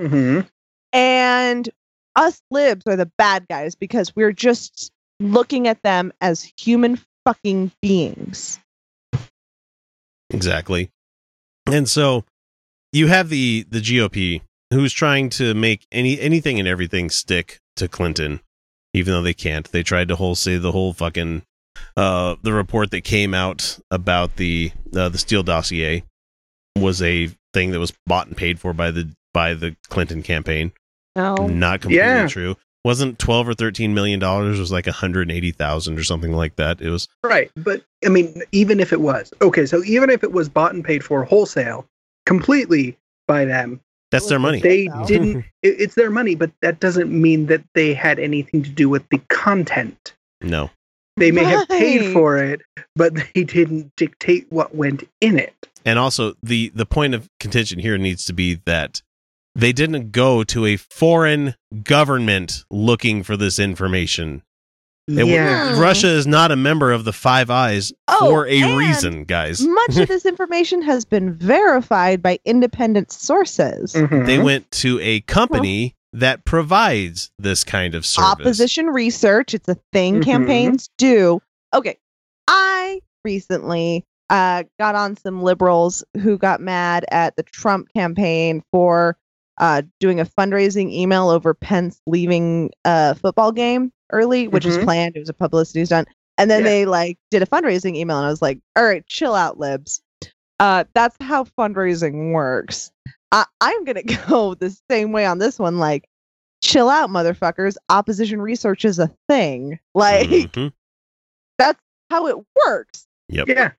hmm 0.01 0.41
And 0.93 1.69
us 2.17 2.43
libs 2.51 2.85
are 2.89 2.97
the 2.97 3.11
bad 3.17 3.47
guys 3.49 3.77
because 3.77 4.17
we're 4.17 4.33
just 4.33 4.91
looking 5.21 5.69
at 5.69 5.83
them 5.83 6.13
as 6.21 6.53
human 6.59 6.99
fucking 7.25 7.71
beings. 7.81 8.59
Exactly. 10.31 10.91
And 11.67 11.89
so 11.89 12.25
you 12.93 13.07
have 13.07 13.29
the 13.29 13.67
the 13.69 13.81
GOP 13.81 14.41
who's 14.73 14.93
trying 14.93 15.31
to 15.31 15.55
make 15.55 15.87
any 15.93 16.21
anything 16.21 16.59
and 16.59 16.67
everything 16.67 17.11
stick 17.11 17.61
to 17.77 17.89
Clinton, 17.89 18.41
even 18.95 19.13
though 19.13 19.23
they 19.23 19.35
can't. 19.35 19.71
They 19.71 19.83
tried 19.83 20.09
to 20.09 20.17
whole 20.17 20.35
say 20.35 20.57
the 20.57 20.73
whole 20.73 20.93
fucking 20.93 21.43
uh 21.97 22.35
the 22.43 22.53
report 22.53 22.91
that 22.91 23.03
came 23.03 23.35
out 23.35 23.79
about 23.91 24.37
the 24.37 24.73
uh, 24.97 25.09
the 25.09 25.19
Steele 25.19 25.43
dossier 25.45 26.05
was 26.77 27.01
a 27.03 27.31
thing 27.55 27.71
that 27.71 27.79
was 27.79 27.93
bought 28.07 28.27
and 28.27 28.37
paid 28.37 28.59
for 28.61 28.73
by 28.73 28.91
the 28.91 29.11
by 29.33 29.55
the 29.55 29.77
Clinton 29.89 30.23
campaign. 30.23 30.73
No. 31.17 31.35
Not 31.47 31.81
completely 31.81 32.07
Yeah. 32.07 32.27
true. 32.29 32.57
Wasn't 32.85 33.19
twelve 33.19 33.49
or 33.49 33.55
thirteen 33.55 33.93
million 33.95 34.19
dollars? 34.21 34.57
It 34.57 34.61
was 34.61 34.73
like 34.73 34.87
a 34.87 34.93
hundred 34.93 35.31
eighty 35.31 35.51
thousand 35.51 35.99
or 35.99 36.05
something 36.05 36.33
like 36.33 36.57
that. 36.57 36.81
It 36.81 36.91
was 36.91 37.09
Right, 37.25 37.51
but 37.57 37.83
I 38.05 38.09
mean, 38.09 38.43
even 38.53 38.81
if 38.81 38.93
it 38.93 39.01
was 39.01 39.33
okay, 39.43 39.67
so 39.67 39.83
even 39.85 40.11
if 40.11 40.23
it 40.25 40.33
was 40.33 40.49
bought 40.49 40.75
and 40.75 40.85
paid 40.85 41.05
for 41.05 41.25
wholesale, 41.25 41.87
completely 42.25 42.97
by 43.27 43.45
them, 43.45 43.81
that's 44.11 44.29
their 44.29 44.39
money. 44.39 44.61
they 44.61 44.89
didn't. 45.07 45.45
it's 45.63 45.95
their 45.95 46.11
money, 46.11 46.35
but 46.35 46.51
that 46.63 46.81
doesn't 46.81 47.11
mean 47.11 47.47
that 47.47 47.63
they 47.75 47.95
had 47.95 48.19
anything 48.19 48.63
to 48.63 48.71
do 48.71 48.89
with 48.89 49.09
the 49.11 49.19
content. 49.29 50.15
no. 50.41 50.71
They 51.17 51.33
may 51.33 51.43
have 51.43 51.67
paid 51.67 52.13
for 52.13 52.39
it, 52.39 52.61
but 52.95 53.13
they 53.35 53.43
didn't 53.43 53.91
dictate 53.97 54.47
what 54.51 54.77
went 54.77 55.03
in 55.21 55.37
it. 55.37 55.69
and 55.85 55.99
also 55.99 56.35
the 56.45 56.69
the 56.77 56.87
point 56.87 57.15
of 57.15 57.29
contention 57.41 57.81
here 57.81 57.99
needs 57.99 58.25
to 58.27 58.33
be 58.33 58.61
that 58.67 59.03
they 59.55 59.73
didn't 59.73 60.13
go 60.13 60.45
to 60.45 60.65
a 60.65 60.77
foreign 60.77 61.57
government 61.83 62.65
looking 62.71 63.25
for 63.25 63.37
this 63.37 63.59
information. 63.59 64.43
It- 65.09 65.27
yeah, 65.27 65.81
Russia 65.81 66.09
is 66.09 66.27
not 66.27 66.53
a 66.53 66.57
member 66.57 66.93
of 66.93 67.05
the 67.05 67.13
Five 67.13 67.49
Eyes 67.51 67.93
Oh, 68.09 68.19
for 68.31 68.47
a 68.47 68.77
reason, 68.77 69.25
guys. 69.25 69.61
Much 69.67 69.97
of 69.97 70.07
this 70.09 70.27
information 70.27 70.83
has 70.83 71.05
been 71.05 71.35
verified 71.35 72.23
by 72.23 72.39
independent 72.45 73.11
sources. 73.11 73.95
Mhm. 73.95 74.27
They 74.27 74.39
went 74.39 74.71
to 74.73 75.01
a 75.01 75.21
company 75.23 75.95
that 76.13 76.45
provides 76.45 77.31
this 77.39 77.65
kind 77.65 77.95
of 77.95 78.05
service. 78.05 78.31
Opposition 78.41 78.87
research, 78.87 79.55
it's 79.55 79.69
a 79.69 79.77
thing 79.93 80.17
Mhm. 80.21 80.25
campaigns 80.25 80.89
do. 80.99 81.41
Okay. 81.75 81.97
I 82.47 83.01
recently 83.25 84.05
uh, 84.31 84.65
got 84.79 84.95
on 84.95 85.17
some 85.17 85.43
liberals 85.43 86.05
who 86.23 86.37
got 86.37 86.61
mad 86.61 87.07
at 87.11 87.35
the 87.37 87.43
Trump 87.43 87.89
campaign 87.95 88.63
for 88.73 89.17
uh, 89.59 89.81
doing 90.01 90.21
a 90.21 90.25
fundraising 90.27 90.93
email 90.93 91.31
over 91.31 91.55
Pence 91.55 91.99
leaving 92.07 92.71
a 92.85 93.15
football 93.15 93.53
game 93.53 93.91
early, 94.11 94.49
which 94.49 94.65
was 94.65 94.79
Mhm. 94.79 94.85
planned. 94.85 95.17
It 95.17 95.21
was 95.21 95.29
a 95.29 95.35
publicity 95.35 95.85
stunt. 95.85 96.09
And 96.37 96.51
then 96.51 96.61
Yeah. 96.63 96.69
they 96.71 96.87
like 96.87 97.19
did 97.31 97.43
a 97.43 97.47
fundraising 97.47 97.97
email, 97.97 98.17
and 98.19 98.27
I 98.27 98.31
was 98.31 98.43
like, 98.43 98.59
"All 98.77 98.85
right, 98.85 99.05
chill 99.07 99.35
out, 99.35 99.59
libs." 99.59 100.01
Uh, 100.61 100.85
that's 100.95 101.17
how 101.21 101.45
fundraising 101.45 102.33
works. 102.33 102.91
I- 103.33 103.47
I'm 103.61 103.85
gonna 103.85 104.03
go 104.43 104.55
the 104.55 104.77
same 104.91 105.13
way 105.13 105.27
on 105.27 105.39
this 105.39 105.59
one. 105.59 105.79
Like, 105.79 106.09
chill 106.63 106.89
out, 106.89 107.11
motherfuckers. 107.11 107.77
Opposition 107.89 108.41
research 108.41 108.85
is 108.85 108.99
a 108.99 109.11
thing. 109.29 109.79
Like, 109.95 110.29
Mhm. 110.29 110.73
that's 111.59 111.81
how 112.11 112.27
it 112.27 112.37
works. 112.67 113.07
Yep. 113.29 113.49
yeah, 113.49 113.71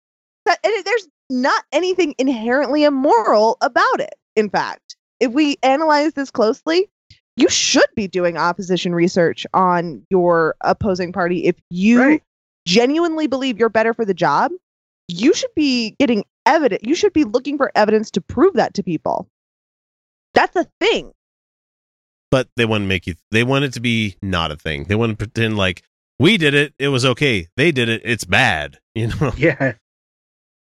That, 0.46 0.60
and 0.64 0.74
it- 0.74 0.86
there's 0.86 1.08
not 1.30 1.64
anything 1.72 2.16
inherently 2.18 2.84
immoral 2.84 3.58
about 3.62 4.00
it. 4.00 4.16
In 4.36 4.50
fact, 4.50 4.96
if 5.20 5.32
we 5.32 5.58
analyze 5.64 6.14
this 6.14 6.32
closely, 6.32 6.90
you 7.38 7.50
should 7.50 7.88
be 7.96 8.08
doing 8.08 8.38
opposition 8.38 8.94
research 8.94 9.46
on 9.54 10.06
your 10.10 10.56
opposing 10.62 11.12
party. 11.14 11.46
If 11.46 11.56
you 11.70 12.00
Right. 12.02 12.24
genuinely 12.68 13.28
believe 13.28 13.58
you're 13.58 13.70
better 13.70 13.94
for 13.94 14.06
the 14.06 14.14
job, 14.14 14.52
you 15.08 15.34
should 15.34 15.54
be 15.56 15.96
getting 16.00 16.24
evidence. 16.46 16.82
You 16.84 16.96
should 16.96 17.14
be 17.14 17.24
looking 17.24 17.58
for 17.58 17.72
evidence 17.76 18.12
to 18.12 18.22
prove 18.22 18.54
that 18.56 18.74
to 18.76 18.84
people. 18.84 19.28
That's 20.34 20.56
a 20.56 20.68
thing. 20.80 21.12
But 22.32 22.48
they 22.58 22.66
want 22.66 22.84
to 22.84 22.88
make 22.88 23.08
you. 23.08 23.16
They 23.32 23.44
want 23.44 23.66
it 23.66 23.74
to 23.74 23.80
be 23.80 24.18
not 24.22 24.52
a 24.52 24.56
thing. 24.56 24.84
They 24.84 24.96
want 24.96 25.12
to 25.12 25.18
pretend 25.18 25.58
like 25.58 25.82
we 26.20 26.38
did 26.38 26.54
it. 26.54 26.74
It 26.78 26.90
was 26.90 27.04
okay. 27.06 27.48
They 27.58 27.72
did 27.72 27.90
it. 27.90 28.02
It's 28.06 28.24
bad. 28.26 28.80
You 28.96 29.08
know. 29.08 29.32
yeah. 29.38 29.74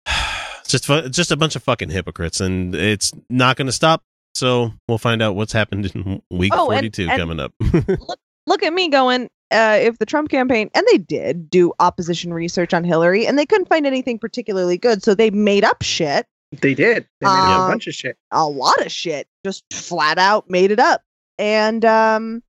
It's 0.61 0.69
just 0.71 0.89
it's 0.89 1.17
just 1.17 1.31
a 1.31 1.35
bunch 1.35 1.57
of 1.57 1.63
fucking 1.63 1.89
hypocrites, 1.89 2.39
and 2.39 2.73
it's 2.73 3.11
not 3.29 3.57
going 3.57 3.65
to 3.65 3.73
stop. 3.73 4.03
So 4.33 4.71
we'll 4.87 4.97
find 4.97 5.21
out 5.21 5.35
what's 5.35 5.53
happened 5.53 5.91
in 5.93 6.21
week 6.29 6.51
Oh, 6.55 6.65
forty-two 6.67 7.07
and- 7.09 7.19
coming 7.19 7.39
up. 7.39 7.53
look 8.47 8.63
at 8.63 8.73
me 8.73 8.87
going 8.87 9.29
uh, 9.51 9.77
if 9.81 9.97
the 9.99 10.05
trump 10.05 10.29
campaign 10.29 10.69
and 10.73 10.85
they 10.91 10.97
did 10.97 11.49
do 11.49 11.71
opposition 11.79 12.33
research 12.33 12.73
on 12.73 12.83
hillary 12.83 13.27
and 13.27 13.37
they 13.37 13.45
couldn't 13.45 13.67
find 13.67 13.85
anything 13.85 14.17
particularly 14.17 14.77
good 14.77 15.03
so 15.03 15.13
they 15.13 15.29
made 15.29 15.63
up 15.63 15.83
shit. 15.83 16.25
They 16.61 16.73
did. 16.73 17.07
They 17.19 17.27
made 17.27 17.31
Um, 17.55 17.61
a 17.61 17.67
bunch 17.71 17.87
of 17.87 17.93
shit. 17.93 18.17
a 18.31 18.45
lot 18.47 18.83
of 18.85 18.91
shit. 18.91 19.27
Just 19.45 19.63
flat 19.71 20.17
out 20.17 20.49
made 20.49 20.71
it 20.71 20.79
up. 20.79 21.01
And 21.37 21.83
um 21.85 22.41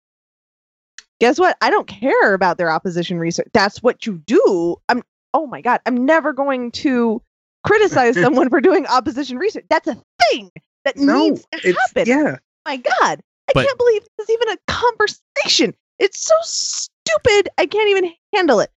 guess 1.21 1.39
what? 1.39 1.57
I 1.61 1.71
don't 1.71 1.87
care 1.87 2.33
about 2.35 2.57
their 2.59 2.71
opposition 2.71 3.19
research. 3.19 3.49
That's 3.53 3.83
what 3.83 4.07
you 4.07 4.19
do. 4.27 4.77
I'm 4.89 5.03
oh 5.35 5.47
my 5.47 5.61
god 5.63 5.81
i'm 5.87 6.05
never 6.05 6.33
going 6.35 6.71
to 6.73 7.23
criticize 7.67 8.15
someone 8.21 8.49
for 8.51 8.61
doing 8.61 8.87
opposition 8.87 9.37
research. 9.39 9.65
That's 9.69 9.89
a 9.89 9.97
thing 10.31 10.51
that 10.85 10.97
No, 10.97 11.29
needs 11.29 11.41
to 11.53 11.69
it's 11.69 11.79
happen 11.81 12.07
yeah. 12.07 12.37
Oh 12.37 12.71
my 12.71 12.77
god 12.77 13.21
i 13.49 13.53
But- 13.55 13.67
can't 13.67 13.79
believe 13.79 14.03
this 14.19 14.29
is 14.29 14.35
even 14.35 14.49
a 14.51 14.59
conversation 14.73 15.75
it's 15.99 16.21
so 16.25 16.35
stupid 16.43 17.49
i 17.59 17.67
can't 17.67 17.89
even 17.91 18.13
handle 18.35 18.61
it 18.61 18.71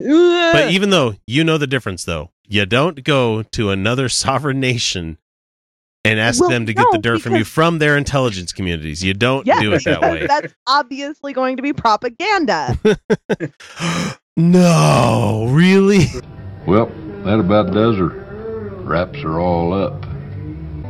But 0.00 0.70
even 0.72 0.90
though 0.90 1.14
you 1.26 1.44
know 1.44 1.58
the 1.58 1.66
difference, 1.66 2.04
though, 2.04 2.30
you 2.48 2.66
don't 2.66 3.04
go 3.04 3.42
to 3.42 3.70
another 3.70 4.08
sovereign 4.22 4.58
nation 4.60 5.18
and 6.04 6.18
ask 6.18 6.40
Well, 6.40 6.50
them 6.50 6.66
to 6.66 6.74
get 6.74 6.86
the 6.90 6.98
no, 6.98 7.00
dirt 7.02 7.20
from 7.22 7.36
you 7.36 7.44
from 7.44 7.78
their 7.78 7.96
intelligence 7.96 8.52
communities. 8.52 9.04
You 9.04 9.14
don't 9.14 9.46
Yes, 9.46 9.60
do 9.60 9.72
it 9.74 9.84
that 9.84 10.00
way. 10.02 10.26
that's 10.28 10.52
obviously 10.66 11.32
going 11.32 11.56
to 11.56 11.62
be 11.62 11.72
propaganda 11.72 12.76
no, 14.36 15.46
really? 15.50 16.06
Well, 16.66 16.86
that 17.24 17.38
about 17.38 17.72
does 17.72 17.96
her. 17.98 18.08
Wraps 18.82 19.20
her 19.20 19.38
all 19.38 19.72
up. 19.72 20.04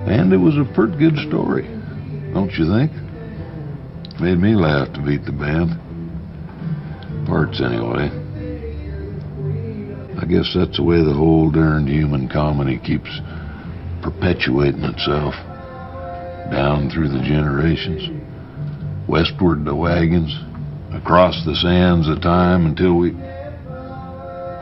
And 0.07 0.33
it 0.33 0.37
was 0.37 0.57
a 0.57 0.65
pretty 0.75 0.99
good 0.99 1.17
story, 1.29 1.63
don't 2.35 2.53
you 2.53 2.67
think? 2.67 2.93
Made 4.21 4.39
me 4.39 4.55
laugh 4.55 4.93
to 4.95 5.01
beat 5.01 5.25
the 5.25 5.33
band. 5.33 5.79
Parts, 7.27 7.61
anyway. 7.61 8.11
I 10.21 10.25
guess 10.27 10.53
that's 10.55 10.77
the 10.77 10.83
way 10.83 11.03
the 11.03 11.15
whole 11.15 11.51
darned 11.51 11.89
human 11.89 12.29
comedy 12.29 12.79
keeps 12.79 13.11
perpetuating 14.03 14.85
itself. 14.85 15.35
Down 16.51 16.91
through 16.91 17.09
the 17.09 17.23
generations. 17.23 18.11
Westward 19.09 19.65
the 19.65 19.75
wagons. 19.75 20.37
Across 20.93 21.45
the 21.47 21.57
sands 21.57 22.09
of 22.09 22.21
time 22.21 22.67
until 22.67 22.95
we. 22.95 23.13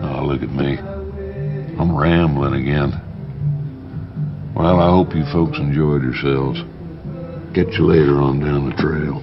Oh, 0.03 0.25
look 0.25 0.43
at 0.43 0.51
me. 0.51 0.79
I'm 0.79 1.97
rambling 1.97 2.55
again. 2.55 3.10
Well, 4.55 4.81
I 4.81 4.91
hope 4.91 5.15
you 5.15 5.25
folks 5.33 5.59
enjoyed 5.59 6.03
yourselves. 6.03 6.61
Catch 7.55 7.79
you 7.79 7.87
later 7.87 8.21
on 8.21 8.41
down 8.41 8.69
the 8.69 8.77
trail. 8.77 9.23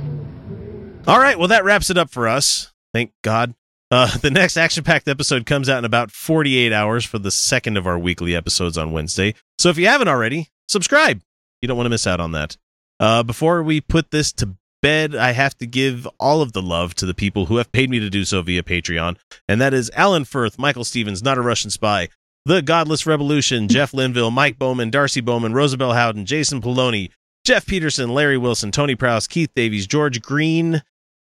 All 1.07 1.19
right, 1.19 1.37
well, 1.37 1.47
that 1.47 1.63
wraps 1.63 1.89
it 1.89 1.97
up 1.97 2.09
for 2.09 2.27
us. 2.27 2.71
Thank 2.93 3.11
God. 3.23 3.53
Uh, 3.89 4.17
the 4.21 4.31
next 4.31 4.57
action 4.57 4.83
packed 4.83 5.07
episode 5.07 5.45
comes 5.45 5.69
out 5.69 5.79
in 5.79 5.85
about 5.85 6.11
48 6.11 6.73
hours 6.73 7.05
for 7.05 7.19
the 7.19 7.31
second 7.31 7.77
of 7.77 7.87
our 7.87 7.97
weekly 7.97 8.35
episodes 8.35 8.77
on 8.77 8.91
Wednesday. 8.91 9.33
So 9.59 9.69
if 9.69 9.77
you 9.77 9.87
haven't 9.87 10.07
already, 10.07 10.49
subscribe. 10.67 11.21
You 11.61 11.67
don't 11.67 11.77
want 11.77 11.85
to 11.85 11.91
miss 11.91 12.07
out 12.07 12.19
on 12.19 12.31
that. 12.33 12.57
Uh, 12.99 13.23
before 13.23 13.63
we 13.63 13.79
put 13.79 14.11
this 14.11 14.31
to 14.33 14.55
bed, 14.81 15.15
I 15.15 15.31
have 15.31 15.57
to 15.59 15.67
give 15.67 16.07
all 16.19 16.41
of 16.41 16.53
the 16.53 16.61
love 16.61 16.95
to 16.95 17.05
the 17.05 17.13
people 17.13 17.45
who 17.45 17.57
have 17.57 17.71
paid 17.71 17.89
me 17.89 17.99
to 17.99 18.09
do 18.09 18.25
so 18.25 18.41
via 18.41 18.63
Patreon, 18.63 19.17
and 19.47 19.61
that 19.61 19.73
is 19.73 19.91
Alan 19.95 20.25
Firth, 20.25 20.59
Michael 20.59 20.83
Stevens, 20.83 21.23
Not 21.23 21.37
a 21.37 21.41
Russian 21.41 21.69
Spy, 21.69 22.09
The 22.47 22.61
Godless 22.61 23.05
Revolution, 23.05 23.67
Jeff 23.67 23.93
Linville, 23.93 24.31
Mike 24.31 24.57
Bowman, 24.57 24.89
Darcy 24.89 25.19
Bowman, 25.19 25.51
Rosabelle 25.53 25.91
Howden, 25.93 26.25
Jason 26.25 26.61
Poloni, 26.61 27.09
Jeff 27.43 27.65
Peterson, 27.65 28.09
Larry 28.13 28.37
Wilson, 28.37 28.71
Tony 28.71 28.95
Prowse, 28.95 29.27
Keith 29.27 29.49
Davies, 29.53 29.85
George 29.85 30.21
Green, 30.21 30.81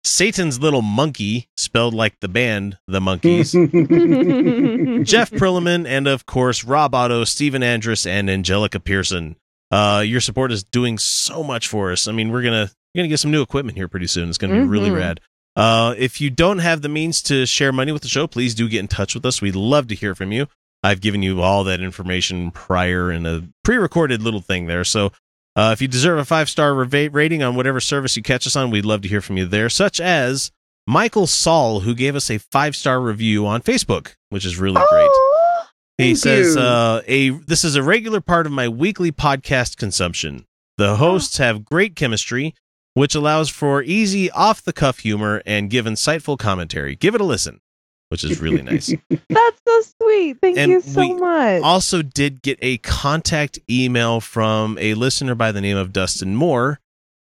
Satan's 0.04 0.60
Little 0.60 0.80
Monkey, 0.80 1.48
spelled 1.56 1.92
like 1.92 2.20
the 2.20 2.28
band, 2.28 2.78
The 2.86 3.00
Monkees, 3.00 3.52
Jeff 5.04 5.32
Prilliman, 5.32 5.86
and 5.88 6.06
of 6.06 6.24
course, 6.24 6.62
Rob 6.62 6.94
Otto, 6.94 7.24
Stephen 7.24 7.64
Andrus, 7.64 8.06
and 8.06 8.30
Angelica 8.30 8.78
Pearson. 8.78 9.34
Uh, 9.72 10.04
your 10.06 10.20
support 10.20 10.52
is 10.52 10.62
doing 10.62 10.98
so 10.98 11.42
much 11.42 11.66
for 11.66 11.90
us. 11.90 12.06
I 12.06 12.12
mean, 12.12 12.30
we're 12.30 12.42
gonna 12.42 12.70
we're 12.94 13.00
gonna 13.00 13.08
get 13.08 13.18
some 13.18 13.32
new 13.32 13.42
equipment 13.42 13.76
here 13.76 13.88
pretty 13.88 14.06
soon. 14.06 14.28
It's 14.28 14.38
gonna 14.38 14.54
be 14.54 14.60
really 14.68 14.90
Mhm. 14.90 14.96
rad. 14.96 15.20
Uh, 15.56 15.94
if 15.98 16.20
you 16.20 16.30
don't 16.30 16.58
have 16.58 16.82
the 16.82 16.88
means 16.88 17.20
to 17.22 17.44
share 17.44 17.72
money 17.72 17.90
with 17.90 18.02
the 18.02 18.08
show, 18.08 18.28
please 18.28 18.54
do 18.54 18.68
get 18.68 18.78
in 18.78 18.86
touch 18.88 19.14
with 19.14 19.26
us. 19.26 19.42
We'd 19.42 19.56
love 19.56 19.88
to 19.88 19.96
hear 19.96 20.14
from 20.14 20.30
you. 20.30 20.46
I've 20.82 21.00
given 21.00 21.22
you 21.22 21.42
all 21.42 21.64
that 21.64 21.80
information 21.80 22.50
prior 22.50 23.10
in 23.10 23.26
a 23.26 23.48
pre-recorded 23.64 24.22
little 24.22 24.40
thing 24.40 24.66
there. 24.66 24.84
So 24.84 25.12
uh, 25.56 25.70
if 25.72 25.82
you 25.82 25.88
deserve 25.88 26.18
a 26.18 26.24
five-star 26.24 26.72
rating 26.74 27.42
on 27.42 27.56
whatever 27.56 27.80
service 27.80 28.16
you 28.16 28.22
catch 28.22 28.46
us 28.46 28.54
on, 28.54 28.70
we'd 28.70 28.84
love 28.84 29.02
to 29.02 29.08
hear 29.08 29.20
from 29.20 29.36
you 29.36 29.44
there. 29.44 29.68
Such 29.68 30.00
as 30.00 30.52
Michael 30.86 31.26
Saul, 31.26 31.80
who 31.80 31.94
gave 31.94 32.14
us 32.14 32.30
a 32.30 32.38
five-star 32.38 33.00
review 33.00 33.46
on 33.46 33.60
Facebook, 33.60 34.14
which 34.28 34.44
is 34.46 34.58
really 34.58 34.80
great. 34.90 35.10
He 35.98 36.14
says, 36.14 36.56
uh, 36.56 37.02
"A 37.08 37.30
this 37.30 37.64
is 37.64 37.74
a 37.74 37.82
regular 37.82 38.20
part 38.20 38.46
of 38.46 38.52
my 38.52 38.68
weekly 38.68 39.10
podcast 39.10 39.76
consumption. 39.76 40.46
The 40.76 40.94
hosts 40.94 41.38
have 41.38 41.64
great 41.64 41.96
chemistry, 41.96 42.54
which 42.94 43.16
allows 43.16 43.48
for 43.48 43.82
easy, 43.82 44.30
off-the-cuff 44.30 45.00
humor 45.00 45.42
and 45.44 45.68
give 45.68 45.86
insightful 45.86 46.38
commentary. 46.38 46.94
Give 46.94 47.16
it 47.16 47.20
a 47.20 47.24
listen, 47.24 47.60
which 48.08 48.24
is 48.24 48.40
really 48.40 48.62
nice. 48.62 48.92
That's 49.10 49.60
so 49.66 49.82
sweet. 50.02 50.38
Thank 50.40 50.58
And 50.58 50.70
you 50.72 50.80
so 50.80 51.00
we 51.00 51.14
much. 51.14 51.62
also, 51.62 52.02
did 52.02 52.42
get 52.42 52.58
a 52.62 52.78
contact 52.78 53.58
email 53.70 54.20
from 54.20 54.78
a 54.78 54.94
listener 54.94 55.34
by 55.34 55.52
the 55.52 55.60
name 55.60 55.76
of 55.76 55.92
Dustin 55.92 56.34
Moore." 56.34 56.80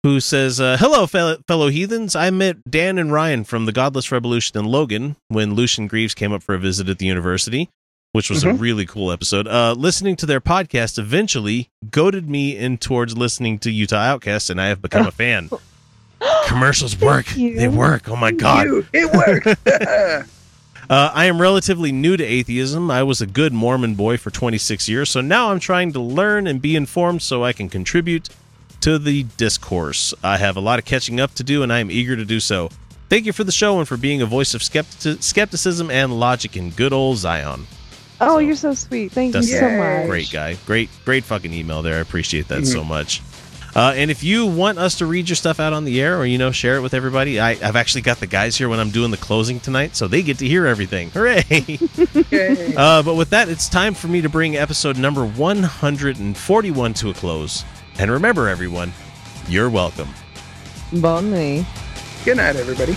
Who 0.04 0.20
says, 0.20 0.60
uh, 0.60 0.78
Hello, 0.80 1.06
fellow, 1.06 1.38
fellow 1.48 1.68
heathens. 1.68 2.16
I 2.16 2.32
met 2.32 2.58
Dan 2.68 2.98
and 2.98 3.12
Ryan 3.14 3.44
from 3.44 3.66
the 3.68 3.72
Godless 3.72 4.12
Revolution 4.12 4.58
in 4.58 4.66
Logan 4.66 5.16
when 5.28 5.54
Lucien 5.54 5.86
Greaves 5.86 6.16
came 6.16 6.34
up 6.34 6.42
for 6.42 6.56
a 6.56 6.58
visit 6.58 6.90
at 6.90 6.98
the 6.98 7.06
university 7.06 7.70
which 8.14 8.30
was 8.30 8.44
a 8.44 8.48
Mhm. 8.48 8.60
really 8.60 8.86
cool 8.86 9.10
episode. 9.12 9.48
Uh, 9.48 9.74
listening 9.78 10.16
to 10.18 10.26
their 10.26 10.42
podcast 10.42 10.98
eventually 11.00 11.70
goaded 11.92 12.28
me 12.30 12.58
in 12.58 12.78
towards 12.78 13.16
listening 13.16 13.58
to 13.60 13.72
Utah 13.72 13.96
Outcast, 14.02 14.50
and 14.50 14.60
I 14.60 14.68
have 14.68 14.82
become 14.82 15.06
a 15.08 15.12
fan. 15.12 15.50
Commercials 16.48 17.00
work. 17.00 17.28
They 17.28 17.68
work. 17.70 18.10
Oh 18.10 18.16
my 18.18 18.32
god. 18.32 18.66
You, 18.66 18.86
it 18.92 19.14
worked. 19.14 20.28
Uh, 20.92 21.10
I 21.14 21.24
am 21.28 21.40
relatively 21.40 21.94
new 21.94 22.18
to 22.18 22.24
atheism. 22.24 22.92
I 22.92 23.02
was 23.04 23.22
a 23.22 23.26
good 23.26 23.54
Mormon 23.54 23.96
boy 23.96 24.18
for 24.18 24.30
26 24.30 24.90
years, 24.90 25.10
so 25.10 25.22
now 25.22 25.50
I'm 25.50 25.60
trying 25.62 25.94
to 25.94 26.02
learn 26.02 26.48
and 26.48 26.62
be 26.62 26.76
informed 26.76 27.22
so 27.22 27.46
I 27.46 27.54
can 27.54 27.70
contribute 27.70 28.28
to 28.82 29.00
the 29.00 29.24
discourse. 29.38 30.14
I 30.22 30.36
have 30.36 30.58
a 30.58 30.60
lot 30.60 30.80
of 30.80 30.86
catching 30.86 31.22
up 31.22 31.34
to 31.36 31.46
do, 31.46 31.64
and 31.64 31.72
I 31.72 31.80
am 31.80 31.90
eager 31.90 32.18
to 32.18 32.26
do 32.26 32.42
so. 32.42 32.72
Thank 33.08 33.26
you 33.26 33.32
for 33.32 33.46
the 33.46 33.54
show 33.54 33.80
and 33.80 33.88
for 33.88 33.96
being 33.96 34.22
a 34.22 34.26
voice 34.26 34.54
of 34.54 34.60
skepti- 34.60 35.24
skepticism 35.24 35.90
and 35.90 36.20
logic 36.20 36.58
in 36.58 36.72
good 36.72 36.92
old 36.92 37.20
Zion. 37.20 37.68
oh, 38.20 38.40
you're 38.40 38.58
so 38.58 38.74
sweet. 38.74 39.14
Thank 39.14 39.32
That's 39.32 39.50
you 39.50 39.60
so 39.60 39.70
much. 39.70 40.08
Great 40.08 40.30
guy. 40.30 40.58
Great, 40.66 40.90
great 41.06 41.24
fucking 41.24 41.54
email 41.54 41.82
there. 41.82 42.00
I 42.00 42.02
appreciate 42.02 42.50
that 42.50 42.68
so 42.68 42.84
much. 42.84 43.22
Uh, 43.76 43.94
and 43.96 44.12
if 44.12 44.24
you 44.24 44.46
want 44.46 44.78
us 44.78 44.98
to 44.98 45.06
read 45.06 45.30
your 45.30 45.36
stuff 45.36 45.60
out 45.60 45.72
on 45.74 45.86
the 45.86 46.02
air 46.02 46.18
or, 46.18 46.26
you 46.26 46.38
know, 46.38 46.52
share 46.52 46.76
it 46.76 46.82
with 46.82 46.94
everybody, 46.94 47.40
I, 47.40 47.52
I've 47.52 47.76
actually 47.76 48.02
got 48.02 48.20
the 48.20 48.28
guys 48.28 48.58
here 48.58 48.68
when 48.68 48.80
I'm 48.80 48.90
doing 48.90 49.12
the 49.12 49.18
closing 49.18 49.60
tonight, 49.60 49.96
so 49.96 50.08
they 50.08 50.22
get 50.22 50.40
to 50.40 50.48
hear 50.48 50.66
everything. 50.66 51.10
Hooray! 51.12 51.44
Uh, 52.82 53.04
but 53.04 53.16
with 53.16 53.30
that, 53.32 53.50
it's 53.50 53.70
time 53.70 53.94
for 53.94 54.08
me 54.08 54.22
to 54.22 54.30
bring 54.30 54.56
episode 54.56 54.98
number 54.98 55.26
141 55.26 56.94
to 56.96 57.10
a 57.10 57.14
close. 57.14 57.64
And 58.00 58.10
remember, 58.10 58.48
everyone, 58.48 58.94
you're 59.48 59.70
welcome. 59.70 60.10
Bon 60.94 61.30
nuit. 61.30 61.66
Good 62.26 62.38
night, 62.38 62.56
everybody. 62.56 62.96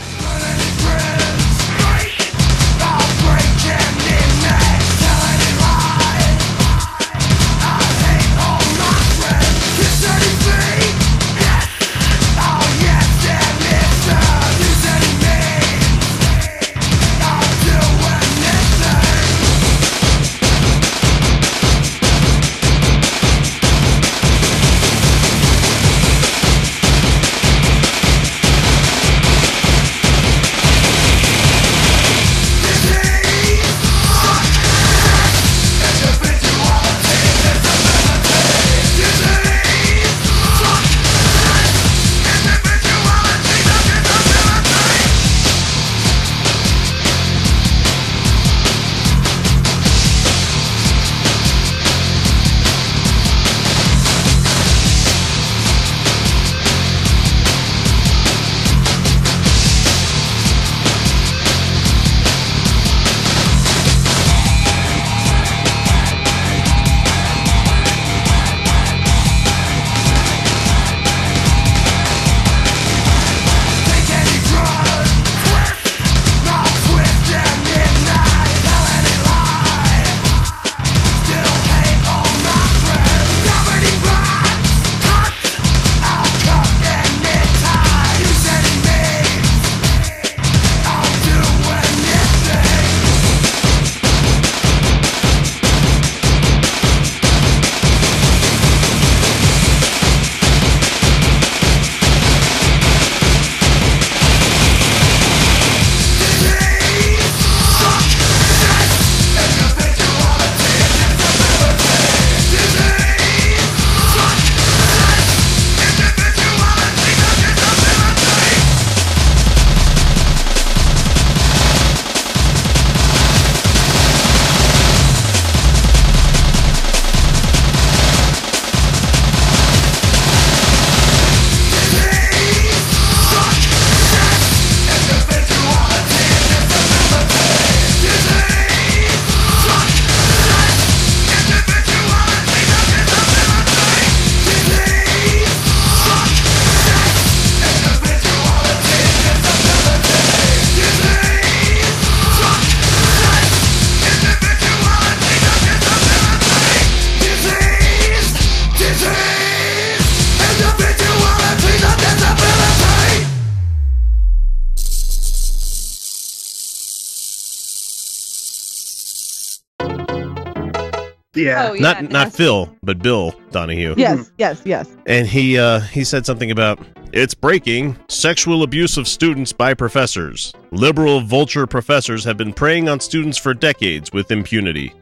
Yeah. 171.81 171.89
Oh, 171.89 171.93
not 171.93 172.03
yeah. 172.03 172.09
not 172.09 172.33
Phil, 172.33 172.75
but 172.83 172.99
Bill 173.01 173.35
Donohue. 173.51 173.95
Yes, 173.97 174.31
yes, 174.39 174.63
yes. 174.65 174.97
And 175.07 175.27
he 175.27 175.59
uh, 175.59 175.81
he 175.81 176.05
said 176.05 176.25
something 176.27 176.51
about 176.51 176.79
it's 177.13 177.35
breaking 177.35 177.97
sexual 178.09 178.63
abuse 178.63 178.97
of 178.97 179.07
students 179.07 179.53
by 179.53 179.75
professors. 179.75 180.53
Liberal 180.73 181.21
vulture 181.21 181.67
professors 181.67 182.25
have 182.25 182.37
been 182.37 182.53
preying 182.53 182.89
on 182.89 182.99
students 183.01 183.39
for 183.39 183.55
decades 183.55 184.13
with 184.13 184.31
impunity. 184.31 184.93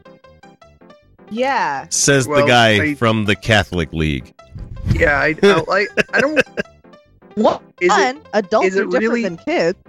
Yeah. 1.29 1.87
Says 1.89 2.27
the 2.27 2.45
guy 2.45 2.69
I- 2.91 2.93
from 2.95 3.25
the 3.25 3.35
Catholic 3.35 3.91
League. 3.93 4.33
Yeah, 4.91 5.17
I, 5.19 5.35
I, 5.41 5.63
I, 5.69 5.87
I 6.13 6.21
don't. 6.21 6.41
What? 7.35 7.63
Is 7.81 7.91
it 7.91 8.17
Adults 8.33 8.67
is 8.67 8.75
it 8.75 8.81
are 8.81 8.85
different 8.85 9.01
really- 9.01 9.23
than 9.23 9.37
kids. 9.37 9.79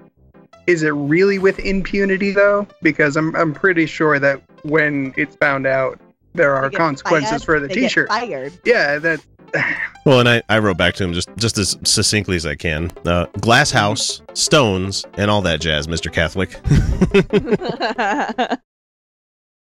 is 0.67 0.83
it 0.83 0.93
really 0.93 1.39
with 1.39 1.59
impunity 1.59 2.31
though? 2.31 2.67
Because 2.81 3.19
I'm 3.19 3.37
I'm 3.37 3.53
pretty 3.53 3.85
sure 3.85 4.19
that 4.19 4.41
when 4.63 5.13
it's 5.19 5.37
found 5.37 5.67
out, 5.67 6.01
there 6.35 6.55
are 6.55 6.71
consequences 6.71 7.31
fired, 7.31 7.45
for 7.45 7.61
the 7.61 7.69
they 7.69 7.75
T-shirt. 7.75 8.09
Fired. 8.09 8.53
Yeah, 8.65 8.99
that. 8.99 9.21
Well, 10.05 10.21
and 10.21 10.29
I, 10.29 10.43
I 10.51 10.59
wrote 10.59 10.77
back 10.77 10.93
to 10.97 11.05
him 11.05 11.15
just 11.15 11.31
just 11.39 11.57
as 11.57 11.79
succinctly 11.83 12.37
as 12.37 12.45
I 12.45 12.57
can. 12.57 12.93
Uh, 13.07 13.25
glass 13.41 13.71
house, 13.71 14.21
stones, 14.35 15.03
and 15.15 15.31
all 15.31 15.41
that 15.41 15.63
jazz, 15.63 15.89
Mister 15.89 16.11
Catholic. 16.11 16.61